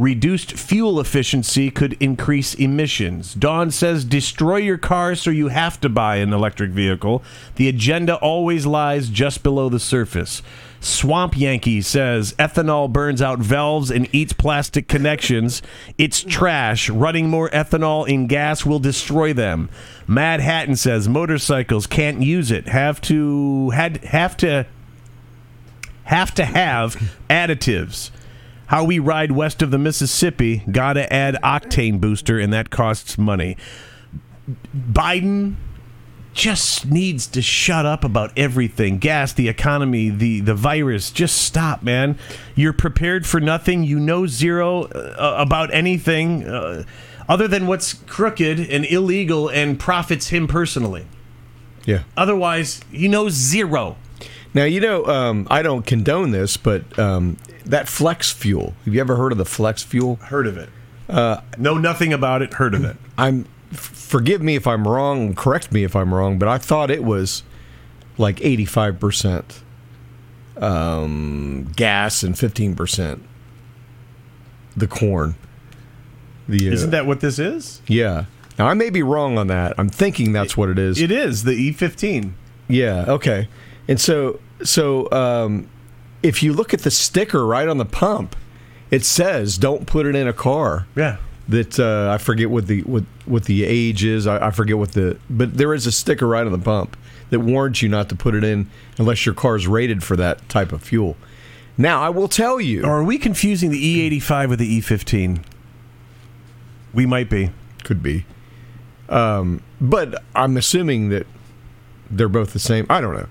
Reduced 0.01 0.53
fuel 0.53 0.99
efficiency 0.99 1.71
could 1.71 1.93
increase 2.01 2.55
emissions. 2.55 3.35
Dawn 3.35 3.71
says 3.71 4.03
destroy 4.03 4.57
your 4.57 4.79
car 4.79 5.15
so 5.15 5.29
you 5.29 5.49
have 5.49 5.79
to 5.83 5.91
buy 5.91 6.17
an 6.17 6.33
electric 6.33 6.71
vehicle. 6.71 7.23
The 7.57 7.69
agenda 7.69 8.15
always 8.17 8.65
lies 8.65 9.11
just 9.11 9.43
below 9.43 9.69
the 9.69 9.79
surface. 9.79 10.41
Swamp 10.81 11.37
Yankee 11.37 11.83
says 11.83 12.33
ethanol 12.39 12.91
burns 12.91 13.21
out 13.21 13.41
valves 13.41 13.91
and 13.91 14.09
eats 14.11 14.33
plastic 14.33 14.89
connections. 14.89 15.61
It's 15.99 16.23
trash. 16.23 16.89
Running 16.89 17.29
more 17.29 17.51
ethanol 17.51 18.09
in 18.09 18.27
gas 18.27 18.65
will 18.65 18.79
destroy 18.79 19.35
them. 19.35 19.69
Mad 20.07 20.41
Hatton 20.41 20.77
says 20.77 21.11
motorcycles 21.11 21.87
can't 21.87 22.23
use 22.23 22.51
it. 22.51 22.69
Have 22.69 23.03
to 23.03 23.69
had 23.69 23.99
have 23.99 24.35
to 24.39 24.65
have 26.05 26.35
to 26.37 26.47
have 26.47 26.97
additives. 27.29 28.11
How 28.71 28.85
we 28.85 29.01
ride 29.01 29.33
west 29.33 29.63
of 29.63 29.73
the 29.73 29.79
Mississippi, 29.79 30.63
gotta 30.71 31.13
add 31.13 31.35
octane 31.43 32.01
booster, 32.01 32.39
and 32.39 32.53
that 32.53 32.71
costs 32.71 33.19
money. 33.19 33.57
Biden 34.73 35.57
just 36.33 36.87
needs 36.87 37.27
to 37.27 37.43
shut 37.43 37.85
up 37.85 38.05
about 38.05 38.31
everything. 38.39 38.99
Gas 38.99 39.33
the 39.33 39.49
economy 39.49 40.09
the 40.09 40.39
the 40.39 40.55
virus. 40.55 41.11
Just 41.11 41.43
stop 41.43 41.83
man. 41.83 42.17
You're 42.55 42.73
prepared 42.73 43.27
for 43.27 43.41
nothing. 43.41 43.83
You 43.83 43.99
know 43.99 44.29
zero 44.29 44.85
uh, 44.85 45.35
about 45.37 45.75
anything 45.75 46.47
uh, 46.47 46.85
other 47.29 47.49
than 47.49 47.67
what's 47.67 47.95
crooked 47.95 48.61
and 48.61 48.85
illegal 48.85 49.49
and 49.49 49.81
profits 49.81 50.29
him 50.29 50.47
personally. 50.47 51.07
Yeah. 51.87 52.05
otherwise 52.17 52.83
he 52.93 53.09
knows 53.09 53.33
zero. 53.33 53.97
Now 54.55 54.63
you 54.63 54.81
know 54.81 55.07
um, 55.07 55.49
I 55.51 55.63
don't 55.63 55.85
condone 55.85 56.31
this, 56.31 56.57
but 56.57 56.97
um, 57.01 57.37
that 57.71 57.89
flex 57.89 58.31
fuel. 58.33 58.75
Have 58.85 58.95
you 58.95 59.01
ever 59.01 59.17
heard 59.17 59.33
of 59.33 59.39
the 59.39 59.45
flex 59.45 59.83
fuel? 59.83 60.17
heard 60.17 60.47
of 60.47 60.57
it 60.57 60.69
uh, 61.09 61.41
know 61.59 61.77
nothing 61.77 62.13
about 62.13 62.43
it 62.43 62.55
heard 62.55 62.75
of 62.75 62.85
it 62.85 62.97
I'm. 63.19 63.47
Forgive 63.73 64.43
me 64.43 64.57
if 64.57 64.67
I'm 64.67 64.87
wrong. 64.87 65.35
Correct 65.37 65.71
me 65.71 65.85
if 65.85 65.95
I'm 65.95 66.13
wrong. 66.13 66.41
But 66.41 66.49
I 66.49 66.59
thought 66.59 66.91
it 66.91 67.05
was 67.05 67.45
like 68.19 68.45
85 68.45 68.99
percent 68.99 69.63
um, 70.57 71.71
gas 71.77 72.23
and 72.23 72.37
15 72.37 72.75
percent 72.75 73.23
the 74.77 74.89
corn. 74.89 75.37
The 76.49 76.69
uh, 76.69 76.73
isn't 76.73 76.91
that 76.91 77.07
what 77.07 77.21
this 77.21 77.39
is 77.39 77.81
Yeah. 77.87 78.25
Now 78.59 78.67
I 78.67 78.75
may 78.75 78.91
be 78.91 79.03
wrong 79.03 79.39
on 79.39 79.47
that. 79.47 79.75
I'm 79.79 79.89
thinking 79.89 80.33
that's 80.33 80.57
what 80.57 80.69
it 80.69 80.79
is. 80.79 81.01
it 81.01 81.13
is 81.13 81.45
the 81.45 81.53
E 81.53 81.73
e15 81.73 82.33
yeah. 82.69 83.05
Okay. 83.09 83.49
And 83.89 84.01
so 84.01 84.41
so 84.63 85.11
um, 85.13 85.69
if 86.23 86.43
you 86.43 86.53
look 86.53 86.75
at 86.75 86.81
the 86.81 86.91
sticker 86.91 87.47
right 87.47 87.69
on 87.69 87.79
the 87.79 87.85
pump, 87.85 88.37
it 88.91 89.05
says 89.05 89.59
don't 89.59 89.87
put 89.87 90.07
it 90.07 90.15
in 90.15 90.27
a 90.29 90.33
car. 90.33 90.87
yeah 90.95 91.19
that 91.51 91.81
uh, 91.81 92.13
I 92.13 92.19
forget 92.19 92.49
what 92.49 92.69
the 92.69 92.83
what 92.83 93.05
what 93.27 93.45
the 93.45 93.65
age 93.65 94.05
is. 94.05 94.27
I, 94.27 94.47
I 94.47 94.51
forget 94.51 94.79
what 94.79 94.93
the 94.93 95.19
but 95.29 95.57
there 95.57 95.75
is 95.75 95.85
a 95.85 95.93
sticker 95.93 96.27
right 96.27 96.47
on 96.47 96.53
the 96.53 96.59
pump 96.59 96.97
that 97.31 97.41
warns 97.41 97.83
you 97.83 97.89
not 97.89 98.09
to 98.11 98.17
put 98.17 98.35
it 98.35 98.45
in 98.45 98.71
unless 98.99 99.27
your 99.27 99.35
car 99.35 99.57
is 99.57 99.67
rated 99.67 100.03
for 100.03 100.17
that 100.17 100.49
type 100.49 100.73
of 100.73 100.83
fuel. 100.83 101.17
Now, 101.77 102.03
I 102.03 102.09
will 102.11 102.29
tell 102.29 102.61
you. 102.61 102.85
Or 102.85 103.01
are 103.01 103.05
we 103.05 103.19
confusing 103.19 103.71
the 103.71 104.21
E85 104.21 104.49
with 104.51 104.59
the 104.59 104.81
E15? 104.81 105.43
We 106.93 107.07
might 107.07 107.31
be. 107.31 107.51
Could 107.85 108.03
be. 108.03 108.27
Um, 109.09 109.63
but 109.81 110.23
I'm 110.35 110.57
assuming 110.57 111.09
that 111.09 111.27
they're 112.11 112.29
both 112.29 112.53
the 112.53 112.59
same. 112.59 112.87
I 112.91 113.01
don't 113.01 113.15
know. 113.15 113.29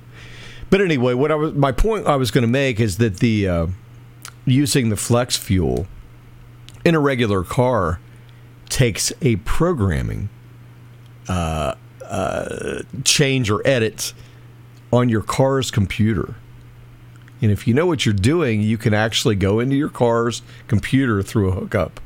But 0.70 0.82
anyway, 0.82 1.14
what 1.14 1.32
I 1.32 1.36
was 1.36 1.54
my 1.54 1.72
point 1.72 2.08
I 2.08 2.16
was 2.16 2.32
going 2.32 2.44
to 2.44 2.48
make 2.48 2.80
is 2.80 2.98
that 2.98 3.18
the 3.18 3.48
uh, 3.48 3.68
using 4.46 4.90
the 4.90 4.98
flex 4.98 5.38
fuel 5.38 5.88
in 6.86 6.96
a 6.96 7.00
regular 7.00 7.44
car 7.44 8.00
takes 8.70 9.12
a 9.22 9.38
programming 9.38 10.30
uh, 11.28 11.76
uh, 12.06 12.84
change 13.04 13.50
or 13.50 13.66
edit 13.68 14.14
on 14.92 15.10
your 15.10 15.22
car's 15.22 15.72
computer. 15.72 16.36
And 17.42 17.52
if 17.52 17.68
you 17.68 17.74
know 17.74 17.86
what 17.86 18.06
you're 18.06 18.14
doing, 18.14 18.62
you 18.62 18.78
can 18.78 18.94
actually 18.94 19.36
go 19.36 19.60
into 19.60 19.76
your 19.76 19.90
car's 19.90 20.42
computer 20.68 21.24
through 21.24 21.50
a 21.50 21.52
hookup 21.52 22.00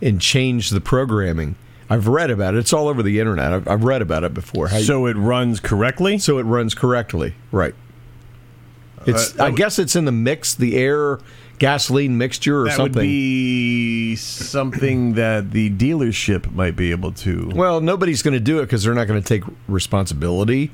and 0.00 0.20
change 0.20 0.70
the 0.70 0.80
programming. 0.80 1.56
I've 1.90 2.08
read 2.08 2.30
about 2.30 2.54
it. 2.54 2.58
It's 2.58 2.72
all 2.72 2.88
over 2.88 3.02
the 3.02 3.20
internet. 3.20 3.52
I've, 3.52 3.68
I've 3.68 3.84
read 3.84 4.02
about 4.02 4.24
it 4.24 4.32
before. 4.34 4.68
How 4.68 4.78
So 4.78 5.06
it 5.06 5.16
runs 5.16 5.60
correctly? 5.60 6.18
so 6.18 6.38
it 6.38 6.44
runs 6.44 6.74
correctly, 6.74 7.34
right? 7.52 7.74
It's. 9.06 9.32
Uh, 9.32 9.36
that 9.36 9.42
I 9.44 9.48
would- 9.50 9.58
guess 9.58 9.78
it's 9.78 9.94
in 9.96 10.04
the 10.06 10.12
mix, 10.12 10.54
the 10.54 10.76
air 10.76 11.18
gasoline 11.58 12.18
mixture 12.18 12.62
or 12.62 12.64
that 12.64 12.76
something. 12.76 12.94
would 12.96 13.02
be 13.02 14.16
something 14.16 15.14
that 15.14 15.52
the 15.52 15.70
dealership 15.70 16.50
might 16.52 16.74
be 16.74 16.90
able 16.90 17.12
to. 17.12 17.50
well, 17.54 17.80
nobody's 17.80 18.22
going 18.22 18.34
to 18.34 18.40
do 18.40 18.58
it 18.58 18.62
because 18.62 18.82
they're 18.82 18.94
not 18.94 19.06
going 19.06 19.22
to 19.22 19.26
take 19.26 19.44
responsibility. 19.68 20.70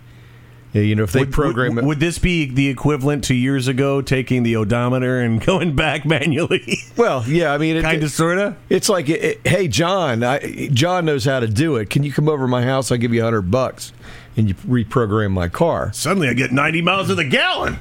Yeah, 0.72 0.82
You 0.82 0.94
know, 0.94 1.02
if 1.02 1.12
they 1.12 1.20
would, 1.20 1.32
program 1.32 1.74
would, 1.74 1.84
it. 1.84 1.86
would 1.86 2.00
this 2.00 2.18
be 2.18 2.46
the 2.46 2.68
equivalent 2.68 3.24
to 3.24 3.34
years 3.34 3.66
ago 3.66 4.00
taking 4.02 4.44
the 4.44 4.54
odometer 4.56 5.20
and 5.20 5.40
going 5.44 5.74
back 5.74 6.04
manually? 6.04 6.78
well, 6.96 7.24
yeah, 7.26 7.52
I 7.52 7.58
mean, 7.58 7.80
kind 7.82 8.02
of, 8.02 8.10
sort 8.12 8.38
of. 8.38 8.56
It's 8.68 8.88
like, 8.88 9.08
it, 9.08 9.22
it- 9.24 9.46
hey, 9.46 9.66
John, 9.68 10.22
I, 10.22 10.68
John 10.72 11.04
knows 11.04 11.24
how 11.24 11.40
to 11.40 11.48
do 11.48 11.76
it. 11.76 11.90
Can 11.90 12.02
you 12.04 12.12
come 12.12 12.28
over 12.28 12.44
to 12.44 12.48
my 12.48 12.62
house? 12.62 12.92
I'll 12.92 12.98
give 12.98 13.12
you 13.12 13.20
a 13.20 13.24
hundred 13.24 13.50
bucks, 13.50 13.92
and 14.36 14.48
you 14.48 14.54
reprogram 14.54 15.32
my 15.32 15.48
car. 15.48 15.92
Suddenly, 15.92 16.28
I 16.28 16.34
get 16.34 16.52
90 16.52 16.82
miles 16.82 17.08
to 17.08 17.14
the 17.16 17.24
gallon. 17.24 17.80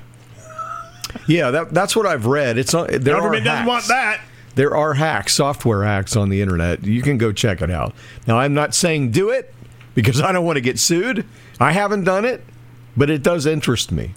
Yeah, 1.27 1.51
that, 1.51 1.73
that's 1.73 1.95
what 1.95 2.05
I've 2.05 2.25
read. 2.25 2.57
It's 2.57 2.73
not. 2.73 2.89
There 2.89 3.15
Government 3.15 3.43
doesn't 3.43 3.65
want 3.65 3.87
that. 3.87 4.21
There 4.55 4.75
are 4.75 4.93
hacks, 4.95 5.33
software 5.35 5.83
hacks 5.83 6.15
on 6.15 6.29
the 6.29 6.41
internet. 6.41 6.83
You 6.83 7.01
can 7.01 7.17
go 7.17 7.31
check 7.31 7.61
it 7.61 7.71
out. 7.71 7.93
Now, 8.27 8.37
I'm 8.39 8.53
not 8.53 8.75
saying 8.75 9.11
do 9.11 9.29
it 9.29 9.53
because 9.95 10.21
I 10.21 10.31
don't 10.31 10.45
want 10.45 10.57
to 10.57 10.61
get 10.61 10.77
sued. 10.79 11.25
I 11.59 11.71
haven't 11.71 12.03
done 12.03 12.25
it, 12.25 12.43
but 12.95 13.09
it 13.09 13.23
does 13.23 13.45
interest 13.45 13.91
me. 13.91 14.13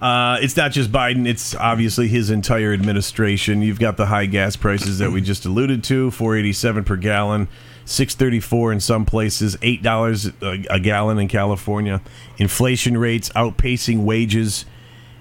Uh, 0.00 0.36
it's 0.40 0.56
not 0.56 0.72
just 0.72 0.90
Biden; 0.90 1.28
it's 1.28 1.54
obviously 1.54 2.08
his 2.08 2.28
entire 2.28 2.72
administration. 2.72 3.62
You've 3.62 3.78
got 3.78 3.96
the 3.96 4.06
high 4.06 4.26
gas 4.26 4.56
prices 4.56 4.98
that 4.98 5.12
we 5.12 5.20
just 5.32 5.44
alluded 5.44 5.84
to: 5.84 6.10
four 6.10 6.36
eighty-seven 6.36 6.82
per 6.82 6.96
gallon, 6.96 7.46
six 7.84 8.16
thirty-four 8.16 8.72
in 8.72 8.80
some 8.80 9.04
places, 9.04 9.56
eight 9.62 9.80
dollars 9.80 10.26
a 10.42 10.64
a 10.70 10.80
gallon 10.80 11.18
in 11.18 11.28
California. 11.28 12.02
Inflation 12.38 12.98
rates 12.98 13.28
outpacing 13.30 14.02
wages. 14.04 14.64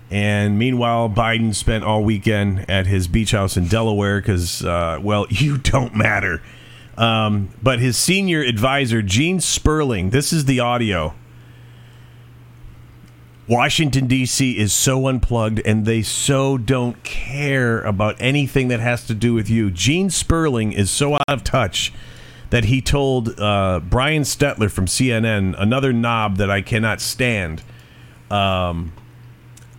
And 0.10 0.60
meanwhile, 0.60 1.10
Biden 1.10 1.56
spent 1.56 1.86
all 1.86 2.04
weekend 2.04 2.70
at 2.70 2.86
his 2.86 3.08
beach 3.08 3.32
house 3.32 3.56
in 3.56 3.68
Delaware 3.68 4.20
because, 4.20 4.66
uh, 4.66 5.00
well, 5.02 5.26
you 5.30 5.58
don't 5.58 5.96
matter. 5.96 6.42
Um, 6.98 7.50
but 7.64 7.80
his 7.80 7.98
senior 7.98 8.42
advisor, 8.42 9.02
Gene 9.02 9.40
Sperling, 9.40 10.10
this 10.10 10.34
is 10.34 10.46
the 10.46 10.60
audio. 10.60 11.14
Washington, 13.52 14.08
D.C. 14.08 14.58
is 14.58 14.72
so 14.72 15.08
unplugged 15.08 15.60
and 15.66 15.86
they 15.86 16.04
so 16.04 16.58
don't 16.58 17.04
care 17.04 17.82
about 17.82 18.16
anything 18.18 18.70
that 18.70 18.80
has 18.80 19.06
to 19.08 19.14
do 19.14 19.34
with 19.34 19.50
you. 19.50 19.70
Gene 19.70 20.10
Sperling 20.10 20.72
is 20.72 20.90
so 20.90 21.16
out 21.16 21.26
of 21.28 21.44
touch 21.44 21.92
that 22.50 22.64
he 22.64 22.80
told 22.82 23.38
uh, 23.38 23.82
Brian 23.84 24.22
Stetler 24.22 24.72
from 24.72 24.86
CNN, 24.86 25.54
another 25.58 25.92
knob 25.92 26.38
that 26.38 26.50
I 26.50 26.62
cannot 26.62 27.02
stand. 27.02 27.62
Um, 28.30 28.94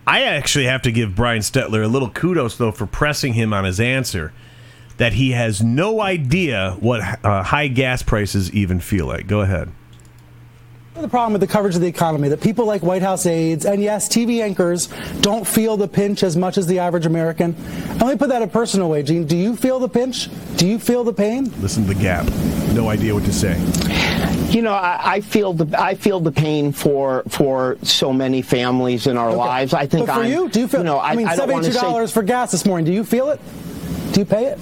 I 0.05 0.21
actually 0.21 0.65
have 0.65 0.83
to 0.83 0.91
give 0.91 1.15
Brian 1.15 1.41
Stetler 1.41 1.83
a 1.83 1.87
little 1.87 2.11
kudos, 2.11 2.55
though, 2.57 2.71
for 2.71 2.85
pressing 2.85 3.33
him 3.33 3.53
on 3.53 3.63
his 3.63 3.79
answer 3.79 4.33
that 4.97 5.13
he 5.13 5.31
has 5.31 5.63
no 5.63 5.99
idea 5.99 6.77
what 6.79 7.01
uh, 7.25 7.41
high 7.41 7.69
gas 7.69 8.03
prices 8.03 8.53
even 8.53 8.79
feel 8.79 9.07
like. 9.07 9.25
Go 9.25 9.41
ahead. 9.41 9.71
The 10.95 11.07
problem 11.09 11.33
with 11.33 11.41
the 11.41 11.47
coverage 11.47 11.75
of 11.75 11.81
the 11.81 11.87
economy 11.87 12.29
that 12.29 12.39
people 12.39 12.65
like 12.65 12.81
White 12.83 13.01
House 13.01 13.25
aides 13.25 13.65
and 13.65 13.81
yes, 13.81 14.07
TV 14.07 14.41
anchors 14.41 14.87
don't 15.21 15.45
feel 15.45 15.75
the 15.75 15.87
pinch 15.87 16.23
as 16.23 16.37
much 16.37 16.57
as 16.57 16.65
the 16.67 16.79
average 16.79 17.05
American. 17.05 17.55
And 17.89 18.01
let 18.01 18.09
me 18.11 18.15
put 18.15 18.29
that 18.29 18.41
a 18.41 18.47
personal 18.47 18.89
way, 18.89 19.01
Gene. 19.03 19.25
Do 19.25 19.35
you 19.35 19.55
feel 19.55 19.79
the 19.79 19.89
pinch? 19.89 20.29
Do 20.55 20.67
you 20.67 20.77
feel 20.79 21.03
the 21.03 21.11
pain? 21.11 21.51
Listen 21.61 21.83
to 21.87 21.93
the 21.93 21.99
gap. 22.01 22.25
No 22.73 22.89
idea 22.89 23.13
what 23.13 23.25
to 23.25 23.33
say. 23.33 23.59
You 24.51 24.61
know, 24.61 24.71
I, 24.73 24.99
I 25.15 25.21
feel 25.21 25.53
the 25.53 25.81
I 25.81 25.95
feel 25.95 26.19
the 26.19 26.31
pain 26.31 26.71
for 26.71 27.23
for 27.27 27.77
so 27.81 28.13
many 28.13 28.41
families 28.43 29.07
in 29.07 29.17
our 29.17 29.29
Okay. 29.29 29.37
lives. 29.37 29.73
I 29.73 29.87
think 29.87 30.05
But 30.07 30.13
for 30.15 30.21
I'm, 30.21 30.31
you, 30.31 30.47
do 30.49 30.59
you 30.61 30.67
feel? 30.67 30.81
You 30.81 30.85
know, 30.85 30.97
I, 30.99 31.09
I 31.11 31.15
mean, 31.15 31.27
I 31.27 31.35
don't 31.35 31.49
want 31.51 31.65
to 31.65 31.71
seventy-two 31.71 31.85
say. 31.87 31.91
dollars 31.91 32.11
for 32.13 32.21
gas 32.23 32.51
this 32.51 32.65
morning. 32.65 32.85
Do 32.85 32.93
you 32.93 33.03
feel 33.03 33.29
it? 33.31 33.41
Do 34.13 34.19
you 34.21 34.25
pay 34.25 34.45
it? 34.45 34.59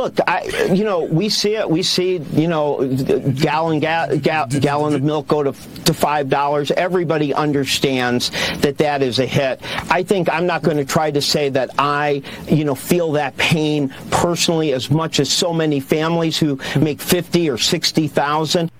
Look, 0.00 0.16
I, 0.26 0.44
you 0.72 0.84
know, 0.84 1.04
we 1.04 1.28
see 1.28 1.56
it. 1.56 1.68
We 1.68 1.82
see, 1.82 2.16
you 2.16 2.48
know, 2.48 2.86
gallon 3.34 3.80
ga- 3.80 4.16
ga- 4.16 4.46
gallon 4.46 4.94
of 4.94 5.02
milk 5.02 5.28
go 5.28 5.42
to 5.42 5.52
to 5.84 5.92
five 5.92 6.30
dollars. 6.30 6.70
Everybody 6.70 7.34
understands 7.34 8.30
that 8.62 8.78
that 8.78 9.02
is 9.02 9.18
a 9.18 9.26
hit. 9.26 9.60
I 9.90 10.02
think 10.02 10.30
I'm 10.30 10.46
not 10.46 10.62
going 10.62 10.78
to 10.78 10.86
try 10.86 11.10
to 11.10 11.20
say 11.20 11.50
that 11.50 11.68
I, 11.78 12.22
you 12.48 12.64
know, 12.64 12.74
feel 12.74 13.12
that 13.12 13.36
pain 13.36 13.94
personally 14.10 14.72
as 14.72 14.90
much 14.90 15.20
as 15.20 15.30
so 15.30 15.52
many 15.52 15.80
families 15.80 16.38
who 16.38 16.58
make 16.80 16.98
fifty 17.02 17.50
or 17.50 17.58
sixty 17.58 18.08
thousand. 18.08 18.72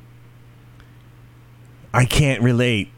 I 1.93 2.07
can't 2.07 2.41
relate, 2.41 2.89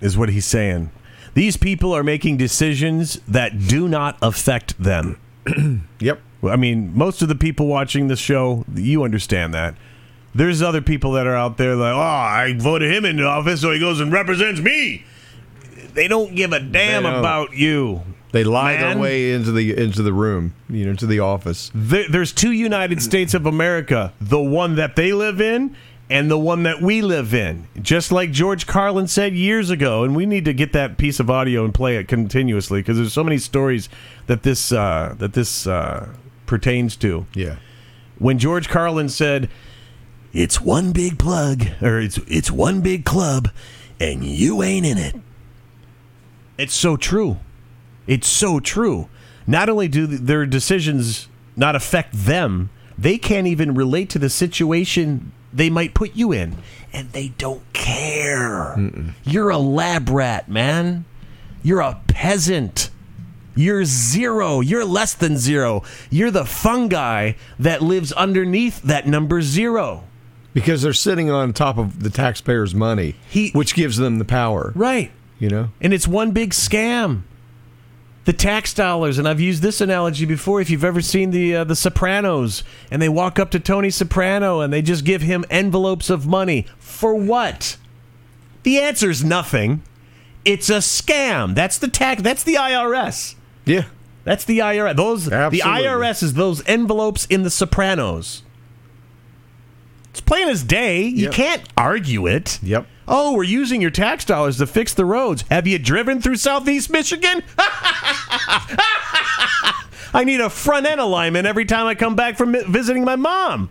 is 0.00 0.18
what 0.18 0.28
he's 0.28 0.46
saying. 0.46 0.90
These 1.34 1.56
people 1.56 1.92
are 1.92 2.02
making 2.02 2.36
decisions 2.36 3.20
that 3.28 3.68
do 3.68 3.86
not 3.86 4.18
affect 4.22 4.76
them. 4.82 5.20
Yep. 6.00 6.20
I 6.42 6.56
mean, 6.56 6.96
most 6.96 7.22
of 7.22 7.28
the 7.28 7.34
people 7.34 7.66
watching 7.66 8.08
this 8.08 8.18
show, 8.18 8.64
you 8.74 9.02
understand 9.04 9.54
that. 9.54 9.74
There's 10.34 10.62
other 10.62 10.80
people 10.80 11.12
that 11.12 11.26
are 11.26 11.34
out 11.34 11.56
there 11.56 11.74
like, 11.74 11.92
oh, 11.92 11.98
I 11.98 12.54
voted 12.56 12.92
him 12.92 13.04
into 13.04 13.24
office, 13.24 13.60
so 13.60 13.72
he 13.72 13.80
goes 13.80 14.00
and 14.00 14.12
represents 14.12 14.60
me. 14.60 15.04
They 15.92 16.06
don't 16.06 16.34
give 16.36 16.52
a 16.52 16.60
damn 16.60 17.04
about 17.04 17.54
you. 17.54 18.02
They 18.32 18.44
lie 18.44 18.74
Man. 18.74 18.80
their 18.80 18.98
way 18.98 19.32
into 19.32 19.50
the 19.50 19.76
into 19.76 20.02
the 20.04 20.12
room, 20.12 20.54
you 20.68 20.86
know, 20.86 20.94
to 20.94 21.06
the 21.06 21.18
office. 21.18 21.72
There, 21.74 22.08
there's 22.08 22.32
two 22.32 22.52
United 22.52 23.02
States 23.02 23.34
of 23.34 23.44
America 23.44 24.12
the 24.20 24.40
one 24.40 24.76
that 24.76 24.94
they 24.94 25.12
live 25.12 25.40
in 25.40 25.74
and 26.10 26.28
the 26.28 26.38
one 26.38 26.64
that 26.64 26.82
we 26.82 27.00
live 27.00 27.32
in. 27.32 27.68
Just 27.80 28.10
like 28.10 28.32
George 28.32 28.66
Carlin 28.66 29.06
said 29.06 29.32
years 29.34 29.70
ago. 29.70 30.02
And 30.02 30.16
we 30.16 30.26
need 30.26 30.44
to 30.44 30.52
get 30.52 30.72
that 30.72 30.98
piece 30.98 31.20
of 31.20 31.30
audio 31.30 31.64
and 31.64 31.72
play 31.72 31.96
it 31.96 32.08
continuously 32.08 32.80
because 32.80 32.96
there's 32.96 33.12
so 33.12 33.22
many 33.22 33.38
stories 33.38 33.88
that 34.26 34.42
this, 34.42 34.72
uh, 34.72 35.14
that 35.18 35.34
this 35.34 35.68
uh, 35.68 36.08
pertains 36.50 36.96
to. 36.96 37.26
Yeah. 37.34 37.56
when 38.18 38.38
George 38.38 38.68
Carlin 38.68 39.08
said, 39.08 39.48
"It's 40.34 40.60
one 40.60 40.92
big 40.92 41.18
plug 41.18 41.66
or 41.80 41.98
it's 41.98 42.18
it's 42.28 42.50
one 42.50 42.82
big 42.82 43.06
club 43.06 43.48
and 43.98 44.22
you 44.22 44.62
ain't 44.62 44.84
in 44.84 44.98
it." 44.98 45.14
It's 46.58 46.74
so 46.74 46.98
true. 46.98 47.38
It's 48.06 48.26
so 48.28 48.60
true. 48.60 49.08
Not 49.46 49.70
only 49.70 49.88
do 49.88 50.06
their 50.06 50.44
decisions 50.44 51.28
not 51.56 51.74
affect 51.74 52.12
them, 52.12 52.68
they 52.98 53.16
can't 53.16 53.46
even 53.46 53.74
relate 53.74 54.10
to 54.10 54.18
the 54.18 54.28
situation 54.28 55.32
they 55.52 55.70
might 55.70 55.94
put 55.94 56.14
you 56.14 56.32
in, 56.32 56.58
and 56.92 57.10
they 57.12 57.28
don't 57.38 57.62
care. 57.72 58.76
You're 59.24 59.50
a 59.50 59.58
lab 59.58 60.10
rat, 60.10 60.48
man. 60.48 61.04
You're 61.62 61.80
a 61.80 62.00
peasant. 62.06 62.90
You're 63.54 63.84
zero. 63.84 64.60
You're 64.60 64.84
less 64.84 65.14
than 65.14 65.36
zero. 65.36 65.82
You're 66.10 66.30
the 66.30 66.44
fungi 66.44 67.32
that 67.58 67.82
lives 67.82 68.12
underneath 68.12 68.82
that 68.82 69.06
number 69.06 69.42
zero. 69.42 70.04
Because 70.52 70.82
they're 70.82 70.92
sitting 70.92 71.30
on 71.30 71.52
top 71.52 71.78
of 71.78 72.02
the 72.02 72.10
taxpayers' 72.10 72.74
money, 72.74 73.14
He- 73.28 73.50
which 73.50 73.74
gives 73.74 73.96
them 73.98 74.18
the 74.18 74.24
power. 74.24 74.72
Right. 74.74 75.10
You 75.38 75.48
know? 75.48 75.68
And 75.80 75.92
it's 75.94 76.08
one 76.08 76.32
big 76.32 76.50
scam. 76.50 77.22
The 78.24 78.32
tax 78.34 78.74
dollars, 78.74 79.18
and 79.18 79.26
I've 79.26 79.40
used 79.40 79.62
this 79.62 79.80
analogy 79.80 80.26
before. 80.26 80.60
If 80.60 80.68
you've 80.68 80.84
ever 80.84 81.00
seen 81.00 81.30
the 81.30 81.56
uh, 81.56 81.64
the 81.64 81.74
Sopranos, 81.74 82.62
and 82.90 83.00
they 83.00 83.08
walk 83.08 83.38
up 83.38 83.50
to 83.52 83.58
Tony 83.58 83.88
Soprano 83.90 84.60
and 84.60 84.72
they 84.72 84.82
just 84.82 85.04
give 85.04 85.22
him 85.22 85.44
envelopes 85.50 86.10
of 86.10 86.26
money 86.26 86.66
for 86.78 87.14
what? 87.14 87.78
The 88.62 88.78
answer 88.78 89.08
is 89.08 89.24
nothing. 89.24 89.82
It's 90.44 90.68
a 90.68 90.78
scam. 90.78 91.54
That's 91.54 91.78
the 91.78 91.88
tax. 91.88 92.20
That's 92.22 92.44
the 92.44 92.54
IRS. 92.54 93.36
Yeah. 93.70 93.84
That's 94.24 94.44
the 94.44 94.58
IRS. 94.58 94.96
Those 94.96 95.24
the 95.26 95.62
IRS 95.64 96.22
is 96.22 96.34
those 96.34 96.62
envelopes 96.66 97.26
in 97.26 97.42
The 97.42 97.50
Sopranos. 97.50 98.42
It's 100.10 100.20
plain 100.20 100.48
as 100.48 100.62
day. 100.64 101.02
You 101.04 101.24
Yep. 101.26 101.32
can't 101.32 101.62
argue 101.76 102.26
it. 102.26 102.58
Yep. 102.62 102.86
Oh, 103.06 103.34
we're 103.34 103.44
using 103.44 103.80
your 103.80 103.90
tax 103.90 104.24
dollars 104.24 104.58
to 104.58 104.66
fix 104.66 104.92
the 104.94 105.04
roads. 105.04 105.44
Have 105.50 105.66
you 105.66 105.78
driven 105.78 106.20
through 106.20 106.36
Southeast 106.36 106.90
Michigan? 106.90 107.42
I 110.12 110.24
need 110.24 110.40
a 110.40 110.50
front 110.50 110.86
end 110.86 111.00
alignment 111.00 111.46
every 111.46 111.64
time 111.64 111.86
I 111.86 111.94
come 111.94 112.16
back 112.16 112.36
from 112.36 112.54
visiting 112.72 113.04
my 113.04 113.16
mom. 113.16 113.70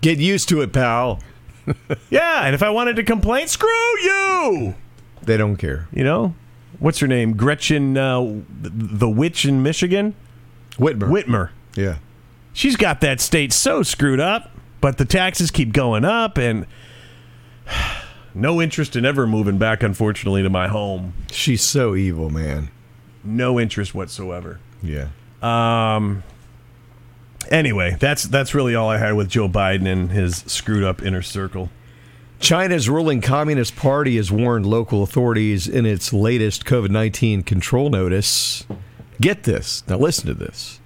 Get 0.00 0.18
used 0.18 0.48
to 0.50 0.60
it, 0.62 0.72
pal. 0.72 1.20
Yeah, 2.08 2.44
and 2.46 2.54
if 2.54 2.62
I 2.62 2.70
wanted 2.70 2.96
to 2.96 3.02
complain, 3.04 3.46
screw 3.46 3.68
you. 4.02 4.74
They 5.22 5.36
don't 5.36 5.56
care. 5.58 5.86
You 5.92 6.02
know, 6.02 6.34
what's 6.78 6.98
her 7.00 7.06
name? 7.06 7.36
Gretchen, 7.36 7.96
uh, 7.96 8.20
the, 8.20 8.70
the 8.72 9.08
witch 9.08 9.44
in 9.44 9.62
Michigan, 9.62 10.14
Whitmer. 10.76 11.08
Whitmer. 11.08 11.50
Yeah. 11.74 11.98
She's 12.52 12.76
got 12.76 13.00
that 13.02 13.20
state 13.20 13.52
so 13.52 13.82
screwed 13.82 14.20
up, 14.20 14.50
but 14.80 14.98
the 14.98 15.04
taxes 15.04 15.50
keep 15.50 15.72
going 15.72 16.04
up, 16.04 16.38
and 16.38 16.66
no 18.34 18.60
interest 18.60 18.96
in 18.96 19.04
ever 19.04 19.26
moving 19.26 19.58
back. 19.58 19.82
Unfortunately, 19.82 20.42
to 20.42 20.50
my 20.50 20.68
home, 20.68 21.12
She's 21.30 21.62
so 21.62 21.94
evil, 21.94 22.30
man. 22.30 22.70
no 23.22 23.58
interest 23.60 23.94
whatsoever. 23.94 24.58
Yeah. 24.82 25.08
Um. 25.42 26.22
Anyway, 27.50 27.96
that's 27.98 28.24
that's 28.24 28.54
really 28.54 28.74
all 28.74 28.90
I 28.90 28.98
had 28.98 29.12
with 29.12 29.28
Joe 29.30 29.48
Biden 29.48 29.86
and 29.86 30.10
his 30.10 30.38
screwed 30.46 30.84
up 30.84 31.00
inner 31.02 31.22
circle. 31.22 31.70
China's 32.40 32.88
ruling 32.88 33.20
Communist 33.20 33.74
Party 33.76 34.16
has 34.16 34.30
warned 34.30 34.64
local 34.64 35.02
authorities 35.02 35.66
in 35.66 35.84
its 35.84 36.12
latest 36.12 36.64
COVID 36.64 36.90
19 36.90 37.42
control 37.42 37.90
notice. 37.90 38.64
Get 39.20 39.42
this. 39.42 39.82
Now, 39.88 39.98
listen 39.98 40.26
to 40.26 40.34
this. 40.34 40.80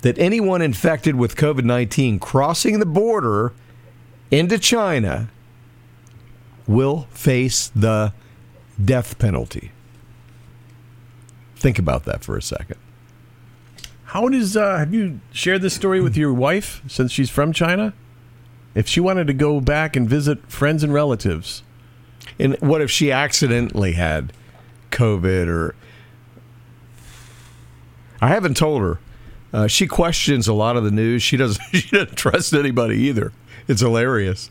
That 0.00 0.18
anyone 0.18 0.60
infected 0.60 1.14
with 1.14 1.36
COVID 1.36 1.64
19 1.64 2.18
crossing 2.18 2.80
the 2.80 2.86
border 2.86 3.52
into 4.30 4.58
China 4.58 5.30
will 6.66 7.06
face 7.10 7.68
the 7.68 8.12
death 8.82 9.18
penalty. 9.18 9.70
Think 11.54 11.78
about 11.78 12.04
that 12.04 12.24
for 12.24 12.36
a 12.36 12.42
second. 12.42 12.78
How 14.06 14.28
does 14.28 14.56
uh, 14.56 14.78
have 14.78 14.92
you 14.92 15.20
shared 15.30 15.62
this 15.62 15.74
story 15.74 16.00
with 16.00 16.16
your 16.16 16.34
wife 16.34 16.82
since 16.88 17.12
she's 17.12 17.30
from 17.30 17.52
China? 17.52 17.94
If 18.74 18.88
she 18.88 19.00
wanted 19.00 19.26
to 19.26 19.34
go 19.34 19.60
back 19.60 19.96
and 19.96 20.08
visit 20.08 20.50
friends 20.50 20.82
and 20.82 20.92
relatives, 20.92 21.62
And 22.38 22.56
what 22.60 22.80
if 22.80 22.90
she 22.90 23.12
accidentally 23.12 23.92
had 23.92 24.32
COVID 24.90 25.48
or. 25.48 25.74
I 28.20 28.28
haven't 28.28 28.56
told 28.56 28.82
her. 28.82 29.00
Uh, 29.52 29.66
she 29.66 29.86
questions 29.86 30.48
a 30.48 30.54
lot 30.54 30.76
of 30.76 30.84
the 30.84 30.90
news. 30.90 31.22
She 31.22 31.36
doesn't. 31.36 31.62
She 31.72 31.90
doesn't 31.90 32.16
trust 32.16 32.54
anybody 32.54 32.96
either. 32.98 33.32
It's 33.68 33.80
hilarious. 33.80 34.50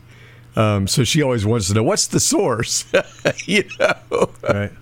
Um, 0.54 0.86
so 0.86 1.02
she 1.02 1.22
always 1.22 1.46
wants 1.46 1.68
to 1.68 1.74
know 1.74 1.82
what's 1.82 2.06
the 2.06 2.20
source. 2.20 2.84
you 3.46 3.64
know, 3.80 4.30
right? 4.42 4.72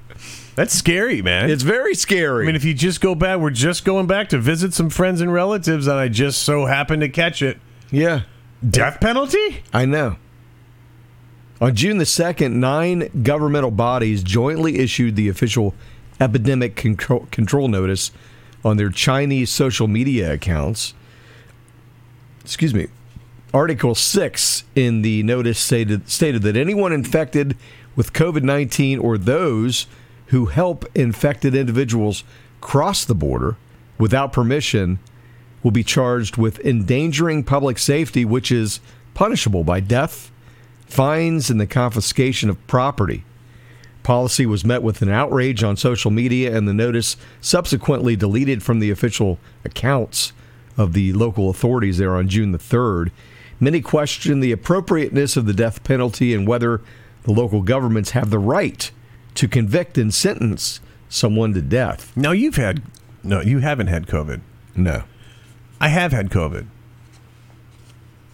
That's 0.57 0.74
scary, 0.74 1.22
man. 1.22 1.49
it's 1.49 1.62
very 1.62 1.95
scary. 1.95 2.45
I 2.45 2.47
mean, 2.47 2.57
if 2.57 2.64
you 2.64 2.74
just 2.74 3.01
go 3.01 3.14
back, 3.14 3.38
we're 3.38 3.51
just 3.51 3.84
going 3.84 4.07
back 4.07 4.28
to 4.30 4.38
visit 4.38 4.74
some 4.74 4.91
friends 4.91 5.20
and 5.20 5.32
relatives, 5.32 5.86
and 5.86 5.97
I 5.99 6.09
just 6.09 6.43
so 6.43 6.66
happen 6.66 7.01
to 7.01 7.09
catch 7.09 7.41
it. 7.41 7.59
yeah, 7.91 8.22
Death 8.69 9.01
penalty? 9.01 9.63
I 9.73 9.87
know. 9.87 10.17
On 11.61 11.75
June 11.75 11.99
the 11.99 12.05
2nd, 12.05 12.53
nine 12.53 13.11
governmental 13.23 13.71
bodies 13.71 14.23
jointly 14.23 14.79
issued 14.79 15.17
the 15.17 15.29
official 15.29 15.75
epidemic 16.21 16.77
control, 16.77 17.27
control 17.31 17.69
notice 17.69 18.11
on 18.65 18.77
their 18.77 18.91
Chinese 18.91 19.51
social 19.51 19.89
media 19.89 20.33
accounts. 20.33 20.95
Excuse 22.43 22.75
me. 22.75 22.89
Article 23.53 23.95
6 23.95 24.65
in 24.75 25.03
the 25.03 25.23
notice 25.23 25.59
stated, 25.59 26.09
stated 26.09 26.43
that 26.43 26.57
anyone 26.57 26.93
infected 26.93 27.57
with 27.97 28.13
COVID 28.13 28.43
19 28.43 28.99
or 28.99 29.19
those 29.19 29.87
who 30.27 30.47
help 30.47 30.85
infected 30.95 31.55
individuals 31.55 32.25
cross 32.61 33.05
the 33.05 33.15
border 33.15 33.57
without 33.99 34.33
permission 34.33 34.99
will 35.63 35.71
be 35.71 35.85
charged 35.85 36.37
with 36.37 36.59
endangering 36.61 37.45
public 37.45 37.79
safety, 37.79 38.25
which 38.25 38.51
is 38.51 38.81
punishable 39.15 39.65
by 39.65 39.81
death, 39.81 40.31
fines, 40.87 41.51
and 41.51 41.61
the 41.61 41.67
confiscation 41.67 42.49
of 42.49 42.67
property. 42.67 43.25
Policy 44.03 44.47
was 44.47 44.65
met 44.65 44.83
with 44.83 45.03
an 45.03 45.11
outrage 45.11 45.63
on 45.63 45.77
social 45.77 46.11
media, 46.11 46.57
and 46.57 46.67
the 46.67 46.73
notice 46.73 47.17
subsequently 47.41 48.17
deleted 48.17 48.63
from 48.63 48.81
the 48.81 48.91
official 48.91 49.39
accounts 49.65 50.33
of 50.77 50.95
the 50.95 51.13
local 51.13 51.51
authorities 51.51 51.99
there 51.99 52.17
on 52.17 52.29
June 52.29 52.53
the 52.53 52.59
3rd. 52.59 53.11
Many 53.59 53.83
question 53.83 54.41
the 54.41 54.53
appropriateness 54.53 55.37
of 55.37 55.45
the 55.45 55.53
death 55.53 55.85
penalty 55.85 56.33
and 56.33 56.49
whether 56.49 56.81
the 57.25 57.33
local 57.33 57.61
governments 57.61 58.11
have 58.11 58.31
the 58.31 58.39
right 58.39 58.91
to 59.35 59.47
convict 59.47 59.99
and 59.99 60.13
sentence 60.13 60.81
someone 61.11 61.53
to 61.53 61.61
death. 61.61 62.17
No, 62.17 62.33
you've 62.33 62.57
had 62.57 62.83
no, 63.23 63.43
you 63.43 63.59
haven't 63.59 63.89
had 63.89 64.07
COVID. 64.07 64.41
No. 64.75 65.03
I 65.81 65.89
have 65.89 66.12
had 66.12 66.31
COVID. 66.31 66.66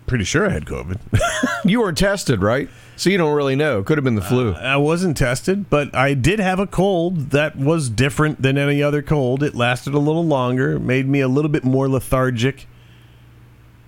Pretty 0.06 0.24
sure 0.24 0.46
I 0.48 0.50
had 0.50 0.66
COVID. 0.66 0.98
You 1.64 1.80
were 1.80 1.92
tested, 1.92 2.42
right? 2.42 2.68
So 2.94 3.10
you 3.10 3.18
don't 3.18 3.34
really 3.34 3.56
know. 3.56 3.82
Could 3.82 3.98
have 3.98 4.04
been 4.04 4.14
the 4.14 4.22
flu. 4.22 4.52
Uh, 4.52 4.58
I 4.58 4.76
wasn't 4.76 5.16
tested, 5.16 5.68
but 5.68 5.92
I 5.96 6.14
did 6.14 6.38
have 6.38 6.60
a 6.60 6.66
cold 6.66 7.30
that 7.30 7.56
was 7.56 7.90
different 7.90 8.40
than 8.40 8.56
any 8.56 8.80
other 8.82 9.02
cold. 9.02 9.42
It 9.42 9.56
lasted 9.56 9.94
a 9.94 9.98
little 9.98 10.24
longer, 10.24 10.78
made 10.78 11.08
me 11.08 11.20
a 11.20 11.26
little 11.28 11.48
bit 11.50 11.64
more 11.64 11.88
lethargic, 11.88 12.68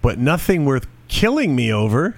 but 0.02 0.18
nothing 0.18 0.64
worth 0.64 0.88
killing 1.06 1.54
me 1.54 1.72
over. 1.72 2.16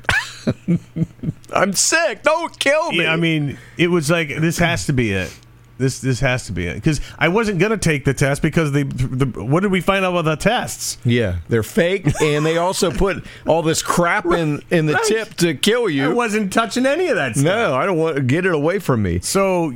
I'm 1.53 1.74
sick. 1.74 2.22
Don't 2.22 2.59
kill 2.59 2.93
me. 2.93 3.03
Yeah, 3.03 3.12
I 3.12 3.16
mean, 3.16 3.59
it 3.76 3.88
was 3.88 4.11
like 4.11 4.28
this 4.28 4.57
has 4.59 4.86
to 4.86 4.95
be 4.95 5.12
it. 5.12 5.36
This 5.81 6.01
this 6.01 6.20
has 6.20 6.47
to 6.47 6.53
be 6.53 6.66
it 6.66 6.74
because 6.74 7.01
I 7.18 7.28
wasn't 7.28 7.59
gonna 7.59 7.76
take 7.78 8.05
the 8.05 8.14
test 8.14 8.43
because 8.43 8.70
they 8.72 8.85
the 8.85 9.26
what 9.43 9.61
did 9.61 9.72
we 9.72 9.81
find 9.81 10.05
out 10.05 10.12
about 10.12 10.24
the 10.26 10.37
tests? 10.37 10.99
yeah, 11.05 11.39
they're 11.49 11.62
fake, 11.62 12.07
and 12.22 12.45
they 12.47 12.59
also 12.59 12.91
put 12.93 13.24
all 13.47 13.62
this 13.62 13.83
crap 13.83 14.26
in 14.26 14.62
in 14.70 14.87
the 14.87 14.93
Right. 14.93 15.05
tip 15.05 15.35
to 15.39 15.55
kill 15.55 15.89
you. 15.89 16.11
I 16.11 16.12
wasn't 16.12 16.53
touching 16.53 16.87
any 16.87 17.09
of 17.09 17.16
that 17.16 17.33
stuff. 17.35 17.45
No, 17.45 17.74
I 17.74 17.87
don't 17.87 17.99
want 17.99 18.16
to 18.16 18.22
get 18.22 18.47
it 18.47 18.55
away 18.55 18.78
from 18.78 19.03
me. 19.03 19.18
So, 19.20 19.72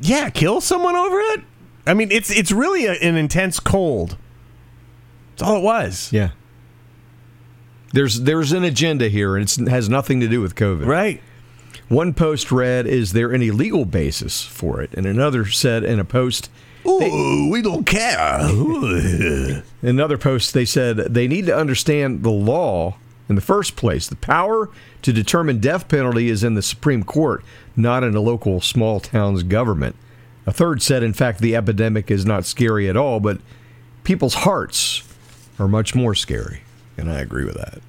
yeah, 0.00 0.30
kill 0.30 0.60
someone 0.60 0.94
over 0.96 1.18
it. 1.20 1.40
I 1.86 1.94
mean, 1.94 2.10
it's 2.10 2.30
it's 2.30 2.52
really 2.52 2.86
a, 2.86 2.92
an 2.92 3.16
intense 3.16 3.60
cold. 3.60 4.16
That's 5.36 5.42
all 5.50 5.56
it 5.58 5.62
was. 5.62 6.10
Yeah. 6.12 6.30
There's 7.92 8.20
there's 8.22 8.52
an 8.52 8.64
agenda 8.64 9.08
here, 9.08 9.36
and 9.36 9.42
it's, 9.44 9.58
it 9.58 9.68
has 9.68 9.88
nothing 9.88 10.20
to 10.20 10.28
do 10.28 10.40
with 10.40 10.54
COVID. 10.54 10.86
Right. 10.86 11.22
One 11.88 12.14
post 12.14 12.50
read, 12.50 12.86
"Is 12.86 13.12
there 13.12 13.32
any 13.32 13.50
legal 13.50 13.84
basis 13.84 14.42
for 14.42 14.80
it?" 14.80 14.90
And 14.94 15.06
another 15.06 15.46
said 15.46 15.84
in 15.84 16.00
a 16.00 16.04
post, 16.04 16.50
Ooh, 16.86 17.48
we 17.50 17.62
don't 17.62 17.84
care. 17.84 18.38
in 18.48 19.62
another 19.82 20.16
post 20.18 20.54
they 20.54 20.64
said 20.64 20.96
they 20.96 21.26
need 21.26 21.46
to 21.46 21.56
understand 21.56 22.22
the 22.22 22.30
law 22.30 22.96
in 23.28 23.34
the 23.34 23.40
first 23.40 23.76
place. 23.76 24.06
The 24.06 24.16
power 24.16 24.70
to 25.02 25.12
determine 25.12 25.58
death 25.58 25.88
penalty 25.88 26.28
is 26.28 26.44
in 26.44 26.54
the 26.54 26.62
Supreme 26.62 27.02
Court, 27.02 27.44
not 27.74 28.04
in 28.04 28.14
a 28.14 28.20
local 28.20 28.60
small 28.60 29.00
town's 29.00 29.42
government. 29.42 29.96
A 30.46 30.52
third 30.52 30.80
said, 30.80 31.02
in 31.02 31.12
fact, 31.12 31.40
the 31.40 31.56
epidemic 31.56 32.10
is 32.10 32.24
not 32.24 32.44
scary 32.44 32.88
at 32.88 32.96
all, 32.96 33.18
but 33.18 33.38
people's 34.04 34.34
hearts 34.34 35.02
are 35.58 35.66
much 35.66 35.94
more 35.94 36.14
scary. 36.14 36.62
And 36.96 37.10
I 37.10 37.18
agree 37.18 37.44
with 37.44 37.56
that. 37.56 37.80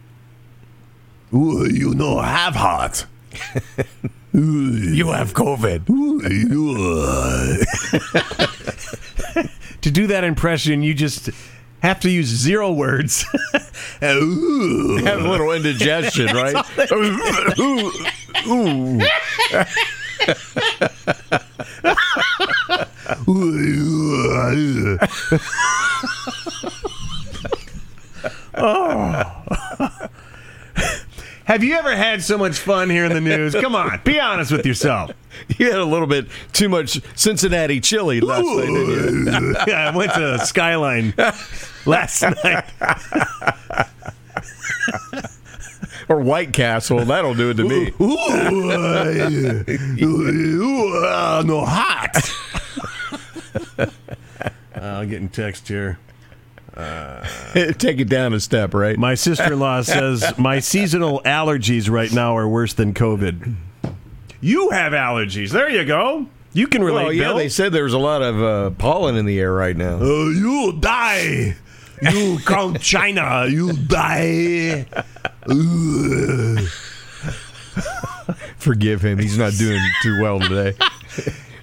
Ooh, 1.34 1.68
you 1.72 1.94
know, 1.94 2.20
have 2.20 2.56
heart. 2.56 3.06
You 4.34 5.08
have 5.14 5.34
COVID. 5.34 5.88
to 9.82 9.92
do 9.92 10.08
that 10.08 10.24
impression, 10.24 10.84
you 10.84 10.94
just 10.94 11.32
have 11.80 12.00
to 12.02 12.10
use 12.10 12.28
zero 12.28 12.72
words. 12.72 13.26
Ooh. 14.04 14.98
Have 15.04 15.26
a 15.26 15.30
little 15.30 15.52
indigestion, 15.52 16.28
right? 16.36 16.56
ooh, 16.92 17.92
ooh. 18.48 19.00
Have 31.48 31.64
you 31.64 31.76
ever 31.76 31.96
had 31.96 32.22
so 32.22 32.38
much 32.38 32.60
fun 32.60 32.90
here 32.90 33.06
in 33.06 33.14
the 33.14 33.22
news? 33.22 33.56
Come 33.56 33.74
on, 33.74 34.02
be 34.04 34.20
honest 34.20 34.52
with 34.52 34.66
yourself. 34.66 35.12
You 35.58 35.68
had 35.68 35.80
a 35.80 35.86
little 35.86 36.08
bit 36.08 36.28
too 36.52 36.68
much 36.68 37.00
Cincinnati 37.16 37.80
chili 37.80 38.20
last 38.20 38.44
night, 38.44 38.66
didn't 38.66 39.28
you? 39.28 39.56
yeah, 39.68 39.92
I 39.92 39.96
went 39.96 40.12
to 40.14 40.40
Skyline 40.40 41.14
last 41.86 42.24
night. 42.44 42.66
Or 46.10 46.20
White 46.20 46.54
Castle. 46.54 47.06
That'll 47.06 47.34
do 47.34 47.52
it 47.52 47.56
to 47.56 47.64
me. 47.64 47.94
Ooh, 48.02 48.18
uh, 51.06 51.44
no 51.46 51.66
hot. 51.66 52.32
on, 54.76 55.08
getting 55.10 55.30
text 55.30 55.68
here. 55.68 56.00
Take 57.54 58.00
it 58.00 58.08
down 58.10 58.34
a 58.34 58.40
step, 58.40 58.74
right? 58.74 58.98
My 58.98 59.16
sister 59.16 59.54
in 59.54 59.60
law 59.60 59.82
says 59.84 60.38
my 60.38 60.60
seasonal 60.60 61.22
allergies 61.22 61.90
right 61.90 62.12
now 62.12 62.38
are 62.38 62.48
worse 62.48 62.74
than 62.74 62.94
COVID. 62.94 63.56
You 64.42 64.70
have 64.70 64.94
allergies. 64.94 65.52
There 65.52 65.70
you 65.70 65.86
go. 65.86 66.28
You 66.54 66.68
can 66.68 66.84
relate, 66.84 67.04
well, 67.04 67.14
yeah, 67.14 67.24
Bill. 67.30 67.38
they 67.38 67.50
said 67.50 67.72
there's 67.72 67.94
a 67.94 67.98
lot 68.00 68.22
of 68.22 68.42
uh, 68.42 68.70
pollen 68.72 69.16
in 69.16 69.26
the 69.26 69.40
air 69.40 69.52
right 69.52 69.76
now. 69.76 69.98
Uh, 69.98 70.30
you'll 70.30 70.74
die. 70.74 71.56
You 72.02 72.38
come 72.46 72.76
China. 72.76 73.48
You 73.48 73.74
die. 73.74 74.86
Forgive 78.58 79.04
him; 79.04 79.18
he's 79.20 79.38
not 79.38 79.54
doing 79.54 79.82
too 80.04 80.22
well 80.22 80.40
today. 80.40 80.78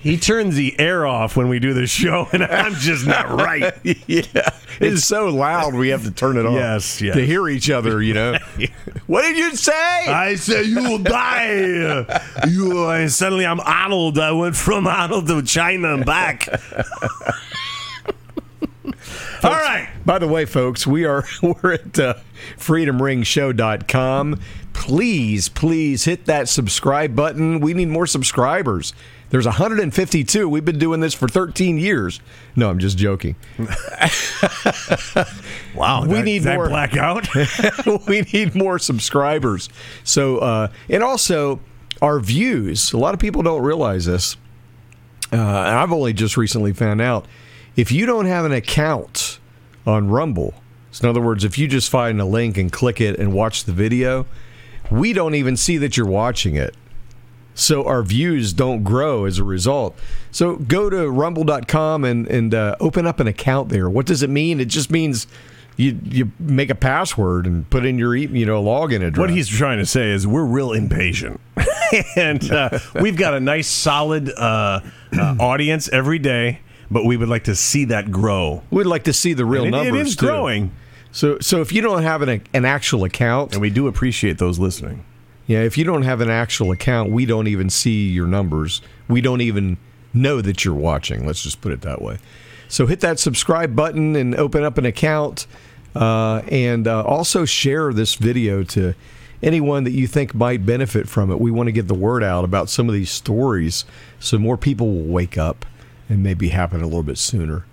He 0.01 0.19
turns 0.19 0.55
the 0.55 0.79
air 0.79 1.07
off 1.07 1.35
when 1.37 1.49
we 1.49 1.59
do 1.59 1.73
the 1.73 1.87
show, 1.87 2.29
and 2.33 2.45
I'm 2.45 2.75
just 2.75 3.07
not 3.07 3.31
right. 3.31 3.73
yeah, 4.07 4.51
it's 4.81 5.05
so 5.05 5.27
loud 5.27 5.75
we 5.75 5.89
have 5.89 6.05
to 6.05 6.11
turn 6.11 6.37
it 6.37 6.47
off. 6.47 6.55
Yes, 6.55 7.01
yes. 7.01 7.15
to 7.15 7.25
hear 7.25 7.49
each 7.49 7.71
other. 7.71 8.03
You 8.03 8.15
know, 8.15 8.39
what 9.07 9.23
did 9.23 9.37
you 9.37 9.55
say? 9.57 9.73
I 9.73 10.35
said 10.37 10.67
you'll 10.67 10.99
die. 10.99 12.07
You 12.49 12.89
and 12.89 13.11
suddenly 13.11 13.47
I'm 13.47 13.61
Arnold. 13.61 14.19
I 14.19 14.33
went 14.33 14.57
from 14.57 14.87
Arnold 14.87 15.27
to 15.29 15.43
China 15.43 15.95
and 15.95 16.05
back. 16.05 16.49
All 19.45 19.51
right. 19.51 19.91
By 20.07 20.19
the 20.19 20.27
way, 20.27 20.47
folks, 20.47 20.87
we 20.87 21.05
are 21.05 21.25
we're 21.43 21.75
at 21.75 21.99
uh, 21.99 22.15
freedomringshow.com. 22.57 24.41
Please, 24.73 25.49
please 25.51 26.05
hit 26.05 26.25
that 26.27 26.49
subscribe 26.49 27.15
button. 27.15 27.61
We 27.61 27.75
need 27.75 27.89
more 27.89 28.07
subscribers. 28.07 28.95
There's 29.35 29.47
152. 29.47 30.49
We've 30.49 30.65
been 30.65 30.79
doing 30.79 31.01
this 31.01 31.13
for 31.13 31.27
13 31.27 31.77
years. 31.77 32.21
No, 32.55 32.71
I'm 32.71 32.79
just 32.79 32.97
joking. 32.97 33.35
Wow. 35.75 36.03
We 36.03 36.15
that- 36.15 36.25
need 36.25 36.45
more- 36.45 36.69
blackout. 36.69 37.27
we 38.07 38.21
need 38.33 38.55
more 38.55 38.79
subscribers. 38.79 39.69
So, 40.05 40.39
uh, 40.39 40.69
and 40.89 41.03
also 41.03 41.59
our 42.01 42.21
views. 42.21 42.93
A 42.93 42.97
lot 42.97 43.13
of 43.13 43.19
people 43.19 43.43
don't 43.43 43.63
realize 43.63 44.05
this. 44.05 44.37
Uh, 45.33 45.35
and 45.37 45.79
I've 45.79 45.91
only 45.91 46.13
just 46.13 46.37
recently 46.37 46.73
found 46.73 47.01
out. 47.01 47.27
If 47.75 47.91
you 47.91 48.07
don't 48.07 48.27
have 48.27 48.45
an 48.45 48.53
account 48.53 49.41
on 49.85 50.07
Rumble, 50.11 50.55
so 50.93 51.03
in 51.03 51.11
other 51.11 51.21
words, 51.21 51.43
if 51.43 51.59
you 51.59 51.67
just 51.67 51.91
find 51.91 52.21
a 52.21 52.25
link 52.25 52.57
and 52.57 52.71
click 52.71 53.01
it 53.01 53.19
and 53.19 53.33
watch 53.33 53.65
the 53.65 53.73
video, 53.73 54.27
we 54.93 55.13
don't 55.13 55.35
even 55.35 55.57
see 55.57 55.77
that 55.79 55.97
you're 55.97 56.07
watching 56.07 56.55
it. 56.55 56.77
So 57.55 57.85
our 57.87 58.03
views 58.03 58.53
don't 58.53 58.83
grow 58.83 59.25
as 59.27 59.39
a 59.39 59.45
result. 59.45 59.97
So 60.33 60.57
go 60.57 60.91
to 60.91 61.09
rumble.com 61.09 62.05
and, 62.05 62.27
and 62.27 62.53
uh, 62.55 62.75
open 62.81 63.07
up 63.07 63.21
an 63.21 63.29
account 63.29 63.69
there. 63.69 63.89
What 63.89 64.07
does 64.07 64.23
it 64.25 64.31
mean? 64.31 64.61
It 64.61 64.67
just 64.69 64.91
means 64.91 65.27
you 65.77 65.99
you 66.05 66.31
make 66.39 66.71
a 66.71 66.75
password 66.75 67.47
and 67.47 67.69
put 67.71 67.85
in 67.85 67.99
your 67.99 68.15
you 68.17 68.45
know 68.47 68.63
login 68.63 69.05
address. 69.07 69.19
What 69.19 69.31
he's 69.31 69.49
trying 69.49 69.79
to 69.79 69.87
say 69.87 70.11
is 70.11 70.27
we're 70.27 70.45
real 70.45 70.73
impatient, 70.73 71.41
and 72.17 72.49
uh, 72.51 72.79
we've 73.01 73.17
got 73.17 73.35
a 73.35 73.41
nice, 73.41 73.67
solid 73.69 74.31
uh, 74.31 74.81
uh, 75.17 75.37
audience 75.41 75.89
every 75.89 76.19
day. 76.19 76.61
But 76.91 77.05
we 77.07 77.17
would 77.17 77.29
like 77.29 77.45
to 77.45 77.57
see 77.57 77.87
that 77.87 78.11
grow. 78.13 78.63
We'd 78.71 78.85
like 78.87 79.05
to 79.05 79.13
see 79.13 79.33
the 79.33 79.45
real 79.45 79.65
And 79.65 79.75
it- 79.75 79.79
numbers 79.85 80.01
it 80.01 80.07
is 80.09 80.17
too. 80.17 80.27
growing, 80.27 80.73
So 81.13 81.39
so 81.41 81.61
if 81.61 81.73
you 81.73 81.81
don't 81.83 82.03
have 82.03 82.23
an 82.23 82.43
an 82.53 82.65
actual 82.65 83.05
account, 83.05 83.53
and 83.53 83.61
we 83.61 83.71
do 83.71 83.87
appreciate 83.89 84.39
those 84.39 84.59
listening. 84.61 85.05
Yeah, 85.47 85.61
if 85.61 85.77
you 85.77 85.85
don't 85.85 86.03
have 86.03 86.21
an 86.21 86.31
actual 86.31 86.73
account, 86.73 87.11
we 87.11 87.27
don't 87.27 87.47
even 87.49 87.69
see 87.71 88.09
your 88.09 88.27
numbers. 88.27 88.81
We 89.09 89.21
don't 89.21 89.41
even 89.41 89.77
know 90.13 90.41
that 90.41 90.65
you're 90.65 90.75
watching. 90.75 91.27
Let's 91.27 91.43
just 91.43 91.61
put 91.61 91.73
it 91.73 91.83
that 91.83 92.01
way. 92.01 92.19
So 92.69 92.87
hit 92.87 93.01
that 93.01 93.21
subscribe 93.21 93.77
button 93.77 94.17
and 94.17 94.35
open 94.35 94.65
up 94.65 94.79
an 94.79 94.87
account, 94.87 95.47
uh, 95.95 96.43
and 96.49 96.89
uh, 96.89 97.03
also 97.05 97.45
share 97.45 97.93
this 97.93 98.15
video 98.15 98.65
to 98.65 98.95
anyone 99.43 99.85
that 99.85 99.93
you 99.93 100.07
think 100.07 100.35
might 100.35 100.65
benefit 100.65 101.09
from 101.09 101.31
it. 101.31 101.41
We 101.41 101.51
want 101.51 101.67
to 101.67 101.73
get 101.73 101.89
the 101.89 101.95
word 101.95 102.25
out 102.25 102.45
about 102.45 102.71
some 102.71 102.89
of 102.89 102.95
these 102.95 103.11
stories, 103.11 103.85
so 104.19 104.39
more 104.39 104.57
people 104.57 104.91
will 104.91 105.13
wake 105.13 105.37
up 105.37 105.67
and 106.09 106.23
maybe 106.23 106.49
happen 106.49 106.81
a 106.81 106.87
little 106.87 107.03
bit 107.03 107.19
sooner. 107.19 107.65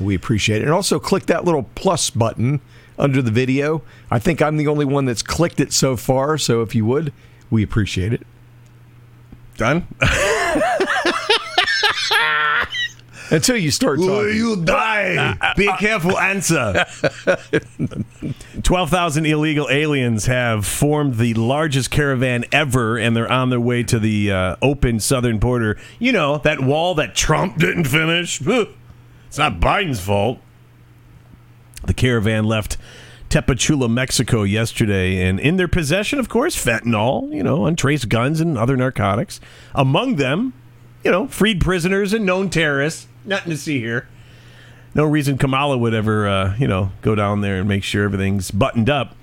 We 0.00 0.14
appreciate 0.14 0.62
it. 0.62 0.64
And 0.64 0.72
also 0.72 0.98
click 0.98 1.26
that 1.26 1.44
little 1.44 1.64
plus 1.74 2.10
button 2.10 2.60
under 3.00 3.22
the 3.22 3.30
video. 3.30 3.82
I 4.10 4.18
think 4.18 4.40
I'm 4.42 4.56
the 4.56 4.68
only 4.68 4.84
one 4.84 5.06
that's 5.06 5.22
clicked 5.22 5.58
it 5.58 5.72
so 5.72 5.96
far. 5.96 6.38
So 6.38 6.62
if 6.62 6.74
you 6.74 6.84
would, 6.86 7.12
we 7.50 7.62
appreciate 7.62 8.12
it. 8.12 8.26
Done. 9.56 9.86
Until 13.32 13.56
you 13.56 13.70
start 13.70 14.00
talking. 14.00 14.34
you 14.34 14.56
die? 14.64 15.14
Uh, 15.14 15.36
uh, 15.40 15.54
Be 15.54 15.68
uh, 15.68 15.76
careful. 15.76 16.18
Answer. 16.18 16.84
Twelve 18.64 18.90
thousand 18.90 19.26
illegal 19.26 19.68
aliens 19.70 20.26
have 20.26 20.66
formed 20.66 21.14
the 21.14 21.34
largest 21.34 21.92
caravan 21.92 22.44
ever, 22.50 22.98
and 22.98 23.14
they're 23.16 23.30
on 23.30 23.50
their 23.50 23.60
way 23.60 23.84
to 23.84 24.00
the 24.00 24.32
uh, 24.32 24.56
open 24.60 24.98
southern 24.98 25.38
border. 25.38 25.78
You 26.00 26.10
know 26.10 26.38
that 26.38 26.60
wall 26.60 26.96
that 26.96 27.14
Trump 27.14 27.58
didn't 27.58 27.84
finish. 27.84 28.40
It's 28.40 29.38
not 29.38 29.60
Biden's 29.60 30.00
fault. 30.00 30.40
The 31.84 31.94
caravan 31.94 32.44
left 32.44 32.76
Tapachula, 33.30 33.88
Mexico 33.88 34.42
yesterday, 34.42 35.22
and 35.22 35.38
in 35.38 35.56
their 35.56 35.68
possession, 35.68 36.18
of 36.18 36.28
course, 36.28 36.62
fentanyl, 36.62 37.32
you 37.32 37.42
know, 37.42 37.64
untraced 37.64 38.08
guns 38.08 38.40
and 38.40 38.58
other 38.58 38.76
narcotics. 38.76 39.40
Among 39.74 40.16
them, 40.16 40.52
you 41.04 41.10
know, 41.12 41.28
freed 41.28 41.60
prisoners 41.60 42.12
and 42.12 42.26
known 42.26 42.50
terrorists. 42.50 43.06
Nothing 43.24 43.50
to 43.50 43.56
see 43.56 43.78
here. 43.78 44.08
No 44.94 45.04
reason 45.04 45.38
Kamala 45.38 45.78
would 45.78 45.94
ever, 45.94 46.26
uh, 46.26 46.56
you 46.58 46.66
know, 46.66 46.90
go 47.02 47.14
down 47.14 47.40
there 47.40 47.60
and 47.60 47.68
make 47.68 47.84
sure 47.84 48.04
everything's 48.04 48.50
buttoned 48.50 48.90
up. 48.90 49.14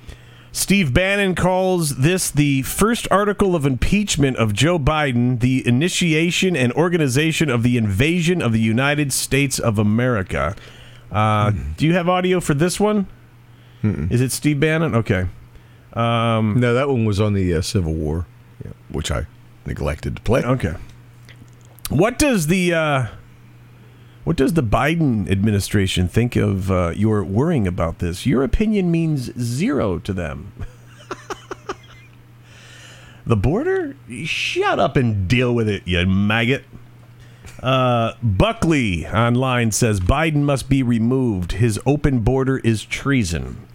Steve 0.54 0.94
Bannon 0.94 1.36
calls 1.36 1.98
this 1.98 2.32
the 2.32 2.62
first 2.64 3.08
article 3.12 3.56
of 3.56 3.66
impeachment 3.66 4.38
of 4.38 4.54
Joe 4.54 4.80
Biden, 4.80 5.40
the 5.40 5.68
initiation 5.68 6.56
and 6.56 6.72
organization 6.74 7.50
of 7.50 7.62
the 7.62 7.78
invasion 7.78 8.42
of 8.42 8.54
the 8.54 8.62
United 8.62 9.12
States 9.12 9.60
of 9.60 9.78
America. 9.78 10.56
Uh, 11.12 11.52
Do 11.78 11.86
you 11.86 11.94
have 11.94 12.10
audio 12.10 12.40
for 12.40 12.54
this 12.54 12.80
one? 12.80 13.08
Is 13.84 14.20
it 14.20 14.32
Steve 14.34 14.60
Bannon? 14.60 14.94
Okay. 14.96 15.28
Um, 15.94 16.60
No, 16.60 16.74
that 16.74 16.90
one 16.90 17.06
was 17.06 17.22
on 17.22 17.34
the 17.34 17.54
uh, 17.54 17.62
Civil 17.62 17.94
War, 17.94 18.26
yeah, 18.66 18.72
which 18.90 19.12
I 19.12 19.26
neglected 19.66 20.18
to 20.18 20.22
play. 20.22 20.44
Okay. 20.44 20.74
What 21.90 22.20
does 22.20 22.48
the 22.48 22.74
uh, 22.74 23.06
what 24.26 24.36
does 24.36 24.54
the 24.56 24.64
Biden 24.64 25.32
administration 25.32 26.10
think 26.10 26.36
of 26.36 26.70
uh, 26.70 26.92
your 26.96 27.24
worrying 27.24 27.66
about 27.66 28.00
this? 28.00 28.26
Your 28.26 28.44
opinion 28.44 28.92
means 28.92 29.32
zero 29.40 30.00
to 30.00 30.12
them. 30.12 30.52
the 33.26 33.38
border? 33.38 33.96
Shut 34.26 34.80
up 34.80 34.98
and 34.98 35.30
deal 35.30 35.56
with 35.56 35.70
it, 35.70 35.84
you 35.86 36.06
maggot. 36.06 36.66
Uh, 37.62 38.14
Buckley 38.22 39.08
online 39.08 39.72
says 39.72 40.00
Biden 40.00 40.44
must 40.44 40.70
be 40.70 40.84
removed. 40.84 41.54
His 41.54 41.80
open 41.86 42.20
border 42.20 42.58
is 42.60 42.84
treason. 42.84 43.68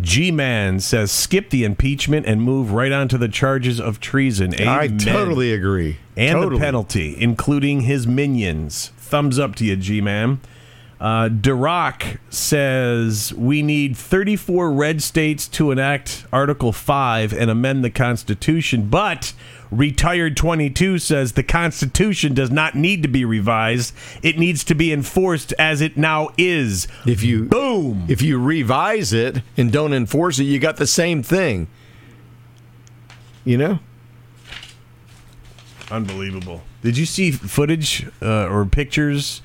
G 0.00 0.30
Man 0.30 0.78
says 0.80 1.10
skip 1.10 1.50
the 1.50 1.64
impeachment 1.64 2.26
and 2.26 2.42
move 2.42 2.72
right 2.72 2.92
on 2.92 3.08
to 3.08 3.18
the 3.18 3.28
charges 3.28 3.80
of 3.80 3.98
treason. 3.98 4.54
I 4.60 4.88
totally 4.88 5.52
agree. 5.52 5.96
and 6.16 6.34
totally. 6.34 6.58
the 6.58 6.64
penalty, 6.64 7.16
including 7.18 7.82
his 7.82 8.06
minions. 8.06 8.92
Thumbs 8.98 9.38
up 9.38 9.54
to 9.56 9.64
you, 9.64 9.76
G 9.76 10.00
Man. 10.00 10.40
Uh, 10.98 11.28
Dirac 11.28 12.18
says 12.30 13.32
we 13.34 13.60
need 13.62 13.96
34 13.96 14.72
red 14.72 15.02
states 15.02 15.46
to 15.48 15.70
enact 15.70 16.24
Article 16.32 16.72
5 16.72 17.32
and 17.34 17.50
amend 17.50 17.84
the 17.84 17.90
Constitution, 17.90 18.88
but 18.88 19.34
Retired 19.70 20.36
22 20.36 20.98
says 20.98 21.32
the 21.32 21.42
Constitution 21.42 22.34
does 22.34 22.50
not 22.50 22.74
need 22.74 23.02
to 23.02 23.08
be 23.08 23.24
revised. 23.24 23.94
It 24.22 24.38
needs 24.38 24.62
to 24.64 24.74
be 24.74 24.92
enforced 24.92 25.52
as 25.58 25.80
it 25.80 25.96
now 25.96 26.30
is. 26.38 26.86
If 27.04 27.22
you 27.22 27.44
Boom! 27.44 28.04
if 28.08 28.22
you 28.22 28.38
revise 28.38 29.12
it 29.12 29.42
and 29.56 29.72
don't 29.72 29.92
enforce 29.92 30.38
it, 30.38 30.44
you 30.44 30.58
got 30.58 30.76
the 30.76 30.86
same 30.86 31.22
thing. 31.22 31.66
You 33.44 33.58
know? 33.58 33.78
Unbelievable. 35.90 36.62
Did 36.82 36.96
you 36.96 37.06
see 37.06 37.30
footage 37.30 38.06
uh, 38.20 38.46
or 38.46 38.64
pictures 38.66 39.42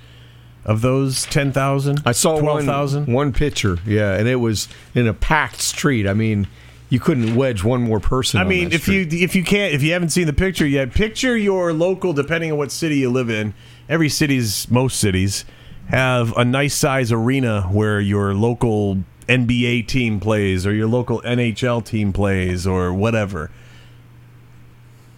of 0.65 0.81
those 0.81 1.23
10,000? 1.25 2.03
I 2.05 2.11
saw 2.11 2.39
12,000? 2.39 3.05
one 3.05 3.13
one 3.13 3.33
picture, 3.33 3.79
yeah, 3.85 4.13
and 4.13 4.27
it 4.27 4.37
was 4.37 4.67
in 4.93 5.07
a 5.07 5.13
packed 5.13 5.61
street. 5.61 6.07
I 6.07 6.13
mean, 6.13 6.47
you 6.89 6.99
couldn't 6.99 7.35
wedge 7.35 7.63
one 7.63 7.81
more 7.81 7.99
person. 7.99 8.41
I 8.41 8.43
mean, 8.43 8.71
if 8.73 8.87
you 8.87 9.07
if 9.09 9.35
you 9.35 9.43
can't 9.43 9.73
if 9.73 9.81
you 9.81 9.93
haven't 9.93 10.09
seen 10.09 10.27
the 10.27 10.33
picture 10.33 10.67
yet, 10.67 10.93
picture 10.93 11.37
your 11.37 11.71
local. 11.71 12.11
Depending 12.11 12.51
on 12.51 12.57
what 12.57 12.71
city 12.71 12.97
you 12.97 13.09
live 13.09 13.29
in, 13.29 13.53
every 13.87 14.09
city's 14.09 14.69
most 14.69 14.99
cities 14.99 15.45
have 15.87 16.35
a 16.37 16.43
nice 16.43 16.75
size 16.75 17.11
arena 17.11 17.63
where 17.63 17.99
your 17.99 18.33
local 18.33 19.03
NBA 19.27 19.87
team 19.87 20.19
plays 20.19 20.67
or 20.67 20.73
your 20.73 20.87
local 20.87 21.21
NHL 21.21 21.85
team 21.85 22.11
plays 22.11 22.67
or 22.67 22.93
whatever. 22.93 23.49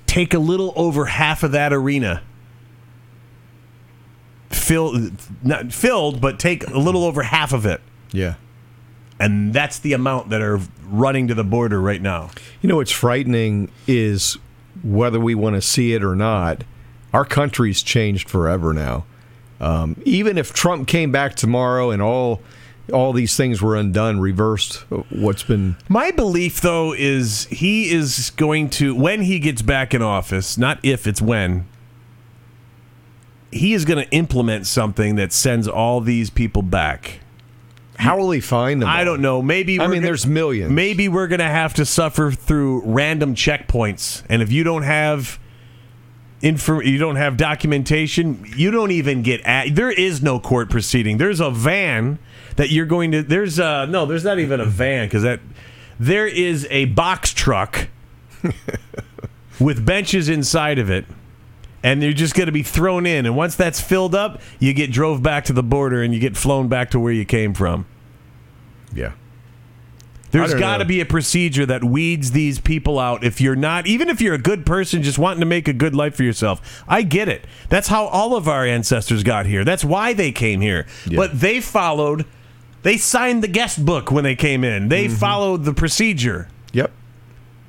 Take 0.05 0.33
a 0.33 0.39
little 0.39 0.73
over 0.75 1.05
half 1.05 1.41
of 1.41 1.51
that 1.53 1.73
arena. 1.73 2.21
Fill 4.55 5.09
not 5.43 5.73
filled, 5.73 6.21
but 6.21 6.39
take 6.39 6.67
a 6.69 6.77
little 6.77 7.03
over 7.03 7.23
half 7.23 7.53
of 7.53 7.65
it, 7.65 7.81
Yeah. 8.11 8.35
and 9.19 9.53
that's 9.53 9.79
the 9.79 9.93
amount 9.93 10.29
that 10.29 10.41
are 10.41 10.59
running 10.87 11.27
to 11.27 11.33
the 11.33 11.43
border 11.43 11.81
right 11.81 12.01
now. 12.01 12.29
You 12.61 12.69
know 12.69 12.77
what's 12.77 12.91
frightening 12.91 13.69
is 13.87 14.37
whether 14.83 15.19
we 15.19 15.35
want 15.35 15.55
to 15.55 15.61
see 15.61 15.93
it 15.93 16.03
or 16.03 16.15
not, 16.15 16.63
our 17.13 17.25
country's 17.25 17.81
changed 17.83 18.29
forever 18.29 18.73
now. 18.73 19.05
Um, 19.61 19.95
even 20.03 20.37
if 20.37 20.51
Trump 20.53 20.87
came 20.87 21.11
back 21.11 21.35
tomorrow 21.35 21.91
and 21.91 22.01
all 22.01 22.41
all 22.91 23.13
these 23.13 23.37
things 23.37 23.61
were 23.61 23.77
undone, 23.77 24.19
reversed, 24.19 24.83
what's 25.09 25.43
been 25.43 25.77
My 25.87 26.11
belief, 26.11 26.59
though, 26.59 26.93
is 26.93 27.45
he 27.45 27.89
is 27.89 28.31
going 28.31 28.69
to, 28.71 28.93
when 28.93 29.21
he 29.21 29.39
gets 29.39 29.61
back 29.61 29.93
in 29.93 30.01
office, 30.01 30.57
not 30.57 30.79
if, 30.83 31.07
it's 31.07 31.21
when, 31.21 31.65
he 33.53 33.73
is 33.73 33.85
going 33.85 34.03
to 34.03 34.11
implement 34.11 34.67
something 34.67 35.15
that 35.15 35.31
sends 35.33 35.67
all 35.67 36.01
these 36.01 36.29
people 36.29 36.61
back. 36.61 37.19
how 37.97 38.17
will 38.17 38.31
he 38.31 38.39
find 38.39 38.81
them? 38.81 38.89
I 38.89 38.99
all? 38.99 39.05
don't 39.05 39.21
know. 39.21 39.41
Maybe 39.41 39.79
I 39.79 39.83
mean, 39.83 39.97
gonna- 39.97 40.07
there's 40.07 40.25
millions. 40.27 40.71
Maybe 40.71 41.07
we're 41.07 41.27
going 41.27 41.39
to 41.39 41.45
have 41.45 41.73
to 41.75 41.85
suffer 41.85 42.31
through 42.31 42.81
random 42.85 43.35
checkpoints, 43.35 44.23
and 44.29 44.41
if 44.41 44.51
you 44.51 44.63
don't 44.63 44.83
have 44.83 45.39
info, 46.41 46.81
you 46.81 46.97
don't 46.97 47.15
have 47.15 47.37
documentation, 47.37 48.43
you 48.57 48.69
don't 48.71 48.91
even 48.91 49.21
get 49.21 49.39
at. 49.41 49.75
There 49.75 49.91
is 49.91 50.21
no 50.21 50.39
court 50.39 50.69
proceeding. 50.69 51.17
There's 51.17 51.39
a 51.39 51.49
van 51.49 52.19
that 52.57 52.69
you're 52.69 52.85
going 52.85 53.11
to. 53.13 53.23
There's 53.23 53.59
a 53.59 53.87
no. 53.89 54.05
There's 54.05 54.25
not 54.25 54.39
even 54.39 54.59
a 54.59 54.65
van 54.65 55.05
because 55.07 55.23
that 55.23 55.39
there 55.99 56.27
is 56.27 56.67
a 56.69 56.85
box 56.85 57.33
truck 57.33 57.87
with 59.59 59.85
benches 59.85 60.29
inside 60.29 60.79
of 60.79 60.89
it. 60.89 61.05
And 61.83 62.01
you're 62.01 62.13
just 62.13 62.33
going 62.33 62.45
to 62.45 62.53
be 62.53 62.63
thrown 62.63 63.05
in, 63.05 63.25
and 63.25 63.35
once 63.35 63.55
that's 63.55 63.81
filled 63.81 64.15
up, 64.15 64.41
you 64.57 64.73
get 64.73 64.89
drove 64.91 65.21
back 65.21 65.43
to 65.45 65.53
the 65.53 65.61
border, 65.63 66.01
and 66.01 66.13
you 66.13 66.19
get 66.19 66.37
flown 66.37 66.69
back 66.69 66.91
to 66.91 66.99
where 66.99 67.11
you 67.11 67.25
came 67.25 67.53
from. 67.53 67.85
Yeah. 68.95 69.11
There's 70.31 70.55
got 70.55 70.77
to 70.77 70.85
be 70.85 70.99
a 70.99 71.05
procedure 71.05 71.65
that 71.67 71.83
weeds 71.83 72.31
these 72.31 72.59
people 72.59 72.97
out. 72.97 73.23
If 73.23 73.39
you're 73.39 73.55
not, 73.55 73.85
even 73.85 74.09
if 74.09 74.19
you're 74.19 74.33
a 74.33 74.39
good 74.39 74.65
person 74.65 75.03
just 75.03 75.19
wanting 75.19 75.41
to 75.41 75.45
make 75.45 75.67
a 75.67 75.73
good 75.73 75.93
life 75.93 76.15
for 76.15 76.23
yourself, 76.23 76.83
I 76.87 77.03
get 77.03 77.29
it. 77.29 77.45
That's 77.69 77.87
how 77.89 78.05
all 78.05 78.35
of 78.35 78.47
our 78.47 78.65
ancestors 78.65 79.21
got 79.21 79.45
here. 79.45 79.63
That's 79.63 79.83
why 79.85 80.13
they 80.13 80.31
came 80.31 80.61
here. 80.61 80.87
But 81.15 81.39
they 81.39 81.61
followed, 81.61 82.25
they 82.81 82.97
signed 82.97 83.43
the 83.43 83.47
guest 83.47 83.85
book 83.85 84.09
when 84.11 84.23
they 84.23 84.35
came 84.35 84.63
in, 84.63 84.87
they 84.89 85.05
Mm-hmm. 85.05 85.15
followed 85.17 85.65
the 85.65 85.73
procedure. 85.73 86.47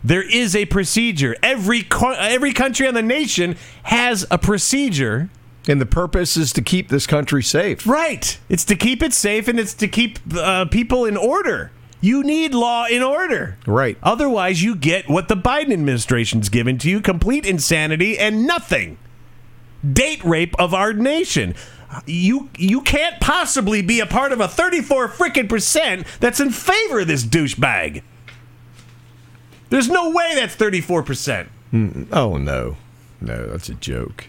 There 0.04 0.22
is 0.22 0.54
a 0.54 0.66
procedure. 0.66 1.34
Every 1.42 1.82
co- 1.82 2.12
every 2.12 2.52
country 2.52 2.86
on 2.86 2.94
the 2.94 3.02
nation 3.02 3.56
has 3.84 4.26
a 4.30 4.36
procedure. 4.36 5.30
And 5.66 5.80
the 5.80 5.86
purpose 5.86 6.36
is 6.36 6.52
to 6.52 6.62
keep 6.62 6.90
this 6.90 7.06
country 7.06 7.42
safe. 7.42 7.86
Right. 7.86 8.38
It's 8.50 8.66
to 8.66 8.76
keep 8.76 9.02
it 9.02 9.14
safe 9.14 9.48
and 9.48 9.58
it's 9.58 9.72
to 9.74 9.88
keep 9.88 10.18
uh, 10.36 10.66
people 10.66 11.06
in 11.06 11.16
order. 11.16 11.72
You 12.02 12.22
need 12.22 12.52
law 12.52 12.84
in 12.84 13.02
order. 13.02 13.56
Right. 13.66 13.96
Otherwise, 14.02 14.62
you 14.62 14.76
get 14.76 15.08
what 15.08 15.28
the 15.28 15.36
Biden 15.36 15.72
administration's 15.72 16.50
given 16.50 16.76
to 16.78 16.90
you 16.90 17.00
complete 17.00 17.46
insanity 17.46 18.18
and 18.18 18.46
nothing. 18.46 18.98
Date 19.90 20.22
rape 20.22 20.54
of 20.58 20.74
our 20.74 20.92
nation. 20.92 21.54
You 22.04 22.50
you 22.58 22.82
can't 22.82 23.20
possibly 23.22 23.80
be 23.80 24.00
a 24.00 24.06
part 24.06 24.32
of 24.32 24.40
a 24.40 24.48
34 24.48 25.08
freaking 25.08 25.48
percent 25.48 26.06
that's 26.20 26.40
in 26.40 26.50
favor 26.50 27.00
of 27.00 27.06
this 27.06 27.24
douchebag. 27.24 28.02
There's 29.74 29.88
no 29.88 30.10
way 30.10 30.34
that's 30.36 30.54
34 30.54 31.02
percent. 31.02 31.48
Oh 32.12 32.36
no, 32.36 32.76
no, 33.20 33.46
that's 33.48 33.68
a 33.68 33.74
joke. 33.74 34.26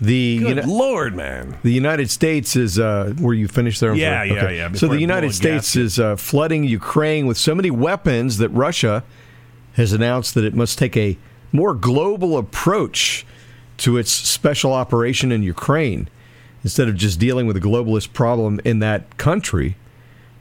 The 0.00 0.38
Good 0.38 0.56
Uni- 0.56 0.62
lord, 0.62 1.14
man. 1.14 1.58
the 1.62 1.72
United 1.72 2.08
States 2.10 2.56
is 2.56 2.78
uh, 2.78 3.12
where 3.18 3.34
you 3.34 3.46
finished 3.46 3.80
there. 3.80 3.94
Yeah, 3.94 4.26
sorry. 4.26 4.56
yeah, 4.56 4.68
yeah, 4.68 4.72
So 4.72 4.86
the 4.88 5.00
United 5.00 5.34
States 5.34 5.76
is 5.76 5.98
uh, 5.98 6.16
flooding 6.16 6.64
Ukraine 6.64 7.26
with 7.26 7.36
so 7.36 7.54
many 7.54 7.70
weapons 7.70 8.38
that 8.38 8.48
Russia 8.50 9.04
has 9.74 9.92
announced 9.92 10.34
that 10.34 10.44
it 10.44 10.54
must 10.54 10.78
take 10.78 10.96
a 10.96 11.18
more 11.52 11.74
global 11.74 12.38
approach 12.38 13.26
to 13.78 13.98
its 13.98 14.10
special 14.10 14.72
operation 14.72 15.30
in 15.30 15.42
Ukraine 15.42 16.08
instead 16.64 16.88
of 16.88 16.96
just 16.96 17.18
dealing 17.18 17.46
with 17.46 17.56
a 17.56 17.60
globalist 17.60 18.12
problem 18.14 18.60
in 18.64 18.78
that 18.78 19.18
country. 19.18 19.76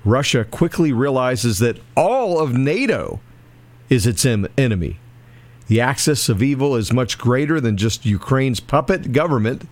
Russia 0.08 0.46
quickly 0.46 0.94
realizes 0.94 1.60
that 1.60 1.80
all 1.96 2.40
of 2.40 2.54
NATO 2.54 3.20
is 3.90 4.08
its 4.08 4.26
enemy. 4.26 5.00
The 5.68 5.82
axis 5.82 6.30
of 6.30 6.42
evil 6.42 6.76
is 6.76 6.94
much 6.94 7.18
greater 7.18 7.60
than 7.60 7.76
just 7.76 8.06
Ukraine's 8.06 8.62
puppet 8.62 9.12
government, 9.12 9.68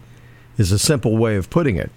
is 0.57 0.71
a 0.71 0.79
simple 0.79 1.17
way 1.17 1.37
of 1.37 1.49
putting 1.49 1.77
it. 1.77 1.89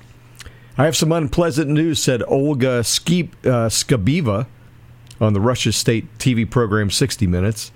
I 0.77 0.85
have 0.85 0.97
some 0.97 1.11
unpleasant 1.11 1.69
news, 1.69 2.01
said 2.01 2.23
Olga 2.29 2.85
Skip, 2.85 3.35
uh, 3.45 3.69
Skabeeva 3.69 4.47
on 5.21 5.33
the 5.33 5.41
Russia 5.41 5.73
state 5.73 6.07
TV 6.19 6.49
program 6.49 6.91
60 6.91 7.27
Minutes. 7.27 7.73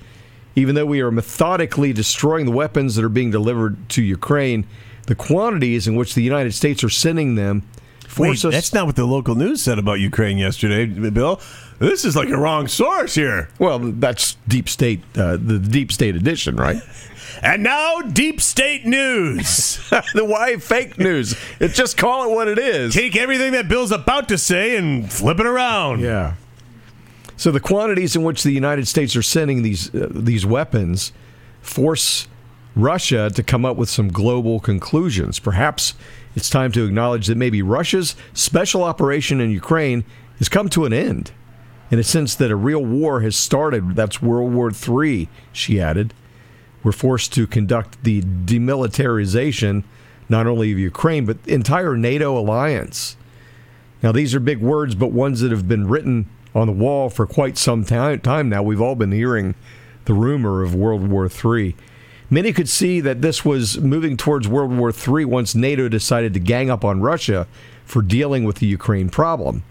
Even 0.54 0.76
though 0.76 0.86
we 0.86 1.00
are 1.00 1.10
methodically 1.10 1.92
destroying 1.92 2.46
the 2.46 2.52
weapons 2.52 2.94
that 2.94 3.04
are 3.04 3.08
being 3.08 3.32
delivered 3.32 3.88
to 3.88 4.02
Ukraine, 4.02 4.66
the 5.06 5.14
quantities 5.16 5.88
in 5.88 5.96
which 5.96 6.14
the 6.14 6.22
United 6.22 6.52
States 6.54 6.84
are 6.84 6.90
sending 6.90 7.34
them 7.34 7.62
Wait, 8.18 8.44
us. 8.44 8.52
that's 8.52 8.72
not 8.72 8.86
what 8.86 8.96
the 8.96 9.04
local 9.04 9.34
news 9.34 9.62
said 9.62 9.78
about 9.78 10.00
Ukraine 10.00 10.38
yesterday, 10.38 10.86
Bill. 10.86 11.40
This 11.78 12.04
is 12.04 12.14
like 12.14 12.28
a 12.28 12.36
wrong 12.36 12.68
source 12.68 13.14
here. 13.14 13.48
well, 13.58 13.78
that's 13.78 14.36
deep 14.46 14.68
state, 14.68 15.00
uh, 15.16 15.36
the 15.36 15.58
deep 15.58 15.90
state 15.92 16.16
edition, 16.16 16.56
right? 16.56 16.80
And 17.42 17.64
now, 17.64 18.00
deep 18.02 18.40
state 18.40 18.84
news. 18.86 19.78
the 20.14 20.24
why 20.24 20.56
fake 20.58 20.96
news? 20.98 21.34
It 21.58 21.68
just 21.68 21.96
call 21.96 22.30
it 22.30 22.34
what 22.34 22.46
it 22.46 22.58
is. 22.58 22.94
Take 22.94 23.16
everything 23.16 23.52
that 23.52 23.68
Bill's 23.68 23.90
about 23.90 24.28
to 24.28 24.38
say 24.38 24.76
and 24.76 25.10
flip 25.10 25.40
it 25.40 25.46
around. 25.46 26.00
Yeah. 26.00 26.34
So 27.36 27.50
the 27.50 27.58
quantities 27.58 28.14
in 28.14 28.22
which 28.22 28.44
the 28.44 28.52
United 28.52 28.86
States 28.86 29.16
are 29.16 29.22
sending 29.22 29.62
these 29.62 29.92
uh, 29.92 30.08
these 30.10 30.46
weapons 30.46 31.12
force 31.60 32.28
Russia 32.74 33.30
to 33.34 33.42
come 33.42 33.64
up 33.64 33.76
with 33.76 33.88
some 33.88 34.08
global 34.08 34.60
conclusions. 34.60 35.38
Perhaps 35.38 35.94
it's 36.34 36.48
time 36.48 36.72
to 36.72 36.84
acknowledge 36.84 37.26
that 37.26 37.36
maybe 37.36 37.62
Russia's 37.62 38.16
special 38.32 38.82
operation 38.82 39.40
in 39.40 39.50
Ukraine 39.50 40.04
has 40.38 40.48
come 40.48 40.68
to 40.70 40.84
an 40.84 40.92
end. 40.92 41.32
In 41.90 41.98
a 41.98 42.04
sense 42.04 42.34
that 42.36 42.50
a 42.50 42.56
real 42.56 42.82
war 42.82 43.20
has 43.20 43.36
started. 43.36 43.94
That's 43.94 44.22
World 44.22 44.54
War 44.54 44.72
III, 44.72 45.28
she 45.52 45.78
added. 45.78 46.14
We're 46.82 46.92
forced 46.92 47.34
to 47.34 47.46
conduct 47.46 48.02
the 48.02 48.22
demilitarization 48.22 49.84
not 50.28 50.46
only 50.46 50.72
of 50.72 50.78
Ukraine, 50.78 51.26
but 51.26 51.42
the 51.42 51.52
entire 51.52 51.96
NATO 51.96 52.38
alliance. 52.38 53.16
Now, 54.02 54.10
these 54.10 54.34
are 54.34 54.40
big 54.40 54.58
words, 54.58 54.94
but 54.94 55.12
ones 55.12 55.40
that 55.40 55.52
have 55.52 55.68
been 55.68 55.86
written 55.86 56.28
on 56.54 56.66
the 56.66 56.72
wall 56.72 57.10
for 57.10 57.26
quite 57.26 57.58
some 57.58 57.84
time, 57.84 58.48
now. 58.48 58.62
We've 58.62 58.80
all 58.80 58.94
been 58.94 59.12
hearing 59.12 59.54
the 60.06 60.14
rumor 60.14 60.62
of 60.62 60.74
World 60.74 61.06
War 61.08 61.26
III. 61.28 61.76
Many 62.32 62.54
could 62.54 62.70
see 62.70 63.00
that 63.02 63.20
this 63.20 63.44
was 63.44 63.78
moving 63.78 64.16
towards 64.16 64.48
World 64.48 64.74
War 64.74 64.90
III 64.90 65.26
once 65.26 65.54
NATO 65.54 65.86
decided 65.86 66.32
to 66.32 66.40
gang 66.40 66.70
up 66.70 66.82
on 66.82 67.02
Russia 67.02 67.46
for 67.84 68.00
dealing 68.00 68.44
with 68.44 68.56
the 68.56 68.66
Ukraine 68.66 69.10
problem. 69.10 69.64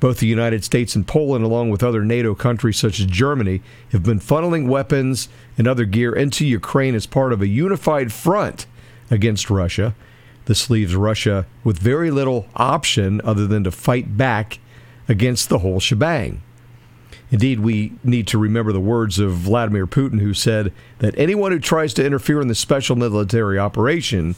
Both 0.00 0.18
the 0.18 0.26
United 0.26 0.64
States 0.64 0.96
and 0.96 1.06
Poland, 1.06 1.44
along 1.44 1.70
with 1.70 1.84
other 1.84 2.04
NATO 2.04 2.34
countries 2.34 2.76
such 2.76 2.98
as 2.98 3.06
Germany, 3.06 3.62
have 3.92 4.02
been 4.02 4.18
funneling 4.18 4.66
weapons 4.66 5.28
and 5.56 5.68
other 5.68 5.84
gear 5.84 6.12
into 6.12 6.44
Ukraine 6.44 6.96
as 6.96 7.06
part 7.06 7.32
of 7.32 7.40
a 7.40 7.46
unified 7.46 8.12
front 8.12 8.66
against 9.12 9.48
Russia. 9.48 9.94
This 10.46 10.68
leaves 10.68 10.96
Russia 10.96 11.46
with 11.62 11.78
very 11.78 12.10
little 12.10 12.48
option 12.56 13.20
other 13.22 13.46
than 13.46 13.62
to 13.62 13.70
fight 13.70 14.16
back 14.16 14.58
against 15.08 15.48
the 15.48 15.60
whole 15.60 15.78
shebang. 15.78 16.42
Indeed, 17.30 17.60
we 17.60 17.92
need 18.02 18.26
to 18.28 18.38
remember 18.38 18.72
the 18.72 18.80
words 18.80 19.18
of 19.18 19.32
Vladimir 19.32 19.86
Putin, 19.86 20.20
who 20.20 20.32
said 20.32 20.72
that 21.00 21.18
anyone 21.18 21.52
who 21.52 21.58
tries 21.58 21.92
to 21.94 22.04
interfere 22.04 22.40
in 22.40 22.48
the 22.48 22.54
special 22.54 22.96
military 22.96 23.58
operation 23.58 24.34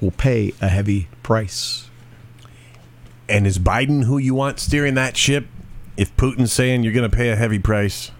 will 0.00 0.10
pay 0.10 0.52
a 0.60 0.68
heavy 0.68 1.08
price. 1.22 1.88
And 3.28 3.46
is 3.46 3.60
Biden 3.60 4.04
who 4.04 4.18
you 4.18 4.34
want 4.34 4.58
steering 4.58 4.94
that 4.94 5.16
ship? 5.16 5.46
If 5.96 6.16
Putin's 6.16 6.52
saying 6.52 6.82
you're 6.82 6.92
going 6.92 7.08
to 7.08 7.16
pay 7.16 7.30
a 7.30 7.36
heavy 7.36 7.60
price, 7.60 8.10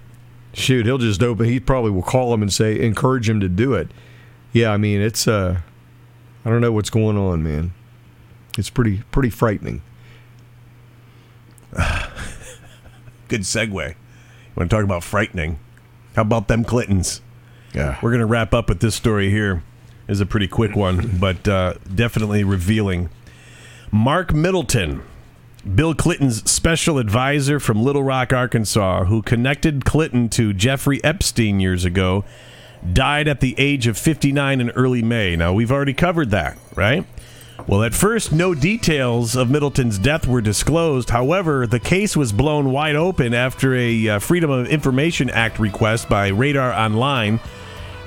Shoot, 0.53 0.85
he'll 0.87 0.99
just 0.99 1.23
open. 1.23 1.47
He 1.47 1.61
probably 1.61 1.93
will 1.93 2.03
call 2.03 2.35
him 2.35 2.43
and 2.43 2.53
say, 2.53 2.81
encourage 2.81 3.29
him 3.29 3.39
to 3.41 3.49
do 3.49 3.75
it. 3.75 3.89
Yeah, 4.53 4.73
I 4.73 4.79
mean, 4.79 5.01
it's 5.01 5.29
uh, 5.29 5.61
I 6.45 6.51
don't 6.51 6.61
know 6.61 6.73
what's 6.73 6.91
going 6.91 7.17
on, 7.17 7.43
man. 7.43 7.73
It's 8.59 8.71
pretty 8.71 9.03
pretty 9.13 9.31
frightening. 9.31 9.83
good 13.31 13.43
segue. 13.43 13.73
You 13.91 13.95
want 14.57 14.69
to 14.71 14.77
talk 14.77 14.85
about 14.85 15.03
frightening? 15.05 15.59
How 16.17 16.23
about 16.23 16.49
them 16.49 16.65
Clintons? 16.65 17.23
Yeah, 17.73 17.99
We're 18.03 18.11
going 18.11 18.21
to 18.21 18.27
wrap 18.27 18.53
up 18.53 18.69
with 18.69 18.81
this 18.81 18.97
story 18.97 19.31
here. 19.31 19.63
Is 20.09 20.21
a 20.21 20.27
pretty 20.27 20.49
quick 20.49 20.75
one, 20.75 21.19
but 21.21 21.47
uh, 21.47 21.75
definitely 21.95 22.43
revealing. 22.43 23.11
Mark 23.93 24.35
Middleton, 24.35 25.03
Bill 25.77 25.95
Clinton's 25.95 26.51
special 26.51 26.99
advisor 26.99 27.61
from 27.61 27.81
Little 27.81 28.03
Rock, 28.03 28.33
Arkansas, 28.33 29.05
who 29.05 29.23
connected 29.23 29.85
Clinton 29.85 30.29
to 30.31 30.53
Jeffrey 30.53 31.03
Epstein 31.05 31.61
years 31.61 31.85
ago, 31.85 32.25
died 32.93 33.29
at 33.29 33.39
the 33.39 33.55
age 33.57 33.87
of 33.87 33.97
59 33.97 34.61
in 34.61 34.71
early 34.71 35.03
May. 35.03 35.37
Now, 35.37 35.53
we've 35.53 35.71
already 35.71 35.95
covered 35.95 36.31
that, 36.31 36.59
right? 36.75 37.07
Well, 37.67 37.83
at 37.85 37.95
first, 37.95 38.33
no 38.33 38.55
details 38.55 39.37
of 39.37 39.51
Middleton's 39.51 39.99
death 39.99 40.27
were 40.27 40.41
disclosed. 40.41 41.11
However, 41.11 41.67
the 41.67 41.79
case 41.79 42.17
was 42.17 42.33
blown 42.33 42.73
wide 42.73 42.97
open 42.97 43.33
after 43.35 43.75
a 43.77 44.09
uh, 44.09 44.19
Freedom 44.19 44.51
of 44.51 44.67
Information 44.69 45.31
Act 45.31 45.59
request 45.59 46.09
by 46.09 46.29
Radar 46.29 46.73
Online 46.73 47.39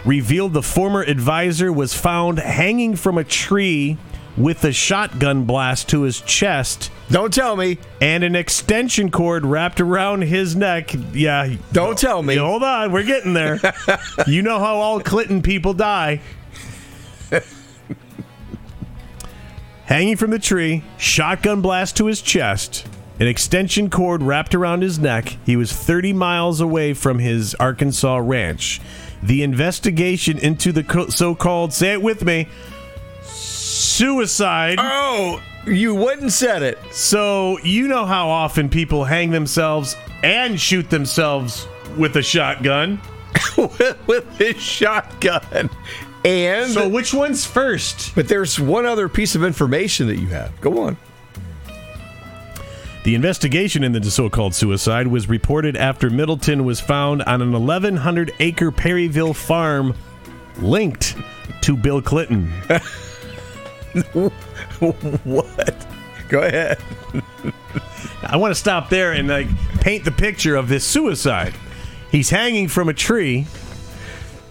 revealed 0.05 0.53
the 0.53 0.61
former 0.61 1.01
advisor 1.01 1.71
was 1.71 1.93
found 1.93 2.39
hanging 2.39 2.95
from 2.95 3.17
a 3.17 3.23
tree 3.23 3.97
with 4.35 4.63
a 4.65 4.73
shotgun 4.73 5.45
blast 5.45 5.87
to 5.89 6.01
his 6.01 6.19
chest 6.21 6.91
Don't 7.11 7.31
tell 7.33 7.55
me. 7.55 7.77
and 8.01 8.23
an 8.23 8.35
extension 8.35 9.11
cord 9.11 9.45
wrapped 9.45 9.79
around 9.79 10.23
his 10.23 10.55
neck. 10.55 10.93
Yeah. 11.13 11.55
Don't 11.71 11.97
tell 11.97 12.23
me. 12.23 12.35
Hold 12.37 12.63
on, 12.63 12.91
we're 12.91 13.03
getting 13.03 13.33
there. 13.33 13.59
you 14.27 14.41
know 14.41 14.57
how 14.59 14.75
all 14.77 14.99
Clinton 14.99 15.41
people 15.41 15.73
die. 15.73 16.19
Hanging 19.85 20.15
from 20.15 20.31
the 20.31 20.39
tree, 20.39 20.83
shotgun 20.97 21.61
blast 21.61 21.97
to 21.97 22.05
his 22.05 22.21
chest, 22.21 22.87
an 23.19 23.27
extension 23.27 23.89
cord 23.89 24.23
wrapped 24.23 24.55
around 24.55 24.81
his 24.81 24.97
neck. 24.97 25.37
He 25.45 25.55
was 25.55 25.73
30 25.73 26.13
miles 26.13 26.61
away 26.61 26.93
from 26.93 27.19
his 27.19 27.53
Arkansas 27.55 28.17
ranch. 28.17 28.79
The 29.21 29.43
investigation 29.43 30.37
into 30.37 30.71
the 30.71 31.07
so 31.09 31.35
called, 31.35 31.73
say 31.73 31.93
it 31.93 32.01
with 32.01 32.23
me, 32.23 32.47
suicide. 33.23 34.77
Oh, 34.79 35.41
you 35.65 35.95
wouldn't 35.95 36.31
said 36.31 36.63
it. 36.63 36.77
So, 36.91 37.57
you 37.59 37.87
know 37.87 38.05
how 38.05 38.29
often 38.29 38.69
people 38.69 39.03
hang 39.03 39.31
themselves 39.31 39.95
and 40.23 40.59
shoot 40.59 40.89
themselves 40.89 41.67
with 41.97 42.15
a 42.15 42.23
shotgun. 42.23 42.99
with, 43.57 43.97
with 44.07 44.37
his 44.37 44.61
shotgun. 44.61 45.69
And 46.25 46.71
So, 46.71 46.87
which 46.87 47.13
one's 47.13 47.45
first? 47.45 48.15
but 48.15 48.27
there's 48.27 48.59
one 48.59 48.85
other 48.85 49.09
piece 49.09 49.35
of 49.35 49.43
information 49.43 50.07
that 50.07 50.19
you 50.19 50.27
have. 50.27 50.59
Go 50.61 50.81
on. 50.83 50.97
The 53.03 53.15
investigation 53.15 53.83
into 53.83 53.99
the 53.99 54.09
so 54.09 54.29
called 54.29 54.55
suicide 54.55 55.07
was 55.07 55.27
reported 55.27 55.75
after 55.75 56.09
Middleton 56.09 56.63
was 56.63 56.79
found 56.79 57.21
on 57.23 57.41
an 57.41 57.51
1,100 57.51 58.33
acre 58.39 58.71
Perryville 58.71 59.33
farm 59.33 59.93
linked 60.59 61.17
to 61.63 61.75
Bill 61.75 62.01
Clinton. 62.01 62.51
What? 64.79 65.87
Go 66.29 66.41
ahead. 66.41 66.77
I 68.23 68.37
want 68.37 68.51
to 68.51 68.59
stop 68.59 68.89
there 68.89 69.11
and 69.11 69.27
like 69.27 69.47
paint 69.81 70.03
the 70.03 70.11
picture 70.11 70.55
of 70.55 70.67
this 70.67 70.83
suicide. 70.83 71.53
He's 72.11 72.29
hanging 72.29 72.67
from 72.67 72.89
a 72.89 72.93
tree. 72.93 73.45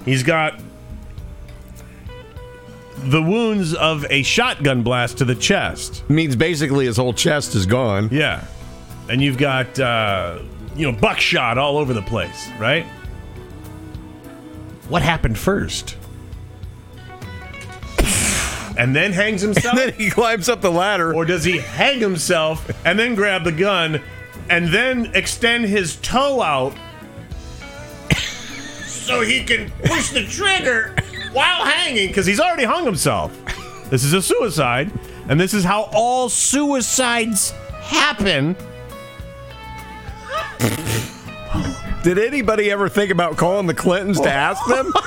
He's 0.05 0.23
got 0.23 0.61
the 2.99 3.22
wounds 3.22 3.74
of 3.74 4.05
a 4.11 4.22
shotgun 4.22 4.82
blast 4.82 5.18
to 5.18 5.24
the 5.24 5.34
chest. 5.34 6.09
Means 6.09 6.36
basically 6.36 6.86
his 6.86 6.97
whole 6.97 7.12
chest 7.12 7.55
is 7.55 7.66
gone. 7.66 8.09
Yeah. 8.12 8.45
And 9.09 9.20
you've 9.20 9.38
got 9.38 9.78
uh, 9.78 10.38
you 10.76 10.90
know 10.90 10.97
buckshot 10.97 11.59
all 11.59 11.78
over 11.78 11.93
the 11.93 12.03
place, 12.03 12.49
right? 12.59 12.86
What 14.88 15.03
happened 15.03 15.38
first? 15.38 15.97
And 18.76 18.97
then 18.97 19.12
hangs 19.12 19.40
himself? 19.43 19.76
then 19.76 19.93
he 19.95 20.11
climbs 20.11 20.49
up 20.49 20.61
the 20.61 20.70
ladder. 20.70 21.14
Or 21.14 21.24
does 21.24 21.45
he 21.45 21.59
hang 21.59 21.99
himself 22.01 22.70
and 22.86 22.99
then 22.99 23.14
grab 23.14 23.45
the 23.45 23.53
gun 23.53 24.01
and 24.49 24.68
then 24.68 25.11
extend 25.14 25.64
his 25.66 25.97
toe 25.97 26.43
out 26.43 26.74
so 28.86 29.20
he 29.20 29.45
can 29.45 29.70
push 29.84 30.11
the 30.11 30.24
trigger 30.26 30.95
while 31.33 31.64
hanging? 31.64 32.09
Because 32.09 32.26
he's 32.26 32.41
already 32.41 32.64
hung 32.64 32.85
himself. 32.85 33.37
This 33.91 34.05
is 34.05 34.12
a 34.12 34.22
suicide, 34.22 34.91
and 35.28 35.41
this 35.41 35.55
is 35.55 35.64
how 35.64 35.89
all 35.93 36.28
suicides 36.28 37.51
happen. 37.80 38.57
Did 42.03 42.18
anybody 42.18 42.70
ever 42.70 42.89
think 42.89 43.11
about 43.11 43.37
calling 43.37 43.66
the 43.66 43.74
Clintons 43.74 44.20
to 44.20 44.30
ask 44.30 44.64
them? 44.66 44.93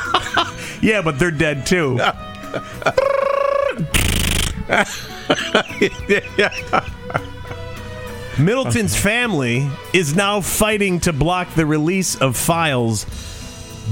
Yeah, 0.82 1.01
but 1.01 1.17
they're 1.17 1.32
dead 1.32 1.65
too. 1.65 1.97
Middleton's 8.38 8.95
family 8.95 9.67
is 9.93 10.15
now 10.15 10.41
fighting 10.41 10.99
to 11.01 11.13
block 11.13 11.53
the 11.55 11.65
release 11.65 12.15
of 12.17 12.38
files 12.38 13.05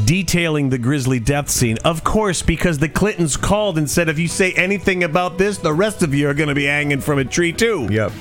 detailing 0.05 0.69
the 0.69 0.77
grisly 0.77 1.19
death 1.19 1.49
scene. 1.49 1.77
Of 1.85 2.03
course, 2.03 2.41
because 2.41 2.77
the 2.79 2.89
Clintons 2.89 3.37
called 3.37 3.77
and 3.77 3.89
said, 3.89 4.09
if 4.09 4.17
you 4.19 4.27
say 4.27 4.51
anything 4.53 5.03
about 5.03 5.37
this, 5.37 5.57
the 5.57 5.73
rest 5.73 6.03
of 6.03 6.13
you 6.13 6.27
are 6.29 6.33
going 6.33 6.49
to 6.49 6.55
be 6.55 6.65
hanging 6.65 6.99
from 7.01 7.19
a 7.19 7.25
tree 7.25 7.53
too. 7.53 7.87
yep. 7.91 8.11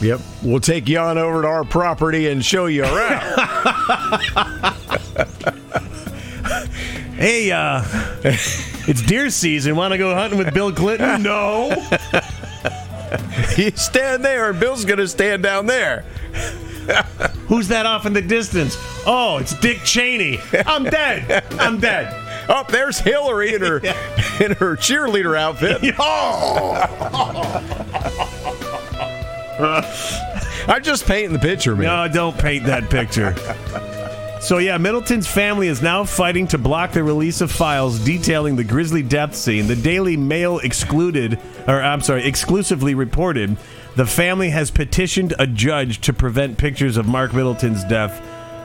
Yep. 0.00 0.20
We'll 0.44 0.60
take 0.60 0.88
you 0.88 0.98
on 0.98 1.18
over 1.18 1.42
to 1.42 1.48
our 1.48 1.64
property 1.64 2.28
and 2.28 2.44
show 2.44 2.66
you 2.66 2.84
around. 2.84 3.34
Hey, 7.18 7.50
uh, 7.50 7.82
it's 8.22 9.02
deer 9.02 9.28
season. 9.28 9.74
Want 9.74 9.90
to 9.90 9.98
go 9.98 10.14
hunting 10.14 10.38
with 10.38 10.54
Bill 10.54 10.72
Clinton? 10.72 11.22
No. 11.28 11.70
you 13.56 13.72
stand 13.72 14.24
there, 14.24 14.50
and 14.50 14.60
Bill's 14.60 14.84
going 14.84 14.98
to 15.00 15.08
stand 15.08 15.42
down 15.42 15.66
there. 15.66 16.04
Who's 17.48 17.68
that 17.68 17.86
off 17.86 18.04
in 18.06 18.12
the 18.12 18.22
distance? 18.22 18.76
Oh, 19.06 19.38
it's 19.40 19.58
Dick 19.58 19.78
Cheney. 19.82 20.38
I'm 20.66 20.84
dead. 20.84 21.44
I'm 21.58 21.80
dead. 21.80 22.24
Oh, 22.50 22.64
there's 22.66 22.98
Hillary 22.98 23.52
in 23.52 23.60
her 23.60 23.76
in 24.40 24.52
her 24.52 24.74
cheerleader 24.74 25.38
outfit. 25.38 25.82
oh. 25.98 26.72
I'm 30.66 30.82
just 30.82 31.04
painting 31.04 31.34
the 31.34 31.38
picture, 31.38 31.76
man. 31.76 31.84
No, 31.84 32.08
don't 32.10 32.38
paint 32.38 32.64
that 32.64 32.88
picture. 32.88 33.34
So 34.40 34.56
yeah, 34.56 34.78
Middleton's 34.78 35.26
family 35.26 35.68
is 35.68 35.82
now 35.82 36.04
fighting 36.04 36.46
to 36.48 36.58
block 36.58 36.92
the 36.92 37.02
release 37.02 37.42
of 37.42 37.52
files 37.52 37.98
detailing 38.02 38.56
the 38.56 38.64
grisly 38.64 39.02
death 39.02 39.34
scene. 39.34 39.66
The 39.66 39.76
Daily 39.76 40.16
Mail 40.16 40.58
excluded, 40.60 41.38
or 41.66 41.82
I'm 41.82 42.00
sorry, 42.00 42.24
exclusively 42.24 42.94
reported, 42.94 43.58
the 43.98 44.06
family 44.06 44.50
has 44.50 44.70
petitioned 44.70 45.34
a 45.40 45.46
judge 45.48 46.00
to 46.02 46.12
prevent 46.12 46.56
pictures 46.56 46.96
of 46.96 47.08
Mark 47.08 47.34
Middleton's 47.34 47.82
death 47.82 48.12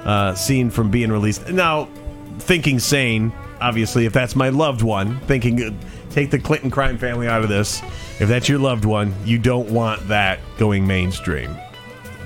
uh, 0.06 0.36
scene 0.36 0.70
from 0.70 0.92
being 0.92 1.12
released. 1.12 1.50
Now, 1.50 1.90
thinking 2.38 2.78
sane, 2.78 3.34
obviously, 3.60 4.06
if 4.06 4.14
that's 4.14 4.36
my 4.36 4.50
loved 4.50 4.84
one, 4.84 5.20
thinking 5.22 5.64
uh, 5.64 5.72
take 6.12 6.30
the 6.30 6.38
Clinton 6.38 6.70
crime 6.70 7.00
family 7.00 7.28
out 7.28 7.42
of 7.42 7.50
this. 7.50 7.82
If 8.20 8.30
that's 8.30 8.48
your 8.48 8.60
loved 8.60 8.86
one, 8.86 9.16
you 9.26 9.40
don't 9.40 9.72
want 9.72 10.08
that 10.10 10.40
going 10.60 10.86
mainstream. 10.86 11.58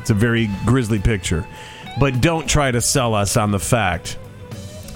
It's 0.01 0.09
a 0.09 0.13
very 0.13 0.49
grisly 0.65 0.99
picture. 0.99 1.47
But 2.01 2.19
don't 2.19 2.45
try 2.45 2.71
to 2.71 2.81
sell 2.81 3.15
us 3.15 3.37
on 3.37 3.51
the 3.51 3.59
fact 3.59 4.17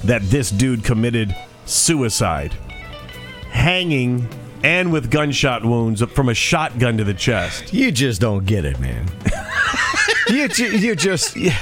that 0.03 0.21
this 0.23 0.51
dude 0.51 0.83
committed 0.83 1.33
suicide, 1.65 2.51
hanging 3.51 4.27
and 4.63 4.91
with 4.91 5.09
gunshot 5.09 5.63
wounds 5.65 6.01
from 6.03 6.29
a 6.29 6.33
shotgun 6.33 6.97
to 6.97 7.03
the 7.03 7.13
chest. 7.13 7.73
You 7.73 7.91
just 7.91 8.21
don't 8.21 8.45
get 8.45 8.65
it, 8.65 8.79
man. 8.79 9.07
you, 10.29 10.47
ju- 10.47 10.77
you 10.77 10.95
just. 10.95 11.35
yeah. 11.35 11.57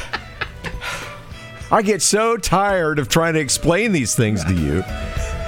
I 1.72 1.82
get 1.84 2.02
so 2.02 2.36
tired 2.36 2.97
of 2.97 3.10
trying 3.10 3.36
to 3.36 3.39
explain 3.39 3.91
these 3.91 4.16
things 4.16 4.43
to 4.43 4.54
you. 4.54 4.84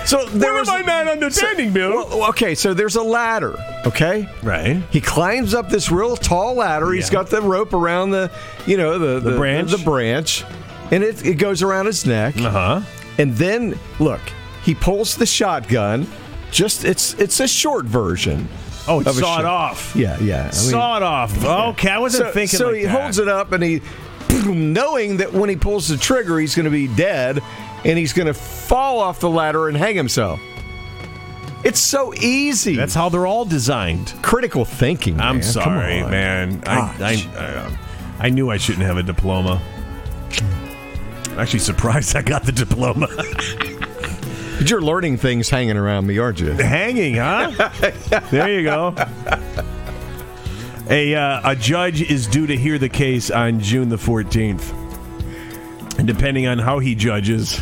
So 0.06 0.26
there 0.26 0.54
was 0.54 0.68
not 0.68 1.08
understanding, 1.08 1.74
Bill? 1.74 2.08
Well, 2.08 2.30
okay, 2.30 2.56
so 2.56 2.74
there's 2.74 2.96
a 2.96 3.04
ladder. 3.04 3.56
Okay, 3.86 4.28
Right. 4.44 4.82
He 4.92 5.02
climbs 5.02 5.54
up 5.54 5.70
this 5.70 5.92
real 5.92 6.16
tall 6.16 6.56
ladder. 6.56 6.92
He's 6.92 7.10
got 7.10 7.28
the 7.28 7.42
rope 7.42 7.74
around 7.74 8.12
the, 8.12 8.32
you 8.66 8.78
know, 8.78 8.98
the 9.00 9.20
the, 9.20 9.38
branch? 9.38 9.72
the 9.72 9.78
branch, 9.80 10.44
and 10.92 11.04
it, 11.04 11.26
it 11.26 11.36
goes 11.36 11.62
around 11.64 11.86
his 11.88 12.06
neck. 12.06 12.36
Uh 12.38 12.50
huh. 12.50 12.82
And 13.18 13.34
then 13.36 13.78
look, 14.00 14.22
he 14.64 14.74
pulls 14.76 15.16
the 15.16 15.26
shotgun. 15.26 16.08
Just 16.52 16.84
it's 16.86 17.14
it's 17.16 17.40
a 17.40 17.48
short 17.48 17.86
version. 17.86 18.48
Oh, 18.88 19.00
it's 19.00 19.10
of 19.10 19.20
shot. 19.20 19.46
off. 19.46 19.96
Yeah, 19.96 20.20
yeah. 20.20 20.42
I 20.42 20.44
mean- 20.44 20.52
Sawed 20.54 21.04
off. 21.04 21.46
Okay, 21.46 21.90
I 21.90 22.00
wasn't 22.00 22.28
so, 22.28 22.32
thinking. 22.34 22.58
so 22.60 22.68
like 22.68 22.78
he 22.78 22.84
that. 22.84 23.02
holds 23.02 23.20
it 23.20 23.28
up 23.28 23.52
and 23.52 23.64
he, 23.64 23.82
knowing 24.46 25.18
that 25.18 25.34
when 25.34 25.50
he 25.50 25.56
pulls 25.56 25.88
the 25.88 25.98
trigger, 25.98 26.40
he's 26.40 26.56
going 26.56 26.66
to 26.66 26.72
be 26.72 26.88
dead, 26.88 27.42
and 27.86 27.98
he's 27.98 28.12
going 28.14 28.26
to 28.28 28.34
fall 28.34 29.00
off 29.00 29.20
the 29.20 29.30
ladder 29.30 29.68
and 29.68 29.78
hang 29.78 29.96
himself. 29.96 30.40
It's 31.64 31.80
so 31.80 32.12
easy. 32.16 32.76
That's 32.76 32.96
how 32.96 33.10
they're 33.10 33.28
all 33.28 33.46
designed. 33.46 34.14
critical 34.24 34.66
thinking. 34.66 35.20
I'm 35.20 35.36
man. 35.36 35.44
Sorry, 35.44 36.02
man. 36.02 36.64
I, 36.66 36.80
I, 36.80 37.40
I, 37.40 37.78
I 38.26 38.30
knew 38.30 38.50
I 38.50 38.58
shouldn't 38.58 38.86
have 38.86 38.98
a 38.98 39.04
diploma. 39.04 39.62
I'm 41.30 41.40
actually 41.40 41.60
surprised 41.60 42.16
I 42.16 42.24
got 42.24 42.44
the 42.46 42.52
diploma. 42.52 43.08
But 44.62 44.70
you're 44.70 44.80
learning 44.80 45.18
things 45.18 45.50
hanging 45.50 45.76
around 45.76 46.06
me, 46.06 46.20
aren't 46.20 46.40
you? 46.40 46.52
Hanging, 46.52 47.16
huh? 47.16 47.72
there 48.30 48.54
you 48.54 48.64
go. 48.64 48.94
A, 50.88 51.16
uh, 51.16 51.42
a 51.44 51.56
judge 51.56 52.04
is 52.04 52.28
due 52.28 52.46
to 52.46 52.56
hear 52.56 52.78
the 52.78 52.88
case 52.88 53.32
on 53.32 53.60
June 53.60 53.90
the 53.90 53.96
14th. 53.96 54.72
And 55.98 56.06
depending 56.06 56.46
on 56.46 56.60
how 56.60 56.78
he 56.78 56.94
judges, 56.94 57.60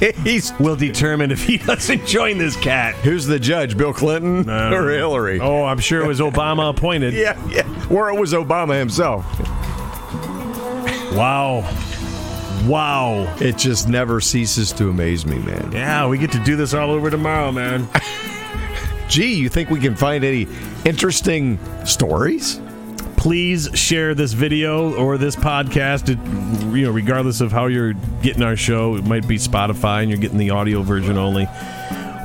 He's 0.24 0.52
will 0.58 0.74
determine 0.74 1.30
if 1.30 1.44
he 1.44 1.58
doesn't 1.58 2.04
join 2.04 2.38
this 2.38 2.56
cat. 2.56 2.96
who's 2.96 3.24
the 3.24 3.38
judge, 3.38 3.76
Bill 3.76 3.92
Clinton 3.92 4.50
or 4.50 4.90
Hillary? 4.90 5.38
Oh, 5.38 5.62
I'm 5.62 5.78
sure 5.78 6.02
it 6.02 6.08
was 6.08 6.18
Obama 6.18 6.68
appointed. 6.70 7.14
Yeah, 7.18 7.38
yeah. 7.48 7.86
Or 7.92 8.10
it 8.10 8.18
was 8.18 8.32
Obama 8.32 8.76
himself. 8.76 9.24
Wow. 11.14 11.62
Wow. 12.68 13.34
It 13.40 13.56
just 13.56 13.88
never 13.88 14.20
ceases 14.20 14.72
to 14.74 14.90
amaze 14.90 15.24
me, 15.24 15.38
man. 15.38 15.72
Yeah, 15.72 16.06
we 16.06 16.18
get 16.18 16.30
to 16.32 16.44
do 16.44 16.54
this 16.54 16.74
all 16.74 16.90
over 16.90 17.08
tomorrow, 17.08 17.50
man. 17.50 17.88
Gee, 19.08 19.34
you 19.34 19.48
think 19.48 19.70
we 19.70 19.80
can 19.80 19.96
find 19.96 20.22
any 20.22 20.46
interesting 20.84 21.58
stories? 21.86 22.60
Please 23.16 23.70
share 23.72 24.14
this 24.14 24.34
video 24.34 24.94
or 24.96 25.16
this 25.16 25.34
podcast. 25.34 26.10
It, 26.10 26.18
you 26.76 26.84
know, 26.84 26.90
regardless 26.90 27.40
of 27.40 27.50
how 27.52 27.68
you're 27.68 27.94
getting 28.22 28.42
our 28.42 28.54
show, 28.54 28.96
it 28.96 29.04
might 29.06 29.26
be 29.26 29.36
Spotify 29.36 30.02
and 30.02 30.10
you're 30.10 30.20
getting 30.20 30.36
the 30.36 30.50
audio 30.50 30.82
version 30.82 31.16
only, 31.16 31.48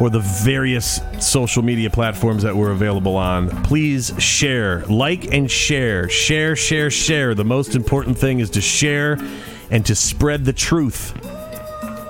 or 0.02 0.10
the 0.10 0.20
various 0.44 1.00
social 1.22 1.64
media 1.64 1.90
platforms 1.90 2.44
that 2.44 2.54
we're 2.54 2.72
available 2.72 3.16
on. 3.16 3.50
Please 3.64 4.12
share, 4.22 4.84
like, 4.88 5.34
and 5.34 5.50
share. 5.50 6.10
Share, 6.10 6.58
share, 6.58 6.92
share. 6.92 7.34
The 7.34 7.46
most 7.46 7.76
important 7.76 8.18
thing 8.18 8.42
is 8.42 8.50
to 8.52 8.62
share 8.62 9.18
and 9.70 9.86
to 9.86 9.96
spread 9.96 10.46
the 10.46 10.54
truth. 10.54 11.14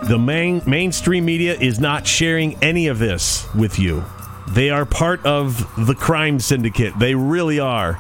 The 0.08 0.20
main 0.20 0.62
mainstream 0.68 1.26
media 1.26 1.58
is 1.58 1.80
not 1.80 2.06
sharing 2.06 2.62
any 2.64 2.88
of 2.88 3.00
this 3.00 3.48
with 3.56 3.80
you. 3.80 4.04
They 4.50 4.70
are 4.70 4.86
part 4.86 5.26
of 5.26 5.86
the 5.88 5.96
crime 5.96 6.40
syndicate. 6.40 6.98
They 7.00 7.16
really 7.16 7.60
are. 7.60 8.00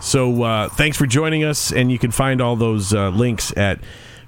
So 0.00 0.42
uh, 0.42 0.68
thanks 0.70 0.96
for 0.96 1.06
joining 1.06 1.44
us, 1.44 1.70
and 1.70 1.92
you 1.92 1.98
can 1.98 2.10
find 2.10 2.40
all 2.40 2.56
those 2.56 2.94
uh, 2.94 3.10
links 3.10 3.54
at 3.56 3.78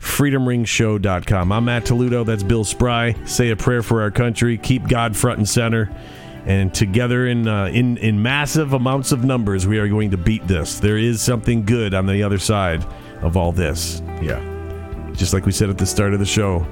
freedomringshow.com. 0.01 1.53
I'm 1.53 1.65
Matt 1.65 1.87
Toledo. 1.87 2.25
That's 2.25 2.43
Bill 2.43 2.65
Spry. 2.65 3.15
Say 3.25 3.51
a 3.51 3.57
prayer 3.57 3.83
for 3.83 4.03
our 4.03 4.11
country. 4.11 4.59
Keep 4.59 4.89
God 4.89 5.17
front 5.17 5.39
and 5.39 5.49
center. 5.49 5.91
And 6.47 6.73
together 6.73 7.27
in, 7.27 7.47
uh, 7.47 7.67
in, 7.67 7.97
in 7.99 8.23
massive 8.23 8.73
amounts 8.73 9.13
of 9.13 9.25
numbers, 9.25 9.67
we 9.67 9.79
are 9.79 9.89
going 9.89 10.11
to 10.13 10.17
beat 10.17 10.47
this. 10.47 10.81
There 10.81 10.99
is 10.99 11.21
something 11.21 11.65
good 11.65 11.95
on 11.95 12.07
the 12.07 12.23
other 12.23 12.39
side 12.39 12.85
of 13.23 13.37
all 13.37 13.53
this. 13.53 14.03
Yeah. 14.23 14.41
Just 15.13 15.35
like 15.35 15.45
we 15.45 15.53
said 15.53 15.69
at 15.69 15.79
the 15.79 15.87
start 15.87 16.15
of 16.15 16.19
the 16.19 16.27
show, 16.27 16.67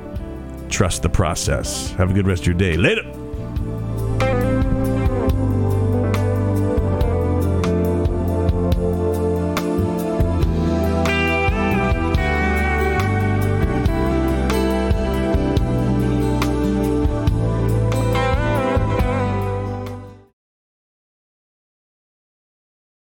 trust 0.69 1.03
the 1.03 1.09
process. 1.09 1.93
Have 1.93 2.11
a 2.11 2.15
good 2.15 2.27
rest 2.27 2.43
of 2.43 2.47
your 2.47 2.57
day. 2.57 2.77
Later. 2.77 3.18